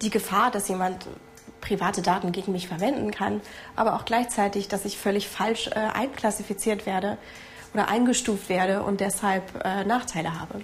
die 0.00 0.10
Gefahr, 0.10 0.52
dass 0.52 0.68
jemand 0.68 1.06
private 1.60 2.02
Daten 2.02 2.30
gegen 2.30 2.52
mich 2.52 2.68
verwenden 2.68 3.10
kann, 3.10 3.40
aber 3.74 3.96
auch 3.96 4.04
gleichzeitig, 4.04 4.68
dass 4.68 4.84
ich 4.84 4.98
völlig 4.98 5.28
falsch 5.28 5.68
äh, 5.68 5.74
einklassifiziert 5.74 6.86
werde 6.86 7.18
oder 7.74 7.88
eingestuft 7.88 8.48
werde 8.48 8.84
und 8.84 9.00
deshalb 9.00 9.64
äh, 9.64 9.84
Nachteile 9.84 10.38
habe. 10.38 10.60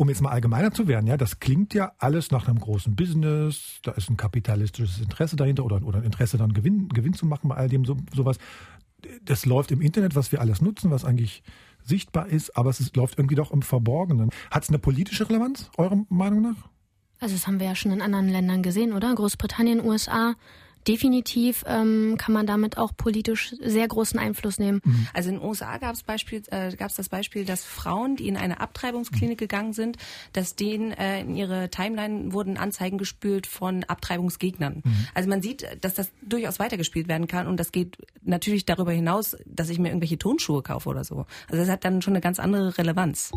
Um 0.00 0.08
jetzt 0.08 0.22
mal 0.22 0.30
allgemeiner 0.30 0.70
zu 0.70 0.86
werden, 0.86 1.08
ja, 1.08 1.16
das 1.16 1.40
klingt 1.40 1.74
ja 1.74 1.90
alles 1.98 2.30
nach 2.30 2.46
einem 2.46 2.60
großen 2.60 2.94
Business, 2.94 3.80
da 3.82 3.90
ist 3.90 4.08
ein 4.08 4.16
kapitalistisches 4.16 5.00
Interesse 5.00 5.34
dahinter 5.34 5.64
oder, 5.64 5.82
oder 5.82 5.98
ein 5.98 6.04
Interesse 6.04 6.38
dann 6.38 6.52
Gewinn, 6.52 6.88
Gewinn 6.88 7.14
zu 7.14 7.26
machen 7.26 7.48
bei 7.48 7.56
all 7.56 7.68
dem 7.68 7.84
so, 7.84 7.96
sowas. 8.14 8.38
Das 9.24 9.44
läuft 9.44 9.72
im 9.72 9.80
Internet, 9.80 10.14
was 10.14 10.30
wir 10.30 10.40
alles 10.40 10.62
nutzen, 10.62 10.92
was 10.92 11.04
eigentlich 11.04 11.42
sichtbar 11.82 12.28
ist, 12.28 12.56
aber 12.56 12.70
es 12.70 12.78
ist, 12.78 12.94
läuft 12.94 13.18
irgendwie 13.18 13.34
doch 13.34 13.50
im 13.50 13.62
Verborgenen. 13.62 14.30
Hat 14.52 14.62
es 14.62 14.68
eine 14.68 14.78
politische 14.78 15.28
Relevanz, 15.28 15.68
eurer 15.76 16.04
Meinung 16.08 16.42
nach? 16.42 16.68
Also 17.18 17.34
das 17.34 17.48
haben 17.48 17.58
wir 17.58 17.66
ja 17.66 17.74
schon 17.74 17.90
in 17.90 18.00
anderen 18.00 18.28
Ländern 18.28 18.62
gesehen, 18.62 18.92
oder? 18.92 19.12
Großbritannien, 19.12 19.84
USA, 19.84 20.36
definitiv 20.86 21.64
ähm, 21.66 22.16
kann 22.18 22.32
man 22.32 22.46
damit 22.46 22.78
auch 22.78 22.96
politisch 22.96 23.54
sehr 23.60 23.88
großen 23.88 24.18
Einfluss 24.18 24.58
nehmen. 24.58 24.80
Mhm. 24.84 25.08
Also 25.12 25.30
in 25.30 25.36
den 25.36 25.44
USA 25.44 25.78
gab 25.78 25.94
es 25.94 26.02
Beispiel, 26.02 26.42
äh, 26.50 26.74
gab 26.76 26.90
es 26.90 26.96
das 26.96 27.08
Beispiel, 27.08 27.44
dass 27.44 27.64
Frauen, 27.64 28.16
die 28.16 28.28
in 28.28 28.36
eine 28.36 28.60
Abtreibungsklinik 28.60 29.38
mhm. 29.38 29.40
gegangen 29.40 29.72
sind, 29.72 29.96
dass 30.32 30.56
denen 30.56 30.92
äh, 30.92 31.20
in 31.20 31.34
ihre 31.34 31.70
Timeline 31.70 32.32
wurden 32.32 32.56
Anzeigen 32.56 32.98
gespült 32.98 33.46
von 33.46 33.84
Abtreibungsgegnern. 33.84 34.82
Mhm. 34.84 35.06
Also 35.14 35.28
man 35.28 35.42
sieht, 35.42 35.66
dass 35.80 35.94
das 35.94 36.10
durchaus 36.22 36.58
weitergespielt 36.58 37.08
werden 37.08 37.26
kann 37.26 37.46
und 37.46 37.58
das 37.58 37.72
geht 37.72 37.96
natürlich 38.22 38.66
darüber 38.66 38.92
hinaus, 38.92 39.36
dass 39.46 39.68
ich 39.68 39.78
mir 39.78 39.88
irgendwelche 39.88 40.18
Tonschuhe 40.18 40.62
kaufe 40.62 40.88
oder 40.88 41.04
so. 41.04 41.26
Also 41.48 41.62
das 41.62 41.68
hat 41.68 41.84
dann 41.84 42.02
schon 42.02 42.12
eine 42.12 42.20
ganz 42.20 42.38
andere 42.38 42.76
Relevanz. 42.78 43.30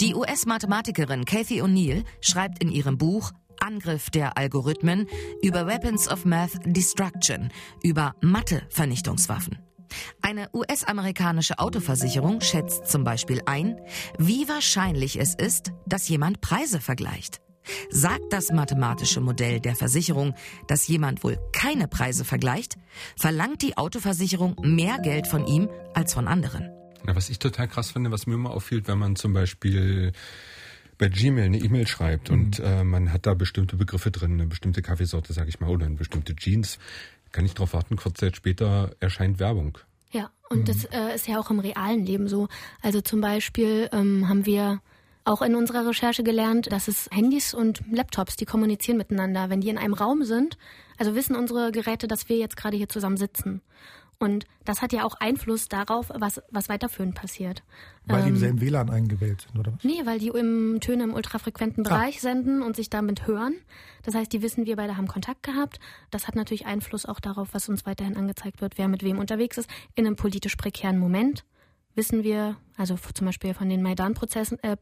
Die 0.00 0.14
US-Mathematikerin 0.14 1.24
Kathy 1.24 1.60
O'Neill 1.60 2.04
schreibt 2.20 2.62
in 2.62 2.70
ihrem 2.70 2.98
Buch 2.98 3.32
Angriff 3.68 4.08
der 4.08 4.38
Algorithmen, 4.38 5.06
über 5.42 5.66
Weapons 5.66 6.08
of 6.08 6.24
Math 6.24 6.52
Destruction, 6.64 7.50
über 7.82 8.14
Mathe-Vernichtungswaffen. 8.22 9.58
Eine 10.22 10.48
US-amerikanische 10.54 11.58
Autoversicherung 11.58 12.40
schätzt 12.40 12.86
zum 12.86 13.04
Beispiel 13.04 13.42
ein, 13.44 13.78
wie 14.18 14.48
wahrscheinlich 14.48 15.20
es 15.20 15.34
ist, 15.34 15.72
dass 15.84 16.08
jemand 16.08 16.40
Preise 16.40 16.80
vergleicht. 16.80 17.42
Sagt 17.90 18.32
das 18.32 18.50
mathematische 18.50 19.20
Modell 19.20 19.60
der 19.60 19.76
Versicherung, 19.76 20.34
dass 20.66 20.88
jemand 20.88 21.22
wohl 21.22 21.38
keine 21.52 21.88
Preise 21.88 22.24
vergleicht, 22.24 22.76
verlangt 23.18 23.60
die 23.60 23.76
Autoversicherung 23.76 24.56
mehr 24.62 24.98
Geld 24.98 25.26
von 25.26 25.46
ihm 25.46 25.68
als 25.92 26.14
von 26.14 26.26
anderen. 26.26 26.70
Ja, 27.06 27.14
was 27.14 27.28
ich 27.28 27.38
total 27.38 27.68
krass 27.68 27.90
finde, 27.90 28.10
was 28.10 28.26
mir 28.26 28.34
immer 28.34 28.50
auffällt, 28.50 28.88
wenn 28.88 28.98
man 28.98 29.14
zum 29.14 29.34
Beispiel 29.34 30.12
bei 30.98 31.08
Gmail 31.08 31.44
eine 31.44 31.58
E-Mail 31.58 31.86
schreibt 31.86 32.30
mhm. 32.30 32.36
und 32.36 32.60
äh, 32.60 32.84
man 32.84 33.12
hat 33.12 33.26
da 33.26 33.34
bestimmte 33.34 33.76
Begriffe 33.76 34.10
drin, 34.10 34.32
eine 34.32 34.46
bestimmte 34.46 34.82
Kaffeesorte, 34.82 35.32
sage 35.32 35.48
ich 35.48 35.60
mal, 35.60 35.70
oder 35.70 35.86
eine 35.86 35.94
bestimmte 35.94 36.34
Jeans, 36.36 36.78
kann 37.32 37.44
ich 37.44 37.54
darauf 37.54 37.72
warten, 37.72 37.96
kurz 37.96 38.18
Zeit 38.18 38.36
später 38.36 38.94
erscheint 39.00 39.38
Werbung. 39.38 39.78
Ja, 40.10 40.30
und 40.48 40.60
mhm. 40.60 40.64
das 40.64 40.84
äh, 40.84 41.14
ist 41.14 41.28
ja 41.28 41.38
auch 41.38 41.50
im 41.50 41.60
realen 41.60 42.04
Leben 42.04 42.28
so. 42.28 42.48
Also 42.82 43.00
zum 43.00 43.20
Beispiel 43.20 43.88
ähm, 43.92 44.28
haben 44.28 44.46
wir 44.46 44.80
auch 45.24 45.42
in 45.42 45.54
unserer 45.54 45.86
Recherche 45.86 46.22
gelernt, 46.22 46.72
dass 46.72 46.88
es 46.88 47.08
Handys 47.12 47.52
und 47.52 47.82
Laptops, 47.92 48.36
die 48.36 48.46
kommunizieren 48.46 48.96
miteinander. 48.96 49.50
Wenn 49.50 49.60
die 49.60 49.68
in 49.68 49.76
einem 49.76 49.92
Raum 49.92 50.24
sind, 50.24 50.56
also 50.96 51.14
wissen 51.14 51.36
unsere 51.36 51.70
Geräte, 51.70 52.08
dass 52.08 52.30
wir 52.30 52.38
jetzt 52.38 52.56
gerade 52.56 52.78
hier 52.78 52.88
zusammen 52.88 53.18
sitzen. 53.18 53.60
Und 54.20 54.46
das 54.64 54.82
hat 54.82 54.92
ja 54.92 55.04
auch 55.04 55.14
Einfluss 55.20 55.68
darauf, 55.68 56.10
was, 56.12 56.42
was 56.50 56.68
weiterführend 56.68 57.14
passiert. 57.14 57.62
Weil 58.06 58.20
ähm, 58.20 58.24
die 58.24 58.28
im 58.30 58.34
ähm, 58.34 58.40
selben 58.40 58.60
WLAN 58.60 58.90
eingewählt 58.90 59.42
sind, 59.42 59.58
oder 59.58 59.72
was? 59.72 59.84
Nee, 59.84 60.00
weil 60.04 60.18
die 60.18 60.28
im 60.28 60.80
Töne 60.80 61.04
im 61.04 61.14
ultrafrequenten 61.14 61.86
ah. 61.86 61.90
Bereich 61.90 62.16
ah. 62.18 62.20
senden 62.20 62.62
und 62.62 62.74
sich 62.74 62.90
damit 62.90 63.28
hören. 63.28 63.54
Das 64.02 64.14
heißt, 64.14 64.32
die 64.32 64.42
wissen, 64.42 64.66
wir 64.66 64.76
beide 64.76 64.96
haben 64.96 65.06
Kontakt 65.06 65.44
gehabt. 65.44 65.78
Das 66.10 66.26
hat 66.26 66.34
natürlich 66.34 66.66
Einfluss 66.66 67.06
auch 67.06 67.20
darauf, 67.20 67.50
was 67.52 67.68
uns 67.68 67.86
weiterhin 67.86 68.16
angezeigt 68.16 68.60
wird, 68.60 68.76
wer 68.76 68.88
mit 68.88 69.04
wem 69.04 69.18
unterwegs 69.18 69.56
ist, 69.56 69.70
in 69.94 70.06
einem 70.06 70.16
politisch 70.16 70.56
prekären 70.56 70.98
Moment 70.98 71.44
wissen 71.98 72.22
wir, 72.22 72.56
also 72.78 72.96
zum 73.12 73.26
Beispiel 73.26 73.52
von 73.52 73.68
den 73.68 73.82
Maidan-Protesten, 73.82 74.58
äh, 74.62 74.76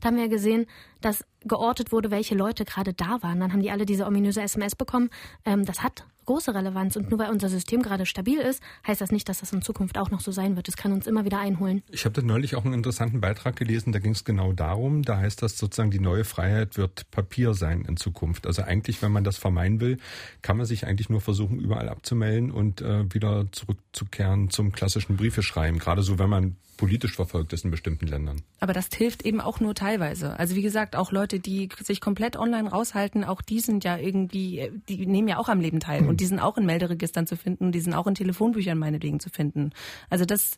da 0.00 0.08
haben 0.08 0.16
wir 0.16 0.28
gesehen, 0.28 0.66
dass 1.00 1.24
geortet 1.44 1.92
wurde, 1.92 2.10
welche 2.10 2.34
Leute 2.34 2.64
gerade 2.64 2.92
da 2.92 3.22
waren. 3.22 3.40
Dann 3.40 3.52
haben 3.52 3.62
die 3.62 3.70
alle 3.70 3.86
diese 3.86 4.06
ominöse 4.06 4.42
SMS 4.42 4.74
bekommen. 4.74 5.10
Ähm, 5.44 5.64
das 5.64 5.82
hat 5.82 6.04
große 6.26 6.54
Relevanz. 6.54 6.96
Und 6.96 7.10
nur 7.10 7.18
weil 7.18 7.30
unser 7.30 7.48
System 7.48 7.82
gerade 7.82 8.04
stabil 8.04 8.38
ist, 8.38 8.62
heißt 8.86 9.00
das 9.00 9.12
nicht, 9.12 9.28
dass 9.28 9.40
das 9.40 9.52
in 9.52 9.62
Zukunft 9.62 9.96
auch 9.96 10.10
noch 10.10 10.20
so 10.20 10.32
sein 10.32 10.56
wird. 10.56 10.68
Es 10.68 10.76
kann 10.76 10.92
uns 10.92 11.06
immer 11.06 11.24
wieder 11.24 11.38
einholen. 11.38 11.82
Ich 11.90 12.04
habe 12.04 12.20
da 12.20 12.26
neulich 12.26 12.56
auch 12.56 12.64
einen 12.64 12.74
interessanten 12.74 13.20
Beitrag 13.20 13.56
gelesen, 13.56 13.92
da 13.92 14.00
ging 14.00 14.12
es 14.12 14.24
genau 14.24 14.52
darum. 14.52 15.02
Da 15.02 15.16
heißt 15.16 15.40
das 15.42 15.56
sozusagen, 15.56 15.90
die 15.90 16.00
neue 16.00 16.24
Freiheit 16.24 16.76
wird 16.76 17.10
Papier 17.10 17.54
sein 17.54 17.84
in 17.88 17.96
Zukunft. 17.96 18.46
Also 18.46 18.62
eigentlich, 18.62 19.00
wenn 19.00 19.12
man 19.12 19.24
das 19.24 19.38
vermeiden 19.38 19.80
will, 19.80 19.98
kann 20.42 20.56
man 20.56 20.66
sich 20.66 20.86
eigentlich 20.86 21.08
nur 21.08 21.20
versuchen, 21.20 21.60
überall 21.60 21.88
abzumelden 21.88 22.50
und 22.50 22.82
äh, 22.82 23.12
wieder 23.14 23.46
zurückzukehren 23.52 24.50
zum 24.50 24.72
klassischen 24.72 25.16
Briefe 25.16 25.42
schreiben. 25.42 25.78
Gerade 25.78 26.02
so, 26.02 26.18
wenn 26.18 26.28
man 26.28 26.56
politisch 26.76 26.95
verfolgt 27.04 27.52
ist 27.52 27.64
in 27.64 27.70
bestimmten 27.70 28.06
Ländern. 28.06 28.42
Aber 28.60 28.72
das 28.72 28.88
hilft 28.92 29.24
eben 29.24 29.40
auch 29.40 29.60
nur 29.60 29.74
teilweise. 29.74 30.38
Also 30.38 30.54
wie 30.54 30.62
gesagt, 30.62 30.96
auch 30.96 31.12
Leute, 31.12 31.38
die 31.38 31.68
sich 31.82 32.00
komplett 32.00 32.36
online 32.36 32.68
raushalten, 32.68 33.24
auch 33.24 33.42
die 33.42 33.60
sind 33.60 33.84
ja 33.84 33.96
irgendwie, 33.96 34.70
die 34.88 35.06
nehmen 35.06 35.28
ja 35.28 35.38
auch 35.38 35.48
am 35.48 35.60
Leben 35.60 35.80
teil. 35.80 36.02
Mhm. 36.02 36.08
Und 36.08 36.20
die 36.20 36.26
sind 36.26 36.40
auch 36.40 36.56
in 36.56 36.66
Melderegistern 36.66 37.26
zu 37.26 37.36
finden, 37.36 37.72
die 37.72 37.80
sind 37.80 37.94
auch 37.94 38.06
in 38.06 38.14
Telefonbüchern 38.14 38.78
meinetwegen 38.78 39.20
zu 39.20 39.30
finden. 39.30 39.70
Also 40.10 40.24
das 40.24 40.52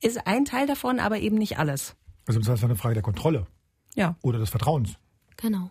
ist 0.00 0.26
ein 0.26 0.44
Teil 0.44 0.66
davon, 0.66 1.00
aber 1.00 1.18
eben 1.18 1.36
nicht 1.36 1.58
alles. 1.58 1.96
Also 2.26 2.40
das 2.40 2.48
heißt 2.48 2.64
eine 2.64 2.76
Frage 2.76 2.94
der 2.94 3.02
Kontrolle. 3.02 3.46
Ja. 3.94 4.16
Oder 4.22 4.38
des 4.38 4.50
Vertrauens. 4.50 4.96
Genau. 5.36 5.70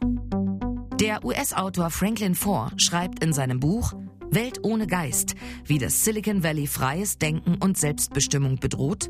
Der 0.99 1.25
US-Autor 1.25 1.89
Franklin 1.89 2.35
Foer 2.35 2.71
schreibt 2.77 3.23
in 3.23 3.33
seinem 3.33 3.59
Buch 3.59 3.93
Welt 4.33 4.59
ohne 4.63 4.87
Geist, 4.87 5.35
wie 5.65 5.77
das 5.77 6.05
Silicon 6.05 6.43
Valley 6.43 6.65
freies 6.67 7.17
Denken 7.17 7.55
und 7.55 7.77
Selbstbestimmung 7.77 8.57
bedroht, 8.57 9.09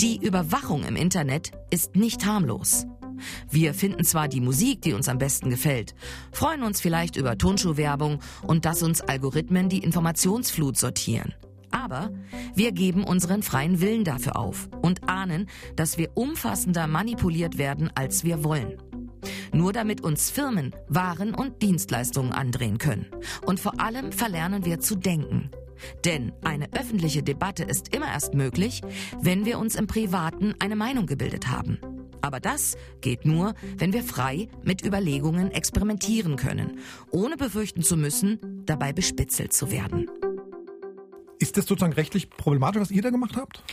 die 0.00 0.24
Überwachung 0.24 0.84
im 0.84 0.96
Internet 0.96 1.52
ist 1.70 1.96
nicht 1.96 2.26
harmlos. 2.26 2.86
Wir 3.50 3.74
finden 3.74 4.04
zwar 4.04 4.28
die 4.28 4.40
Musik, 4.40 4.82
die 4.82 4.92
uns 4.94 5.08
am 5.08 5.18
besten 5.18 5.50
gefällt, 5.50 5.94
freuen 6.32 6.62
uns 6.62 6.80
vielleicht 6.80 7.16
über 7.16 7.38
Tonschuhwerbung 7.38 8.18
und 8.42 8.64
dass 8.64 8.82
uns 8.82 9.00
Algorithmen 9.00 9.68
die 9.68 9.78
Informationsflut 9.84 10.76
sortieren. 10.76 11.34
Aber 11.70 12.10
wir 12.54 12.72
geben 12.72 13.04
unseren 13.04 13.42
freien 13.42 13.80
Willen 13.80 14.04
dafür 14.04 14.36
auf 14.36 14.68
und 14.82 15.08
ahnen, 15.08 15.48
dass 15.74 15.98
wir 15.98 16.10
umfassender 16.14 16.86
manipuliert 16.86 17.58
werden, 17.58 17.90
als 17.94 18.24
wir 18.24 18.44
wollen. 18.44 18.76
Nur 19.52 19.72
damit 19.72 20.02
uns 20.02 20.30
Firmen 20.30 20.74
Waren 20.88 21.34
und 21.34 21.62
Dienstleistungen 21.62 22.32
andrehen 22.32 22.78
können. 22.78 23.06
Und 23.46 23.60
vor 23.60 23.80
allem 23.80 24.12
verlernen 24.12 24.64
wir 24.64 24.80
zu 24.80 24.96
denken. 24.96 25.50
Denn 26.04 26.32
eine 26.42 26.72
öffentliche 26.72 27.22
Debatte 27.22 27.64
ist 27.64 27.94
immer 27.94 28.06
erst 28.06 28.34
möglich, 28.34 28.80
wenn 29.20 29.44
wir 29.44 29.58
uns 29.58 29.74
im 29.74 29.86
Privaten 29.86 30.54
eine 30.58 30.76
Meinung 30.76 31.06
gebildet 31.06 31.48
haben. 31.48 31.78
Aber 32.22 32.38
das 32.38 32.76
geht 33.00 33.26
nur, 33.26 33.54
wenn 33.76 33.92
wir 33.92 34.04
frei 34.04 34.48
mit 34.62 34.84
Überlegungen 34.84 35.50
experimentieren 35.50 36.36
können, 36.36 36.78
ohne 37.10 37.36
befürchten 37.36 37.82
zu 37.82 37.96
müssen, 37.96 38.38
dabei 38.64 38.92
bespitzelt 38.92 39.52
zu 39.52 39.70
werden. 39.72 40.08
Ist 41.40 41.56
das 41.56 41.66
sozusagen 41.66 41.94
rechtlich 41.94 42.30
problematisch, 42.30 42.80
was 42.80 42.90
ihr 42.92 43.02
da 43.02 43.10
gemacht 43.10 43.36
habt? 43.36 43.64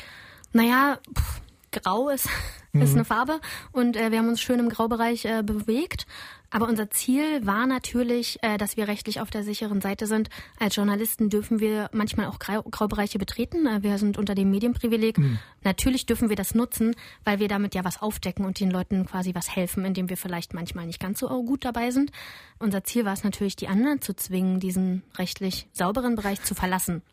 Naja, 0.52 0.98
pff, 1.16 1.42
grau 1.72 2.10
ist, 2.10 2.28
mhm. 2.72 2.82
ist 2.82 2.96
eine 2.96 3.06
Farbe 3.06 3.40
und 3.72 3.96
äh, 3.96 4.12
wir 4.12 4.18
haben 4.18 4.30
uns 4.30 4.42
schön 4.42 4.60
im 4.60 4.70
Graubereich 4.70 5.26
äh, 5.26 5.44
bewegt. 5.44 6.08
Aber 6.52 6.68
unser 6.68 6.90
Ziel 6.90 7.46
war 7.46 7.68
natürlich, 7.68 8.40
äh, 8.42 8.58
dass 8.58 8.76
wir 8.76 8.88
rechtlich 8.88 9.22
auf 9.22 9.30
der 9.30 9.44
sicheren 9.44 9.82
Seite 9.82 10.08
sind. 10.08 10.30
Als 10.60 10.76
Journalisten 10.76 11.30
dürfen 11.30 11.60
wir 11.60 11.90
manchmal 11.94 12.28
auch 12.28 12.40
Grau 12.40 12.64
Graubereiche 12.64 13.20
betreten. 13.20 13.68
Äh, 13.68 13.84
wir 13.84 13.98
sind 13.98 14.18
unter 14.18 14.36
dem 14.36 14.50
Medienprivileg. 14.50 15.18
Mhm. 15.18 15.40
Natürlich 15.64 16.06
dürfen 16.06 16.30
wir 16.30 16.36
das 16.36 16.56
nutzen, 16.56 16.96
weil 17.24 17.40
wir 17.40 17.48
damit 17.48 17.76
ja 17.76 17.84
was 17.84 18.02
aufdecken 18.02 18.46
und 18.46 18.60
den 18.60 18.72
Leuten 18.72 19.06
quasi 19.06 19.36
was 19.36 19.56
helfen, 19.56 19.86
indem 19.86 20.10
wir 20.10 20.18
vielleicht 20.18 20.54
manchmal 20.54 20.88
nicht 20.88 21.00
ganz 21.00 21.20
so 21.20 21.28
gut 21.44 21.66
dabei 21.66 21.92
sind. 21.92 22.12
Unser 22.58 22.84
Ziel 22.84 23.06
war 23.06 23.14
es 23.14 23.24
natürlich, 23.24 23.56
die 23.56 23.68
anderen 23.68 24.02
zu 24.02 24.16
zwingen, 24.16 24.60
diesen 24.60 25.04
rechtlich 25.18 25.68
sauberen 25.74 26.16
Bereich 26.16 26.42
zu 26.42 26.56
verlassen. 26.56 27.04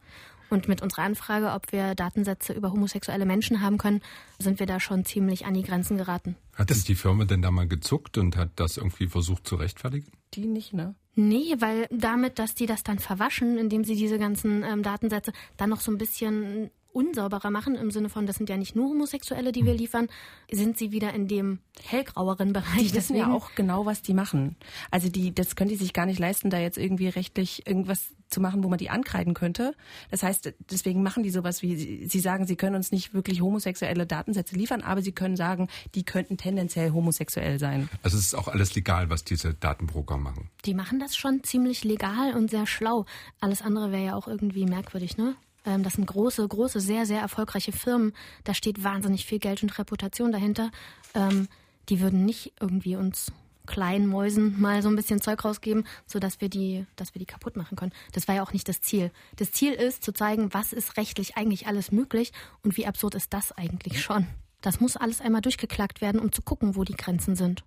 Und 0.48 0.68
mit 0.68 0.80
unserer 0.80 1.02
Anfrage, 1.02 1.52
ob 1.52 1.72
wir 1.72 1.94
Datensätze 1.94 2.52
über 2.52 2.70
homosexuelle 2.70 3.26
Menschen 3.26 3.62
haben 3.62 3.78
können, 3.78 4.00
sind 4.38 4.60
wir 4.60 4.66
da 4.66 4.78
schon 4.78 5.04
ziemlich 5.04 5.44
an 5.44 5.54
die 5.54 5.62
Grenzen 5.62 5.98
geraten. 5.98 6.36
Hat 6.56 6.70
es 6.70 6.84
die 6.84 6.94
Firma 6.94 7.26
denn 7.26 7.42
da 7.42 7.50
mal 7.50 7.68
gezuckt 7.68 8.16
und 8.16 8.36
hat 8.36 8.50
das 8.56 8.78
irgendwie 8.78 9.08
versucht 9.08 9.46
zu 9.46 9.56
rechtfertigen? 9.56 10.10
Die 10.32 10.46
nicht, 10.46 10.72
ne? 10.72 10.94
Nee, 11.14 11.54
weil 11.58 11.86
damit, 11.90 12.38
dass 12.38 12.54
die 12.54 12.64
das 12.64 12.82
dann 12.82 12.98
verwaschen, 12.98 13.58
indem 13.58 13.84
sie 13.84 13.94
diese 13.94 14.18
ganzen 14.18 14.62
ähm, 14.64 14.82
Datensätze 14.82 15.32
dann 15.58 15.68
noch 15.68 15.80
so 15.80 15.92
ein 15.92 15.98
bisschen 15.98 16.70
unsauberer 16.96 17.50
machen, 17.50 17.74
im 17.74 17.90
Sinne 17.90 18.08
von, 18.08 18.26
das 18.26 18.36
sind 18.36 18.48
ja 18.48 18.56
nicht 18.56 18.74
nur 18.74 18.88
Homosexuelle, 18.88 19.52
die 19.52 19.64
wir 19.64 19.72
hm. 19.72 19.78
liefern, 19.78 20.08
sind 20.50 20.78
sie 20.78 20.92
wieder 20.92 21.12
in 21.12 21.28
dem 21.28 21.58
hellgraueren 21.84 22.52
Bereich. 22.52 22.88
Die 22.88 22.94
wissen 22.94 23.16
ja 23.16 23.30
auch 23.30 23.50
genau, 23.54 23.84
was 23.84 24.00
die 24.02 24.14
machen. 24.14 24.56
Also 24.90 25.08
die, 25.08 25.34
das 25.34 25.56
können 25.56 25.68
die 25.68 25.76
sich 25.76 25.92
gar 25.92 26.06
nicht 26.06 26.18
leisten, 26.18 26.48
da 26.48 26.58
jetzt 26.58 26.78
irgendwie 26.78 27.08
rechtlich 27.08 27.66
irgendwas 27.66 28.08
zu 28.28 28.40
machen, 28.40 28.64
wo 28.64 28.68
man 28.68 28.78
die 28.78 28.90
ankreiden 28.90 29.34
könnte. 29.34 29.74
Das 30.10 30.22
heißt, 30.22 30.54
deswegen 30.70 31.02
machen 31.02 31.22
die 31.22 31.30
sowas 31.30 31.62
wie, 31.62 32.06
sie 32.06 32.20
sagen, 32.20 32.46
sie 32.46 32.56
können 32.56 32.74
uns 32.74 32.90
nicht 32.90 33.14
wirklich 33.14 33.40
homosexuelle 33.40 34.06
Datensätze 34.06 34.56
liefern, 34.56 34.82
aber 34.82 35.02
sie 35.02 35.12
können 35.12 35.36
sagen, 35.36 35.68
die 35.94 36.04
könnten 36.04 36.36
tendenziell 36.36 36.90
homosexuell 36.90 37.58
sein. 37.58 37.88
Also 38.02 38.16
es 38.16 38.26
ist 38.26 38.34
auch 38.34 38.48
alles 38.48 38.74
legal, 38.74 39.10
was 39.10 39.24
diese 39.24 39.54
Datenbroker 39.54 40.16
machen. 40.16 40.50
Die 40.64 40.74
machen 40.74 40.98
das 40.98 41.14
schon 41.14 41.44
ziemlich 41.44 41.84
legal 41.84 42.34
und 42.34 42.50
sehr 42.50 42.66
schlau. 42.66 43.04
Alles 43.40 43.62
andere 43.62 43.92
wäre 43.92 44.04
ja 44.04 44.14
auch 44.14 44.26
irgendwie 44.26 44.64
merkwürdig, 44.64 45.16
ne? 45.16 45.36
Ähm, 45.66 45.82
das 45.82 45.94
sind 45.94 46.06
große, 46.06 46.46
große, 46.46 46.80
sehr, 46.80 47.04
sehr 47.04 47.20
erfolgreiche 47.20 47.72
Firmen. 47.72 48.14
Da 48.44 48.54
steht 48.54 48.82
wahnsinnig 48.82 49.26
viel 49.26 49.38
Geld 49.38 49.62
und 49.62 49.78
Reputation 49.78 50.32
dahinter. 50.32 50.70
Ähm, 51.14 51.48
die 51.88 52.00
würden 52.00 52.24
nicht 52.24 52.54
irgendwie 52.60 52.96
uns 52.96 53.32
kleinen 53.66 54.06
Mäusen 54.06 54.60
mal 54.60 54.80
so 54.80 54.88
ein 54.88 54.96
bisschen 54.96 55.20
Zeug 55.20 55.44
rausgeben, 55.44 55.84
sodass 56.06 56.40
wir 56.40 56.48
die, 56.48 56.86
dass 56.94 57.14
wir 57.14 57.18
die 57.18 57.26
kaputt 57.26 57.56
machen 57.56 57.76
können. 57.76 57.92
Das 58.12 58.28
war 58.28 58.36
ja 58.36 58.42
auch 58.42 58.52
nicht 58.52 58.68
das 58.68 58.80
Ziel. 58.80 59.10
Das 59.36 59.50
Ziel 59.50 59.72
ist 59.72 60.04
zu 60.04 60.12
zeigen, 60.12 60.54
was 60.54 60.72
ist 60.72 60.96
rechtlich 60.96 61.36
eigentlich 61.36 61.66
alles 61.66 61.90
möglich 61.90 62.32
und 62.62 62.76
wie 62.76 62.86
absurd 62.86 63.16
ist 63.16 63.34
das 63.34 63.50
eigentlich 63.52 64.00
schon. 64.00 64.28
Das 64.60 64.80
muss 64.80 64.96
alles 64.96 65.20
einmal 65.20 65.42
durchgeklackt 65.42 66.00
werden, 66.00 66.20
um 66.20 66.32
zu 66.32 66.42
gucken, 66.42 66.76
wo 66.76 66.84
die 66.84 66.96
Grenzen 66.96 67.34
sind. 67.34 67.64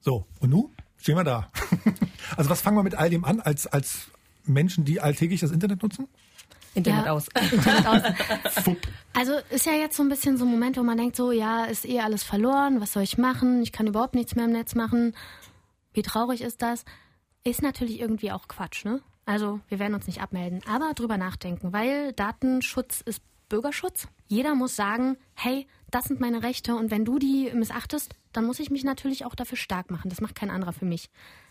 So, 0.00 0.26
und 0.40 0.50
nun 0.50 0.74
stehen 0.96 1.16
wir 1.16 1.24
da. 1.24 1.50
also 2.36 2.50
was 2.50 2.60
fangen 2.60 2.76
wir 2.76 2.82
mit 2.82 2.94
all 2.94 3.10
dem 3.10 3.24
an 3.24 3.40
als, 3.40 3.66
als 3.66 4.10
Menschen, 4.44 4.84
die 4.84 5.00
alltäglich 5.00 5.40
das 5.40 5.50
Internet 5.50 5.82
nutzen? 5.82 6.08
Internet 6.78 7.06
ja, 7.06 7.12
aus. 7.12 7.28
Internet 7.52 7.86
aus. 7.86 8.02
also 9.14 9.32
ist 9.50 9.66
ja 9.66 9.72
jetzt 9.72 9.96
so 9.96 10.02
ein 10.02 10.08
bisschen 10.08 10.36
so 10.36 10.44
ein 10.44 10.50
Moment, 10.50 10.76
wo 10.76 10.82
man 10.82 10.96
denkt, 10.96 11.16
so 11.16 11.32
ja, 11.32 11.64
ist 11.64 11.86
eh 11.86 12.00
alles 12.00 12.22
verloren, 12.22 12.80
was 12.80 12.92
soll 12.92 13.02
ich 13.02 13.18
machen? 13.18 13.62
Ich 13.62 13.72
kann 13.72 13.86
überhaupt 13.86 14.14
nichts 14.14 14.34
mehr 14.34 14.46
im 14.46 14.52
Netz 14.52 14.74
machen. 14.74 15.14
Wie 15.92 16.02
traurig 16.02 16.40
ist 16.40 16.62
das? 16.62 16.84
Ist 17.44 17.62
natürlich 17.62 18.00
irgendwie 18.00 18.32
auch 18.32 18.48
Quatsch, 18.48 18.84
ne? 18.84 19.00
Also 19.26 19.60
wir 19.68 19.78
werden 19.78 19.94
uns 19.94 20.06
nicht 20.06 20.22
abmelden, 20.22 20.60
aber 20.66 20.94
drüber 20.94 21.18
nachdenken, 21.18 21.72
weil 21.72 22.14
Datenschutz 22.14 23.02
ist 23.02 23.22
Bürgerschutz. 23.48 24.08
Jeder 24.26 24.54
muss 24.54 24.76
sagen, 24.76 25.16
hey, 25.34 25.66
das 25.90 26.04
sind 26.04 26.20
meine 26.20 26.42
Rechte 26.42 26.74
und 26.74 26.90
wenn 26.90 27.04
du 27.04 27.18
die 27.18 27.50
missachtest, 27.52 28.14
dann 28.32 28.46
muss 28.46 28.60
ich 28.60 28.70
mich 28.70 28.84
natürlich 28.84 29.24
auch 29.24 29.34
dafür 29.34 29.58
stark 29.58 29.90
machen. 29.90 30.08
Das 30.08 30.20
macht 30.20 30.34
kein 30.34 30.50
anderer 30.50 30.72
für 30.72 30.84
mich. 30.84 31.10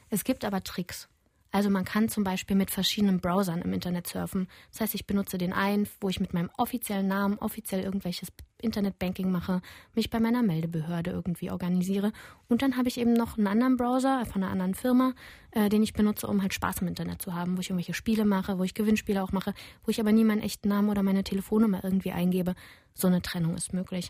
Es 0.10 0.24
gibt 0.24 0.46
aber 0.46 0.64
Tricks. 0.64 1.08
Also 1.52 1.70
man 1.70 1.86
kann 1.86 2.10
zum 2.10 2.24
Beispiel 2.24 2.56
mit 2.56 2.72
verschiedenen 2.72 3.20
Browsern 3.20 3.62
im 3.62 3.74
Internet 3.74 4.08
surfen. 4.08 4.48
Das 4.72 4.82
heißt, 4.82 4.96
ich 4.96 5.08
benutze 5.08 5.38
den 5.38 5.54
einen, 5.54 5.88
wo 6.02 6.10
ich 6.10 6.20
mit 6.20 6.34
meinem 6.34 6.50
offiziellen 6.58 7.08
Namen 7.08 7.38
offiziell 7.40 7.82
irgendwelches 7.82 8.30
Internetbanking 8.62 9.32
mache, 9.32 9.62
mich 9.94 10.10
bei 10.10 10.20
meiner 10.20 10.44
Meldebehörde 10.44 11.12
irgendwie 11.12 11.52
organisiere. 11.52 12.12
Und 12.50 12.62
dann 12.62 12.76
habe 12.76 12.88
ich 12.88 13.00
eben 13.00 13.14
noch 13.14 13.38
einen 13.38 13.48
anderen 13.48 13.78
Browser 13.78 14.26
von 14.26 14.44
einer 14.44 14.52
anderen 14.52 14.74
Firma, 14.74 15.14
äh, 15.52 15.70
den 15.70 15.84
ich 15.84 15.94
benutze, 15.94 16.28
um 16.28 16.42
halt 16.42 16.54
Spaß 16.54 16.82
im 16.82 16.88
Internet 16.88 17.22
zu 17.22 17.34
haben, 17.34 17.56
wo 17.56 17.62
ich 17.62 17.70
irgendwelche 17.70 17.94
Spiele 17.94 18.26
mache, 18.26 18.58
wo 18.58 18.64
ich 18.64 18.74
Gewinnspiele 18.74 19.22
auch 19.24 19.32
mache, 19.32 19.54
wo 19.84 19.92
ich 19.92 20.00
aber 20.00 20.12
nie 20.12 20.24
meinen 20.24 20.42
echten 20.42 20.70
Namen 20.70 20.90
oder 20.90 21.04
meine 21.04 21.24
Telefonnummer 21.24 21.84
irgendwie 21.84 22.12
eingebe. 22.12 22.56
So 22.94 23.08
eine 23.08 23.22
Trennung 23.22 23.56
ist 23.56 23.74
möglich. 23.74 24.10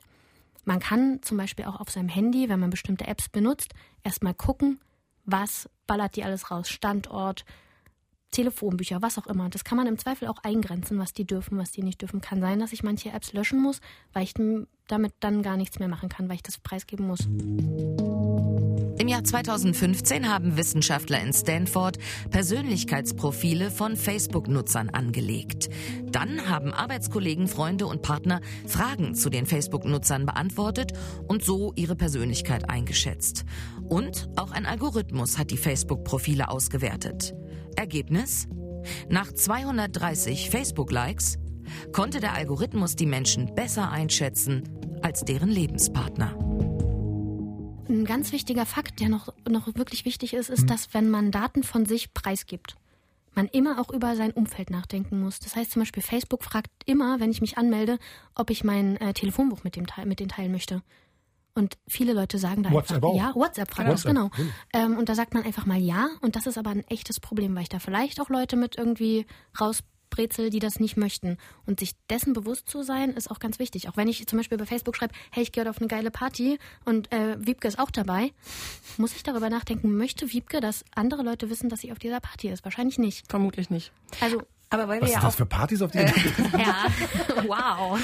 Man 0.66 0.80
kann 0.80 1.22
zum 1.22 1.38
Beispiel 1.38 1.66
auch 1.66 1.80
auf 1.80 1.90
seinem 1.90 2.10
Handy, 2.10 2.50
wenn 2.50 2.60
man 2.60 2.70
bestimmte 2.70 3.08
Apps 3.08 3.30
benutzt, 3.30 3.74
erstmal 4.04 4.34
gucken, 4.34 4.80
was 5.28 5.70
ballert 5.86 6.16
die 6.16 6.24
alles 6.24 6.50
raus, 6.50 6.70
Standort, 6.70 7.46
Telefonbücher, 8.32 9.02
was 9.02 9.18
auch 9.18 9.28
immer. 9.28 9.50
Das 9.50 9.64
kann 9.64 9.78
man 9.78 9.88
im 9.88 9.98
Zweifel 9.98 10.28
auch 10.28 10.40
eingrenzen, 10.44 10.98
was 11.00 11.14
die 11.14 11.26
dürfen, 11.26 11.58
was 11.58 11.72
die 11.72 11.84
nicht 11.84 12.02
dürfen. 12.02 12.22
Kann 12.22 12.42
sein, 12.42 12.60
dass 12.60 12.74
ich 12.74 12.84
manche 12.84 13.12
Apps 13.12 13.34
löschen 13.34 13.62
muss, 13.62 13.80
weil 14.14 14.24
ich 14.24 14.34
damit 14.88 15.14
dann 15.20 15.44
gar 15.44 15.58
nichts 15.58 15.80
mehr 15.80 15.88
machen 15.88 16.10
kann, 16.10 16.28
weil 16.28 16.36
ich 16.36 16.44
das 16.44 16.58
preisgeben 16.58 17.08
muss. 17.08 17.28
Im 19.00 19.08
Jahr 19.08 19.24
2015 19.24 20.28
haben 20.28 20.58
Wissenschaftler 20.58 21.22
in 21.22 21.32
Stanford 21.32 22.00
Persönlichkeitsprofile 22.32 23.70
von 23.70 23.96
Facebook-Nutzern 23.96 24.90
angelegt. 24.90 25.70
Dann 26.04 26.50
haben 26.50 26.74
Arbeitskollegen, 26.74 27.48
Freunde 27.48 27.86
und 27.86 28.02
Partner 28.02 28.42
Fragen 28.66 29.14
zu 29.14 29.30
den 29.30 29.46
Facebook-Nutzern 29.46 30.26
beantwortet 30.26 30.94
und 31.28 31.44
so 31.44 31.74
ihre 31.76 31.96
Persönlichkeit 31.96 32.70
eingeschätzt. 32.70 33.46
Und 33.90 34.30
auch 34.36 34.52
ein 34.52 34.66
Algorithmus 34.66 35.38
hat 35.38 35.52
die 35.52 35.58
Facebook-Profile 35.58 36.50
ausgewertet. 36.50 37.34
Ergebnis? 37.76 38.48
Nach 39.10 39.32
230 39.32 40.50
Facebook-Likes 40.50 41.38
konnte 41.92 42.20
der 42.20 42.34
Algorithmus 42.34 42.96
die 42.96 43.06
Menschen 43.06 43.54
besser 43.56 43.90
einschätzen 43.90 44.64
als 45.02 45.22
deren 45.22 45.50
Lebenspartner. 45.50 46.38
Ein 47.90 48.04
ganz 48.04 48.32
wichtiger 48.32 48.66
Fakt, 48.66 49.00
der 49.00 49.10
noch, 49.10 49.34
noch 49.48 49.68
wirklich 49.76 50.04
wichtig 50.04 50.34
ist, 50.34 50.50
ist, 50.50 50.64
mhm. 50.64 50.68
dass 50.68 50.94
wenn 50.94 51.10
man 51.10 51.32
Daten 51.32 51.64
von 51.64 51.86
sich 51.86 52.14
preisgibt, 52.14 52.76
man 53.34 53.48
immer 53.48 53.80
auch 53.80 53.94
über 53.94 54.16
sein 54.16 54.32
Umfeld 54.32 54.70
nachdenken 54.70 55.22
muss. 55.22 55.40
Das 55.40 55.56
heißt 55.56 55.72
zum 55.72 55.84
Beispiel, 55.84 56.04
Facebook 56.04 56.44
fragt 56.44 56.72
immer, 56.86 57.20
wenn 57.20 57.32
ich 57.32 57.40
mich 57.40 57.58
anmelde, 57.58 58.00
ob 58.36 58.50
ich 58.50 58.64
mein 58.64 58.98
äh, 58.98 59.14
Telefonbuch 59.14 59.64
mit, 59.64 59.76
dem, 59.76 59.86
mit 60.06 60.20
denen 60.20 60.30
teilen 60.30 60.52
möchte. 60.52 60.82
Und 61.58 61.78
viele 61.88 62.14
Leute 62.14 62.38
sagen 62.38 62.64
da 62.64 62.72
WhatsApp 62.72 62.98
einfach, 62.98 63.10
auch. 63.10 63.18
ja, 63.18 63.36
WhatsApp 63.36 63.72
fragt 63.72 63.90
WhatsApp. 63.90 64.14
genau. 64.14 64.30
Ähm, 64.74 64.98
und 64.98 65.10
da 65.10 65.16
sagt 65.16 65.34
man 65.34 65.44
einfach 65.44 65.66
mal 65.66 65.80
ja. 65.80 66.08
Und 66.22 66.36
das 66.36 66.46
ist 66.46 66.58
aber 66.58 66.70
ein 66.70 66.86
echtes 66.88 67.20
Problem, 67.20 67.56
weil 67.56 67.64
ich 67.64 67.70
da 67.70 67.80
vielleicht 67.80 68.22
auch 68.22 68.30
Leute 68.30 68.56
mit 68.56 68.78
irgendwie 68.78 69.26
raus 69.60 69.84
Brezel, 70.10 70.50
die 70.50 70.60
das 70.60 70.80
nicht 70.80 70.98
möchten. 70.98 71.38
Und 71.66 71.80
sich 71.80 71.92
dessen 72.10 72.34
bewusst 72.34 72.70
zu 72.70 72.82
sein, 72.84 73.12
ist 73.12 73.30
auch 73.30 73.40
ganz 73.40 73.60
wichtig. 73.60 73.90
Auch 73.90 73.98
wenn 73.98 74.08
ich 74.08 74.26
zum 74.28 74.38
Beispiel 74.38 74.58
bei 74.58 74.66
Facebook 74.66 74.96
schreibe, 74.96 75.14
hey, 75.32 75.44
ich 75.44 75.52
gehe 75.52 75.62
heute 75.62 75.70
auf 75.70 75.80
eine 75.80 75.88
geile 75.88 76.12
Party 76.12 76.60
und 76.86 77.12
äh, 77.12 77.38
Wiebke 77.40 77.68
ist 77.68 77.80
auch 77.80 77.92
dabei, 77.92 78.32
muss 78.98 79.16
ich 79.16 79.24
darüber 79.24 79.50
nachdenken, 79.50 79.96
möchte 79.98 80.32
Wiebke, 80.32 80.62
dass 80.62 80.86
andere 80.96 81.24
Leute 81.24 81.50
wissen, 81.50 81.70
dass 81.70 81.82
sie 81.82 81.92
auf 81.92 82.00
dieser 82.00 82.20
Party 82.20 82.50
ist? 82.50 82.64
Wahrscheinlich 82.64 82.98
nicht. 82.98 83.30
Vermutlich 83.30 83.70
nicht. 83.70 83.92
Also 84.22 84.42
aber 84.70 84.88
weil 84.90 85.02
Was 85.02 85.10
wir 85.10 85.14
ja 85.14 85.22
sind 85.22 85.28
das 85.28 85.36
für 85.36 85.46
Partys 85.46 85.82
auf 85.82 85.92
die 85.92 86.00
äh, 86.00 86.08
Ja, 86.58 86.88
wow. 87.48 88.00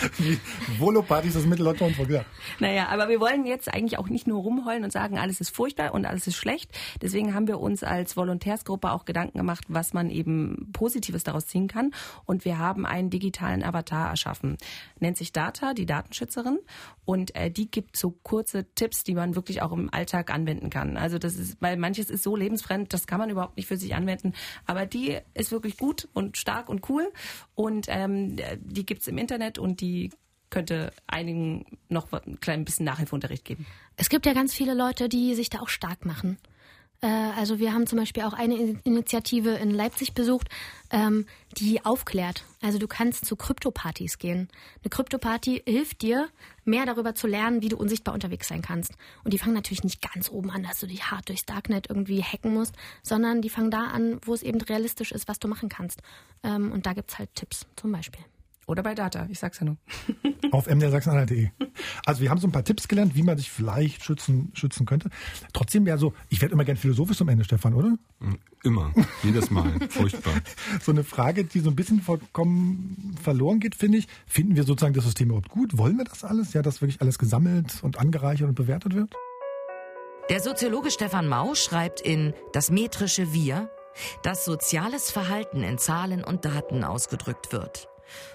Volo-Partys 0.77 1.35
aus 1.35 1.45
Mitteldeutschland. 1.45 1.97
Ja. 2.09 2.23
Naja, 2.59 2.87
aber 2.87 3.09
wir 3.09 3.19
wollen 3.19 3.45
jetzt 3.45 3.73
eigentlich 3.73 3.99
auch 3.99 4.07
nicht 4.07 4.27
nur 4.27 4.41
rumheulen 4.41 4.85
und 4.85 4.91
sagen, 4.91 5.17
alles 5.17 5.41
ist 5.41 5.53
furchtbar 5.53 5.93
und 5.93 6.05
alles 6.05 6.25
ist 6.27 6.37
schlecht. 6.37 6.71
Deswegen 7.01 7.33
haben 7.33 7.47
wir 7.47 7.59
uns 7.59 7.83
als 7.83 8.15
Volontärsgruppe 8.15 8.91
auch 8.91 9.03
Gedanken 9.03 9.39
gemacht, 9.39 9.65
was 9.67 9.93
man 9.93 10.09
eben 10.09 10.69
Positives 10.71 11.23
daraus 11.23 11.47
ziehen 11.47 11.67
kann. 11.67 11.91
Und 12.25 12.45
wir 12.45 12.59
haben 12.59 12.85
einen 12.85 13.09
digitalen 13.09 13.61
Avatar 13.61 14.09
erschaffen. 14.09 14.57
Nennt 14.99 15.17
sich 15.17 15.33
Data, 15.33 15.73
die 15.73 15.85
Datenschützerin. 15.85 16.59
Und 17.03 17.35
äh, 17.35 17.51
die 17.51 17.69
gibt 17.69 17.97
so 17.97 18.11
kurze 18.11 18.65
Tipps, 18.75 19.03
die 19.03 19.15
man 19.15 19.35
wirklich 19.35 19.61
auch 19.61 19.73
im 19.73 19.93
Alltag 19.93 20.33
anwenden 20.33 20.69
kann. 20.69 20.95
Also 20.95 21.19
das 21.19 21.35
ist, 21.35 21.57
weil 21.61 21.75
manches 21.75 22.09
ist 22.09 22.23
so 22.23 22.37
lebensfremd, 22.37 22.93
das 22.93 23.07
kann 23.07 23.19
man 23.19 23.29
überhaupt 23.29 23.57
nicht 23.57 23.67
für 23.67 23.75
sich 23.75 23.93
anwenden. 23.95 24.33
Aber 24.65 24.85
die 24.85 25.17
ist 25.33 25.51
wirklich 25.51 25.77
gut 25.77 26.07
und 26.13 26.37
stark 26.37 26.52
stark 26.53 26.69
und 26.69 26.89
cool. 26.89 27.11
Und 27.55 27.85
ähm, 27.89 28.37
die 28.59 28.85
gibt's 28.85 29.07
im 29.07 29.17
Internet 29.17 29.57
und 29.57 29.81
die 29.81 30.11
könnte 30.49 30.93
einigen 31.07 31.65
noch 31.89 32.11
ein 32.13 32.39
klein 32.39 32.63
bisschen 32.63 32.85
Nachhilfeunterricht 32.85 33.43
geben. 33.43 33.65
Es 33.97 34.09
gibt 34.09 34.25
ja 34.25 34.33
ganz 34.33 34.53
viele 34.53 34.75
Leute, 34.75 35.09
die 35.09 35.33
sich 35.33 35.49
da 35.49 35.59
auch 35.59 35.69
stark 35.69 36.05
machen. 36.05 36.37
Äh, 37.03 37.07
also 37.37 37.59
wir 37.59 37.73
haben 37.73 37.85
zum 37.85 37.99
Beispiel 37.99 38.23
auch 38.23 38.33
eine 38.33 38.55
Initiative 38.83 39.51
in 39.51 39.69
Leipzig 39.69 40.13
besucht, 40.13 40.47
ähm, 40.89 41.27
die 41.57 41.85
aufklärt. 41.85 42.45
Also 42.61 42.79
du 42.79 42.87
kannst 42.87 43.25
zu 43.25 43.35
Krypto-Partys 43.35 44.17
gehen. 44.17 44.47
Eine 44.81 44.89
Krypto-Party 44.89 45.63
hilft 45.67 46.01
dir, 46.01 46.29
mehr 46.63 46.85
darüber 46.85 47.13
zu 47.13 47.27
lernen, 47.27 47.61
wie 47.61 47.69
du 47.69 47.77
unsichtbar 47.77 48.13
unterwegs 48.13 48.47
sein 48.47 48.61
kannst. 48.61 48.93
Und 49.23 49.33
die 49.33 49.37
fangen 49.37 49.53
natürlich 49.53 49.83
nicht 49.83 50.01
ganz 50.13 50.31
oben 50.31 50.49
an, 50.49 50.63
dass 50.63 50.79
du 50.79 50.87
dich 50.87 51.11
hart 51.11 51.27
durchs 51.27 51.45
Darknet 51.45 51.89
irgendwie 51.89 52.23
hacken 52.23 52.53
musst, 52.53 52.75
sondern 53.03 53.41
die 53.41 53.49
fangen 53.49 53.69
da 53.69 53.87
an, 53.87 54.19
wo 54.23 54.33
es 54.33 54.41
eben 54.41 54.61
realistisch 54.61 55.11
ist, 55.11 55.27
was 55.27 55.39
du 55.39 55.49
machen 55.49 55.67
kannst. 55.67 56.01
Ähm, 56.41 56.71
und 56.71 56.85
da 56.85 56.93
gibt 56.93 57.11
es 57.11 57.19
halt 57.19 57.35
Tipps 57.35 57.67
zum 57.75 57.91
Beispiel. 57.91 58.23
Oder 58.65 58.83
bei 58.83 58.95
Data, 58.95 59.27
ich 59.29 59.39
sag's 59.39 59.59
ja 59.59 59.65
nur. 59.65 59.77
Auf 60.51 60.67
mdersachsenanhalt.de. 60.67 61.49
Also 62.05 62.21
wir 62.21 62.29
haben 62.29 62.39
so 62.39 62.47
ein 62.47 62.51
paar 62.51 62.63
Tipps 62.63 62.87
gelernt, 62.87 63.15
wie 63.15 63.23
man 63.23 63.37
sich 63.37 63.51
vielleicht 63.51 64.03
schützen, 64.03 64.51
schützen 64.53 64.85
könnte. 64.85 65.09
Trotzdem 65.51 65.85
ja 65.85 65.97
so, 65.97 66.13
ich 66.29 66.41
werde 66.41 66.53
immer 66.53 66.63
gern 66.63 66.77
philosophisch 66.77 67.17
zum 67.17 67.29
Ende, 67.29 67.43
Stefan, 67.43 67.73
oder? 67.73 67.97
Immer, 68.63 68.93
jedes 69.23 69.51
Mal, 69.51 69.71
furchtbar. 69.89 70.33
So 70.81 70.91
eine 70.91 71.03
Frage, 71.03 71.43
die 71.43 71.59
so 71.59 71.69
ein 71.69 71.75
bisschen 71.75 72.01
vollkommen 72.01 73.15
verloren 73.21 73.59
geht, 73.59 73.75
finde 73.75 73.97
ich. 73.97 74.07
Finden 74.25 74.55
wir 74.55 74.63
sozusagen 74.63 74.93
das 74.93 75.03
System 75.03 75.27
überhaupt 75.27 75.49
gut? 75.49 75.77
Wollen 75.77 75.97
wir 75.97 76.05
das 76.05 76.23
alles? 76.23 76.53
Ja, 76.53 76.61
dass 76.61 76.81
wirklich 76.81 77.01
alles 77.01 77.19
gesammelt 77.19 77.83
und 77.83 77.99
angereichert 77.99 78.47
und 78.47 78.55
bewertet 78.55 78.95
wird? 78.95 79.13
Der 80.29 80.39
Soziologe 80.39 80.89
Stefan 80.89 81.27
Mau 81.27 81.53
schreibt 81.53 81.99
in 81.99 82.33
Das 82.53 82.71
metrische 82.71 83.33
Wir, 83.33 83.69
dass 84.23 84.45
soziales 84.45 85.11
Verhalten 85.11 85.63
in 85.63 85.77
Zahlen 85.77 86.23
und 86.23 86.45
Daten 86.45 86.85
ausgedrückt 86.85 87.51
wird. 87.51 87.89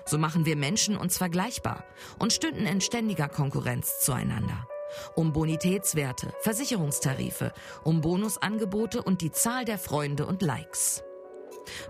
So 0.05 0.19
machen 0.19 0.47
wir 0.47 0.57
Menschen 0.57 0.97
uns 0.97 1.19
vergleichbar 1.19 1.85
und 2.19 2.33
stünden 2.33 2.67
in 2.67 2.81
ständiger 2.81 3.29
Konkurrenz 3.29 4.01
zueinander. 4.01 4.67
Um 5.15 5.33
Bonitätswerte, 5.33 6.33
Versicherungstarife, 6.41 7.53
um 7.85 8.01
Bonusangebote 8.01 9.03
und 9.03 9.21
die 9.21 9.33
Zahl 9.33 9.65
der 9.65 9.79
Freunde 9.79 10.27
und 10.27 10.43
Likes. 10.43 11.05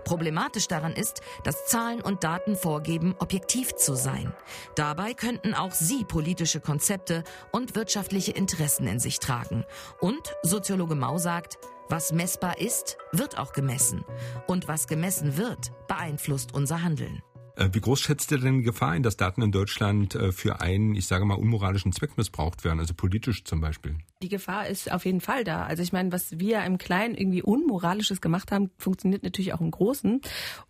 Problematisch 0.03 0.67
daran 0.67 0.93
ist, 0.93 1.21
dass 1.43 1.65
Zahlen 1.65 2.01
und 2.01 2.23
Daten 2.23 2.55
vorgeben, 2.55 3.15
objektiv 3.19 3.75
zu 3.75 3.95
sein. 3.95 4.33
Dabei 4.75 5.13
könnten 5.13 5.53
auch 5.53 5.71
sie 5.71 6.03
politische 6.03 6.59
Konzepte 6.59 7.23
und 7.51 7.75
wirtschaftliche 7.75 8.31
Interessen 8.31 8.87
in 8.87 8.99
sich 8.99 9.19
tragen. 9.19 9.65
Und 9.99 10.35
Soziologe 10.43 10.95
Mau 10.95 11.17
sagt, 11.17 11.57
was 11.87 12.11
messbar 12.11 12.59
ist, 12.59 12.97
wird 13.11 13.37
auch 13.37 13.53
gemessen. 13.53 14.05
Und 14.47 14.67
was 14.67 14.87
gemessen 14.87 15.37
wird, 15.37 15.71
beeinflusst 15.87 16.53
unser 16.53 16.83
Handeln. 16.83 17.23
Äh, 17.59 17.73
wie 17.73 17.81
groß 17.81 17.99
schätzt 17.99 18.31
ihr 18.31 18.37
denn 18.37 18.59
die 18.59 18.63
Gefahr 18.63 18.91
ein, 18.91 19.03
dass 19.03 19.17
Daten 19.17 19.41
in 19.41 19.51
Deutschland 19.51 20.15
äh, 20.15 20.31
für 20.31 20.61
einen, 20.61 20.95
ich 20.95 21.07
sage 21.07 21.25
mal, 21.25 21.35
unmoralischen 21.35 21.91
Zweck 21.91 22.17
missbraucht 22.17 22.63
werden, 22.63 22.79
also 22.79 22.93
politisch 22.93 23.43
zum 23.43 23.59
Beispiel? 23.59 23.97
Die 24.23 24.29
Gefahr 24.29 24.67
ist 24.67 24.91
auf 24.91 25.05
jeden 25.05 25.19
Fall 25.19 25.43
da. 25.43 25.65
Also 25.65 25.83
ich 25.83 25.91
meine, 25.91 26.13
was 26.13 26.39
wir 26.39 26.63
im 26.63 26.77
Kleinen 26.77 27.15
irgendwie 27.15 27.43
Unmoralisches 27.43 28.21
gemacht 28.21 28.53
haben, 28.53 28.71
funktioniert 28.77 29.23
natürlich 29.23 29.53
auch 29.53 29.59
im 29.59 29.71
Großen. 29.71 30.21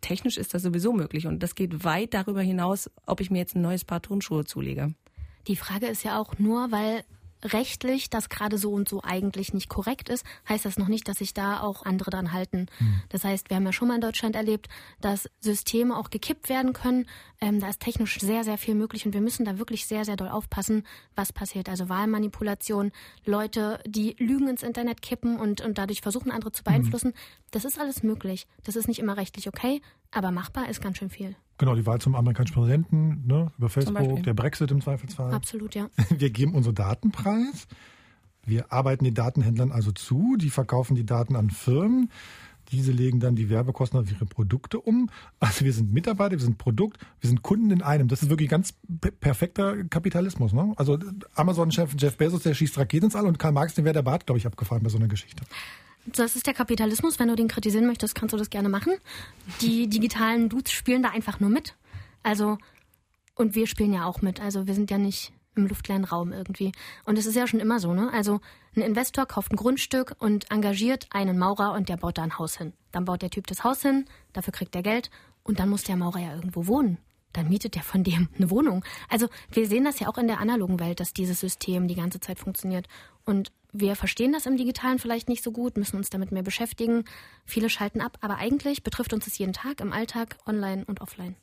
Technisch 0.02 0.38
ist 0.38 0.56
das 0.56 0.64
sowieso 0.64 0.92
möglich 0.92 1.28
und 1.28 1.44
das 1.44 1.54
geht 1.54 1.84
weit 1.84 2.16
darüber 2.16 2.42
hinaus, 2.42 2.90
ob 3.06 3.22
ich 3.22 3.30
mir 3.30 3.38
jetzt 3.38 3.56
ein 3.56 3.62
neues 3.62 3.86
Paar 3.86 4.02
Turnschuhe 4.02 4.46
zulege. 4.46 4.96
Die 5.48 5.56
Frage 5.56 5.86
ist 5.86 6.04
ja 6.04 6.20
auch 6.20 6.40
nur, 6.40 6.72
weil 6.72 7.04
rechtlich 7.44 8.10
das 8.10 8.30
gerade 8.30 8.58
so 8.58 8.72
und 8.72 8.90
so 8.90 9.02
eigentlich 9.04 9.54
nicht 9.54 9.70
korrekt 9.70 10.10
ist, 10.10 10.26
heißt 10.48 10.66
das 10.66 10.78
noch 10.78 10.88
nicht, 10.88 11.08
dass 11.08 11.18
sich 11.18 11.34
da 11.34 11.62
auch 11.62 11.84
andere 11.86 12.12
dran 12.12 12.34
halten. 12.34 12.68
Mhm. 12.80 13.02
Das 13.10 13.24
heißt, 13.24 13.50
wir 13.50 13.58
haben 13.58 13.66
ja 13.66 13.74
schon 13.74 13.88
mal 13.88 13.96
in 13.96 14.02
Deutschland 14.02 14.36
erlebt, 14.36 14.68
dass 15.02 15.30
Systeme 15.40 15.98
auch 15.98 16.10
gekippt 16.10 16.50
werden 16.50 16.74
können. 16.74 17.06
Ähm, 17.42 17.60
da 17.60 17.70
ist 17.70 17.80
technisch 17.80 18.20
sehr, 18.20 18.44
sehr 18.44 18.58
viel 18.58 18.76
möglich 18.76 19.06
und 19.06 19.14
wir 19.14 19.22
müssen 19.22 19.46
da 19.46 19.58
wirklich 19.58 19.86
sehr, 19.86 20.06
sehr 20.06 20.16
doll 20.16 20.30
aufpassen, 20.30 20.86
was 21.16 21.34
passiert. 21.34 21.70
Also 21.70 21.90
Wahlmanipulation, 21.90 22.92
Leute, 23.26 23.82
die 23.86 24.16
Lügen 24.20 24.48
ins 24.48 24.64
Internet 24.64 25.02
kippen 25.02 25.40
und, 25.40 25.62
und 25.62 25.78
dadurch 25.78 26.02
versuchen, 26.02 26.32
andere 26.32 26.52
zu 26.52 26.64
beeinflussen. 26.64 27.10
Mhm. 27.10 27.50
Das 27.52 27.66
ist 27.66 27.80
alles 27.80 28.04
möglich. 28.04 28.48
Das 28.64 28.76
ist 28.76 28.88
nicht 28.88 29.00
immer 29.00 29.18
rechtlich 29.18 29.48
okay, 29.48 29.82
aber 30.12 30.32
machbar 30.32 30.70
ist 30.70 30.82
ganz 30.82 30.98
schön 30.98 31.10
viel. 31.10 31.36
Genau, 31.60 31.76
die 31.76 31.86
Wahl 31.86 32.00
zum 32.00 32.16
amerikanischen 32.16 32.54
Präsidenten 32.54 33.28
ne, 33.28 33.52
über 33.58 33.70
Facebook, 33.70 34.24
der 34.24 34.34
Brexit 34.34 34.72
im 34.72 34.82
Zweifelsfall. 34.82 35.34
Absolut, 35.34 35.76
ja. 35.76 35.90
Wir 36.10 36.30
geben 36.30 36.56
unsere 36.56 36.74
Daten 36.74 37.12
preis. 37.12 37.68
Wir 38.46 38.72
arbeiten 38.72 39.04
den 39.04 39.14
Datenhändlern 39.14 39.72
also 39.72 39.92
zu. 39.92 40.38
Die 40.38 40.50
verkaufen 40.50 40.96
die 40.96 41.06
Daten 41.06 41.36
an 41.36 41.50
Firmen. 41.50 42.10
Diese 42.72 42.94
legen 42.94 43.20
dann 43.20 43.36
die 43.36 43.50
Werbekosten 43.50 44.00
auf 44.00 44.10
ihre 44.10 44.26
Produkte 44.26 44.80
um. 44.80 45.10
Also 45.40 45.66
wir 45.66 45.74
sind 45.74 45.92
Mitarbeiter, 45.92 46.32
wir 46.32 46.40
sind 46.40 46.58
Produkt, 46.58 46.98
wir 47.20 47.28
sind 47.28 47.42
Kunden 47.42 47.72
in 47.72 47.82
einem. 47.82 48.08
Das 48.08 48.24
ist 48.24 48.30
wirklich 48.30 48.48
ganz 48.50 48.74
perfekter 49.20 49.84
Kapitalismus. 49.86 50.54
Ne? 50.54 50.74
Also 50.78 50.98
Amazon-Chef 51.36 51.96
Jeff 51.98 52.16
Bezos, 52.16 52.44
der 52.44 52.54
schießt 52.54 52.78
Raketen 52.78 53.08
ins 53.08 53.16
All 53.16 53.26
und 53.26 53.38
Karl 53.38 53.52
Marx, 53.52 53.74
den 53.74 53.86
wäre 53.86 53.94
der 53.94 54.04
Bart, 54.04 54.26
glaube 54.26 54.38
ich, 54.38 54.48
abgefahren 54.48 54.84
bei 54.84 54.90
so 54.90 54.98
einer 54.98 55.08
Geschichte. 55.08 55.44
Das 56.14 56.36
ist 56.36 56.48
der 56.48 56.54
Kapitalismus. 56.54 57.20
Wenn 57.20 57.28
du 57.28 57.36
den 57.36 57.48
kritisieren 57.48 57.86
möchtest, 57.86 58.16
kannst 58.16 58.34
du 58.34 58.38
das 58.38 58.50
gerne 58.50 58.70
machen. 58.70 58.94
Die 59.62 59.88
digitalen 59.88 60.50
Dudes 60.50 60.72
spielen 60.72 61.04
da 61.04 61.10
einfach 61.10 61.40
nur 61.40 61.50
mit. 61.50 61.76
Also, 62.24 62.58
und 63.36 63.56
wir 63.56 63.68
spielen 63.68 63.94
ja 63.94 64.06
auch 64.06 64.22
mit. 64.22 64.42
Also 64.42 64.68
wir 64.68 64.74
sind 64.74 64.92
ja 64.92 64.98
nicht 64.98 65.34
im 65.56 65.68
luftleeren 65.68 66.06
Raum 66.06 66.32
irgendwie. 66.32 66.72
Und 67.06 67.18
es 67.18 67.26
ist 67.26 67.36
ja 67.36 67.48
schon 67.48 67.60
immer 67.60 67.80
so, 67.80 67.94
ne? 67.94 68.12
Also 68.14 68.40
ein 68.76 68.82
Investor 68.82 69.26
kauft 69.26 69.52
ein 69.52 69.58
Grundstück 69.58 70.16
und 70.20 70.50
engagiert 70.52 71.08
einen 71.12 71.38
Maurer 71.38 71.74
und 71.74 71.90
der 71.90 71.98
baut 71.98 72.18
da 72.18 72.24
ein 72.24 72.38
Haus 72.38 72.58
hin. 72.58 72.74
Dann 72.92 73.06
baut 73.06 73.22
der 73.22 73.30
Typ 73.30 73.48
das 73.48 73.64
Haus 73.64 73.82
hin, 73.82 74.06
dafür 74.34 74.54
kriegt 74.54 74.76
er 74.76 74.84
Geld 74.84 75.10
und 75.44 75.60
dann 75.60 75.70
muss 75.70 75.84
der 75.84 75.96
Maurer 75.96 76.20
ja 76.20 76.36
irgendwo 76.36 76.68
wohnen. 76.68 76.98
Dann 77.34 77.48
mietet 77.48 77.76
der 77.76 77.84
von 77.84 78.04
dem 78.04 78.28
eine 78.38 78.50
Wohnung. 78.50 78.84
Also 79.08 79.28
wir 79.52 79.68
sehen 79.68 79.84
das 79.84 80.00
ja 80.00 80.08
auch 80.08 80.18
in 80.18 80.28
der 80.28 80.40
analogen 80.40 80.80
Welt, 80.80 81.00
dass 81.00 81.14
dieses 81.14 81.40
System 81.40 81.88
die 81.88 81.96
ganze 81.96 82.20
Zeit 82.20 82.40
funktioniert. 82.40 82.88
Und 83.30 83.52
wir 83.72 83.96
verstehen 83.96 84.34
das 84.34 84.46
im 84.46 84.58
Digitalen 84.58 85.00
vielleicht 85.00 85.30
nicht 85.30 85.44
so 85.44 85.52
gut, 85.52 85.78
müssen 85.78 85.98
uns 85.98 86.10
damit 86.10 86.32
mehr 86.32 86.44
beschäftigen. 86.44 87.06
Viele 87.46 87.70
schalten 87.70 88.02
ab, 88.02 88.18
aber 88.22 88.38
eigentlich 88.38 88.84
betrifft 88.84 89.14
uns 89.14 89.28
es 89.28 89.38
jeden 89.38 89.54
Tag 89.54 89.80
im 89.80 89.94
Alltag, 89.94 90.38
online 90.48 90.84
und 90.86 91.02
offline. 91.02 91.36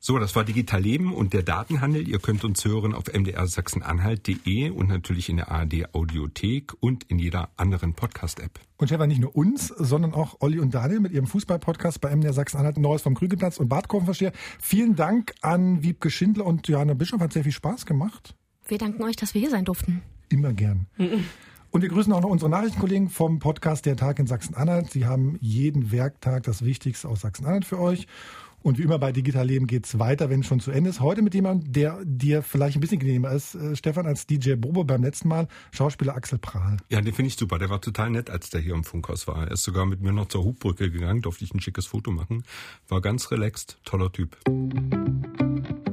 So, 0.00 0.18
das 0.18 0.36
war 0.36 0.44
Digital 0.44 0.80
Leben 0.80 1.12
und 1.12 1.32
der 1.32 1.42
Datenhandel. 1.42 2.08
Ihr 2.08 2.20
könnt 2.20 2.44
uns 2.44 2.64
hören 2.64 2.94
auf 2.94 3.12
mdrsachsenanhalt.de 3.12 4.70
und 4.70 4.88
natürlich 4.88 5.28
in 5.28 5.38
der 5.38 5.50
ARD 5.50 5.92
Audiothek 5.92 6.72
und 6.80 7.02
in 7.10 7.18
jeder 7.18 7.50
anderen 7.56 7.94
Podcast-App. 7.94 8.60
Und 8.76 8.86
Stefan, 8.86 9.08
nicht 9.08 9.20
nur 9.20 9.34
uns, 9.34 9.66
sondern 9.66 10.14
auch 10.14 10.36
Olli 10.38 10.60
und 10.60 10.72
Daniel 10.72 11.00
mit 11.00 11.12
ihrem 11.12 11.26
Fußball-Podcast 11.26 12.00
bei 12.00 12.14
MDR 12.14 12.32
Sachsen-Anhalt 12.32 12.78
Neues 12.78 13.02
vom 13.02 13.16
Krügelplatz 13.16 13.58
und 13.58 13.68
Bad 13.68 13.88
Kurvenversteher. 13.88 14.32
Vielen 14.60 14.94
Dank 14.94 15.34
an 15.42 15.82
Wiebke 15.82 16.10
Schindler 16.10 16.46
und 16.46 16.68
Johanna 16.68 16.94
Bischof. 16.94 17.20
Hat 17.20 17.32
sehr 17.32 17.42
viel 17.42 17.52
Spaß 17.52 17.84
gemacht. 17.84 18.36
Wir 18.68 18.78
danken 18.78 19.02
euch, 19.02 19.16
dass 19.16 19.34
wir 19.34 19.40
hier 19.40 19.50
sein 19.50 19.64
durften. 19.64 20.02
Immer 20.28 20.52
gern. 20.52 20.86
Und 21.70 21.82
wir 21.82 21.88
grüßen 21.88 22.12
auch 22.12 22.20
noch 22.20 22.30
unsere 22.30 22.50
Nachrichtenkollegen 22.50 23.08
vom 23.10 23.38
Podcast 23.38 23.86
Der 23.86 23.96
Tag 23.96 24.18
in 24.18 24.26
Sachsen-Anhalt. 24.26 24.90
Sie 24.90 25.06
haben 25.06 25.36
jeden 25.40 25.92
Werktag 25.92 26.44
das 26.44 26.64
Wichtigste 26.64 27.08
aus 27.08 27.20
Sachsen-Anhalt 27.20 27.64
für 27.64 27.78
euch. 27.78 28.06
Und 28.62 28.78
wie 28.78 28.82
immer 28.82 28.98
bei 28.98 29.12
Digital 29.12 29.46
Leben 29.46 29.66
geht 29.66 29.86
es 29.86 29.98
weiter, 29.98 30.30
wenn 30.30 30.40
es 30.40 30.46
schon 30.46 30.60
zu 30.60 30.70
Ende 30.70 30.90
ist. 30.90 31.00
Heute 31.00 31.22
mit 31.22 31.34
jemandem, 31.34 31.72
der 31.72 32.00
dir 32.04 32.42
vielleicht 32.42 32.76
ein 32.76 32.80
bisschen 32.80 32.98
genehmer 32.98 33.30
ist, 33.30 33.54
äh, 33.54 33.76
Stefan, 33.76 34.06
als 34.06 34.26
DJ 34.26 34.54
Bobo 34.54 34.84
beim 34.84 35.02
letzten 35.02 35.28
Mal, 35.28 35.48
Schauspieler 35.70 36.16
Axel 36.16 36.38
Prahl. 36.38 36.76
Ja, 36.90 37.00
den 37.00 37.14
finde 37.14 37.28
ich 37.28 37.36
super. 37.36 37.58
Der 37.58 37.70
war 37.70 37.80
total 37.80 38.10
nett, 38.10 38.30
als 38.30 38.50
der 38.50 38.60
hier 38.60 38.74
im 38.74 38.84
Funkhaus 38.84 39.26
war. 39.26 39.46
Er 39.46 39.52
ist 39.52 39.62
sogar 39.62 39.86
mit 39.86 40.00
mir 40.00 40.12
noch 40.12 40.28
zur 40.28 40.44
Hubbrücke 40.44 40.90
gegangen, 40.90 41.22
durfte 41.22 41.44
ich 41.44 41.54
ein 41.54 41.60
schickes 41.60 41.86
Foto 41.86 42.10
machen. 42.10 42.42
War 42.88 43.00
ganz 43.00 43.30
relaxed, 43.30 43.78
toller 43.84 44.12
Typ 44.12 44.36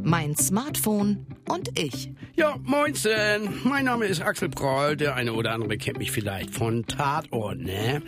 mein 0.05 0.36
Smartphone 0.36 1.26
und 1.49 1.78
ich. 1.80 2.11
Ja, 2.36 2.57
moinsen. 2.63 3.49
Mein 3.63 3.86
Name 3.86 4.05
ist 4.05 4.22
Axel 4.22 4.49
Proll. 4.49 4.95
Der 4.95 5.16
eine 5.16 5.34
oder 5.34 5.51
andere 5.51 5.78
kennt 5.78 5.97
mich 5.97 6.11
vielleicht 6.11 6.53
von 6.53 6.86
Tatort, 6.86 7.59
ne? 7.59 8.03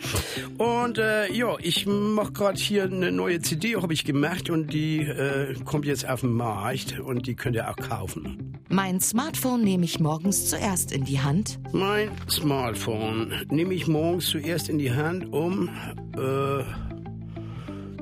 Und 0.58 0.98
äh, 0.98 1.30
ja, 1.32 1.56
ich 1.60 1.86
mache 1.86 2.32
gerade 2.32 2.58
hier 2.58 2.84
eine 2.84 3.10
neue 3.10 3.40
CD, 3.40 3.76
habe 3.76 3.92
ich 3.92 4.04
gemacht 4.04 4.47
und 4.50 4.72
die 4.72 5.00
äh, 5.00 5.54
kommt 5.64 5.86
jetzt 5.86 6.08
auf 6.08 6.20
den 6.20 6.32
Markt 6.32 6.98
und 6.98 7.26
die 7.26 7.34
könnt 7.34 7.56
ihr 7.56 7.68
auch 7.68 7.76
kaufen. 7.76 8.58
Mein 8.68 9.00
Smartphone 9.00 9.62
nehme 9.62 9.84
ich 9.84 9.98
morgens 10.00 10.50
zuerst 10.50 10.92
in 10.92 11.04
die 11.04 11.20
Hand. 11.20 11.58
Mein 11.72 12.10
Smartphone 12.28 13.32
nehme 13.50 13.74
ich 13.74 13.86
morgens 13.86 14.26
zuerst 14.26 14.68
in 14.68 14.78
die 14.78 14.92
Hand, 14.92 15.32
um 15.32 15.68
äh, 16.16 16.62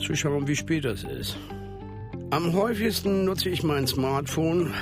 zu 0.01 0.14
schauen, 0.14 0.49
wie 0.49 0.57
spät 0.57 0.84
das 0.84 1.05
ist. 1.05 1.36
Am 2.30 2.53
häufigsten 2.53 3.24
nutze 3.24 3.49
ich 3.49 3.62
mein 3.62 3.86
Smartphone, 3.86 4.72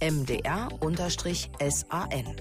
mdr-san. 0.00 2.36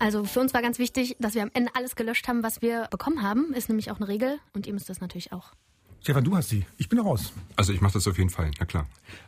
Also 0.00 0.24
für 0.24 0.40
uns 0.40 0.54
war 0.54 0.62
ganz 0.62 0.78
wichtig, 0.78 1.16
dass 1.18 1.34
wir 1.34 1.42
am 1.42 1.50
Ende 1.52 1.72
alles 1.74 1.96
gelöscht 1.96 2.28
haben, 2.28 2.42
was 2.42 2.62
wir 2.62 2.86
bekommen 2.90 3.22
haben. 3.22 3.52
Ist 3.52 3.68
nämlich 3.68 3.90
auch 3.90 3.96
eine 3.96 4.08
Regel 4.08 4.38
und 4.54 4.66
ihr 4.66 4.72
müsst 4.72 4.88
das 4.88 5.00
natürlich 5.00 5.32
auch. 5.32 5.52
Stefan, 6.00 6.24
du 6.24 6.36
hast 6.36 6.48
sie. 6.48 6.64
Ich 6.76 6.88
bin 6.88 6.98
raus. 7.00 7.32
Also 7.56 7.72
ich 7.72 7.80
mache 7.80 7.94
das 7.94 8.06
auf 8.06 8.18
jeden 8.18 8.30
Fall, 8.30 8.50
na 8.58 8.66
klar. 8.66 8.86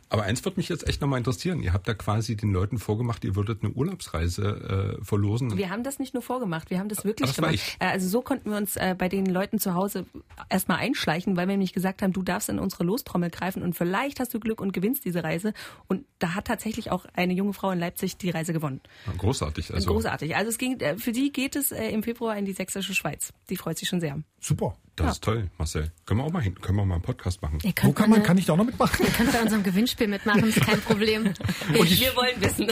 Aber 0.09 0.23
eins 0.23 0.43
wird 0.43 0.57
mich 0.57 0.67
jetzt 0.67 0.87
echt 0.87 0.99
nochmal 0.99 1.19
interessieren. 1.19 1.61
Ihr 1.61 1.71
habt 1.71 1.87
da 1.87 1.93
quasi 1.93 2.35
den 2.35 2.51
Leuten 2.51 2.79
vorgemacht, 2.79 3.23
ihr 3.23 3.35
würdet 3.35 3.63
eine 3.63 3.71
Urlaubsreise 3.71 4.97
äh, 4.99 5.03
verlosen. 5.03 5.57
Wir 5.57 5.69
haben 5.69 5.83
das 5.83 5.99
nicht 5.99 6.13
nur 6.13 6.21
vorgemacht, 6.21 6.69
wir 6.69 6.79
haben 6.79 6.89
das 6.89 7.05
wirklich 7.05 7.29
das 7.29 7.35
gemacht. 7.37 7.77
Äh, 7.79 7.85
also 7.85 8.07
so 8.07 8.21
konnten 8.21 8.49
wir 8.49 8.57
uns 8.57 8.75
äh, 8.75 8.95
bei 8.97 9.07
den 9.07 9.25
Leuten 9.25 9.59
zu 9.59 9.73
Hause 9.73 10.05
erstmal 10.49 10.79
einschleichen, 10.79 11.37
weil 11.37 11.47
wir 11.47 11.53
nämlich 11.53 11.71
gesagt 11.71 12.01
haben, 12.01 12.13
du 12.13 12.23
darfst 12.23 12.49
in 12.49 12.59
unsere 12.59 12.83
Lostrommel 12.83 13.29
greifen 13.29 13.63
und 13.63 13.73
vielleicht 13.73 14.19
hast 14.19 14.33
du 14.33 14.39
Glück 14.39 14.59
und 14.59 14.73
gewinnst 14.73 15.05
diese 15.05 15.23
Reise. 15.23 15.53
Und 15.87 16.05
da 16.19 16.35
hat 16.35 16.45
tatsächlich 16.45 16.91
auch 16.91 17.05
eine 17.13 17.33
junge 17.33 17.53
Frau 17.53 17.71
in 17.71 17.79
Leipzig 17.79 18.17
die 18.17 18.31
Reise 18.31 18.53
gewonnen. 18.53 18.81
Ja, 19.07 19.13
großartig. 19.17 19.73
Also. 19.73 19.91
Großartig. 19.91 20.35
Also 20.35 20.49
es 20.49 20.57
ging, 20.57 20.79
äh, 20.79 20.97
für 20.97 21.11
die 21.11 21.31
geht 21.31 21.55
es 21.55 21.71
äh, 21.71 21.89
im 21.89 22.03
Februar 22.03 22.35
in 22.35 22.45
die 22.45 22.53
sächsische 22.53 22.93
Schweiz. 22.93 23.31
Die 23.49 23.55
freut 23.55 23.77
sich 23.77 23.87
schon 23.87 24.01
sehr. 24.01 24.21
Super. 24.41 24.75
Das 24.95 25.05
ja. 25.05 25.11
ist 25.11 25.23
toll, 25.23 25.49
Marcel. 25.57 25.91
Können 26.05 26.19
wir 26.19 26.25
auch 26.25 26.31
mal 26.31 26.41
hin, 26.41 26.55
können 26.55 26.77
wir 26.77 26.85
mal 26.85 26.95
einen 26.95 27.03
Podcast 27.03 27.41
machen. 27.41 27.59
Wo 27.81 27.93
kann 27.93 28.09
man, 28.09 28.23
kann 28.23 28.37
ich 28.37 28.45
da 28.45 28.53
auch 28.53 28.57
noch 28.57 28.65
mitmachen? 28.65 28.97
Ihr 29.05 29.11
könnt 29.11 29.31
bei 29.31 29.41
unserem 29.41 29.63
Gewinnspiel 29.63 30.07
mitmachen, 30.07 30.43
ist 30.43 30.61
kein 30.61 30.81
Problem. 30.81 31.23
Wir, 31.71 31.85
die, 31.85 31.99
wir 31.99 32.15
wollen 32.15 32.41
wissen. 32.41 32.67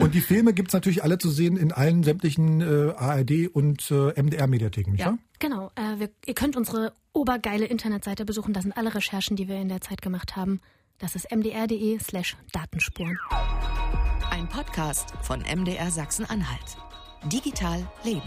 Und 0.00 0.14
die 0.14 0.20
Filme 0.20 0.52
gibt 0.52 0.68
es 0.68 0.74
natürlich 0.74 1.02
alle 1.02 1.16
zu 1.16 1.30
sehen 1.30 1.56
in 1.56 1.72
allen 1.72 2.02
sämtlichen 2.02 2.60
äh, 2.60 2.92
ARD 2.92 3.48
und 3.52 3.90
äh, 3.90 4.20
MDR-Mediatheken, 4.20 4.96
ja? 4.96 5.16
Genau. 5.38 5.70
Äh, 5.74 5.98
wir, 5.98 6.10
ihr 6.26 6.34
könnt 6.34 6.56
unsere 6.56 6.92
obergeile 7.12 7.64
Internetseite 7.64 8.24
besuchen. 8.24 8.52
Da 8.52 8.60
sind 8.60 8.76
alle 8.76 8.94
Recherchen, 8.94 9.36
die 9.36 9.48
wir 9.48 9.56
in 9.56 9.68
der 9.68 9.80
Zeit 9.80 10.02
gemacht 10.02 10.36
haben. 10.36 10.60
Das 10.98 11.16
ist 11.16 11.30
mdr.de 11.34 11.98
slash 11.98 12.36
Datenspuren. 12.52 13.18
Ein 14.30 14.48
Podcast 14.48 15.14
von 15.22 15.40
MDR 15.40 15.90
Sachsen-Anhalt. 15.90 16.76
Digital 17.24 17.86
Leben. 18.04 18.22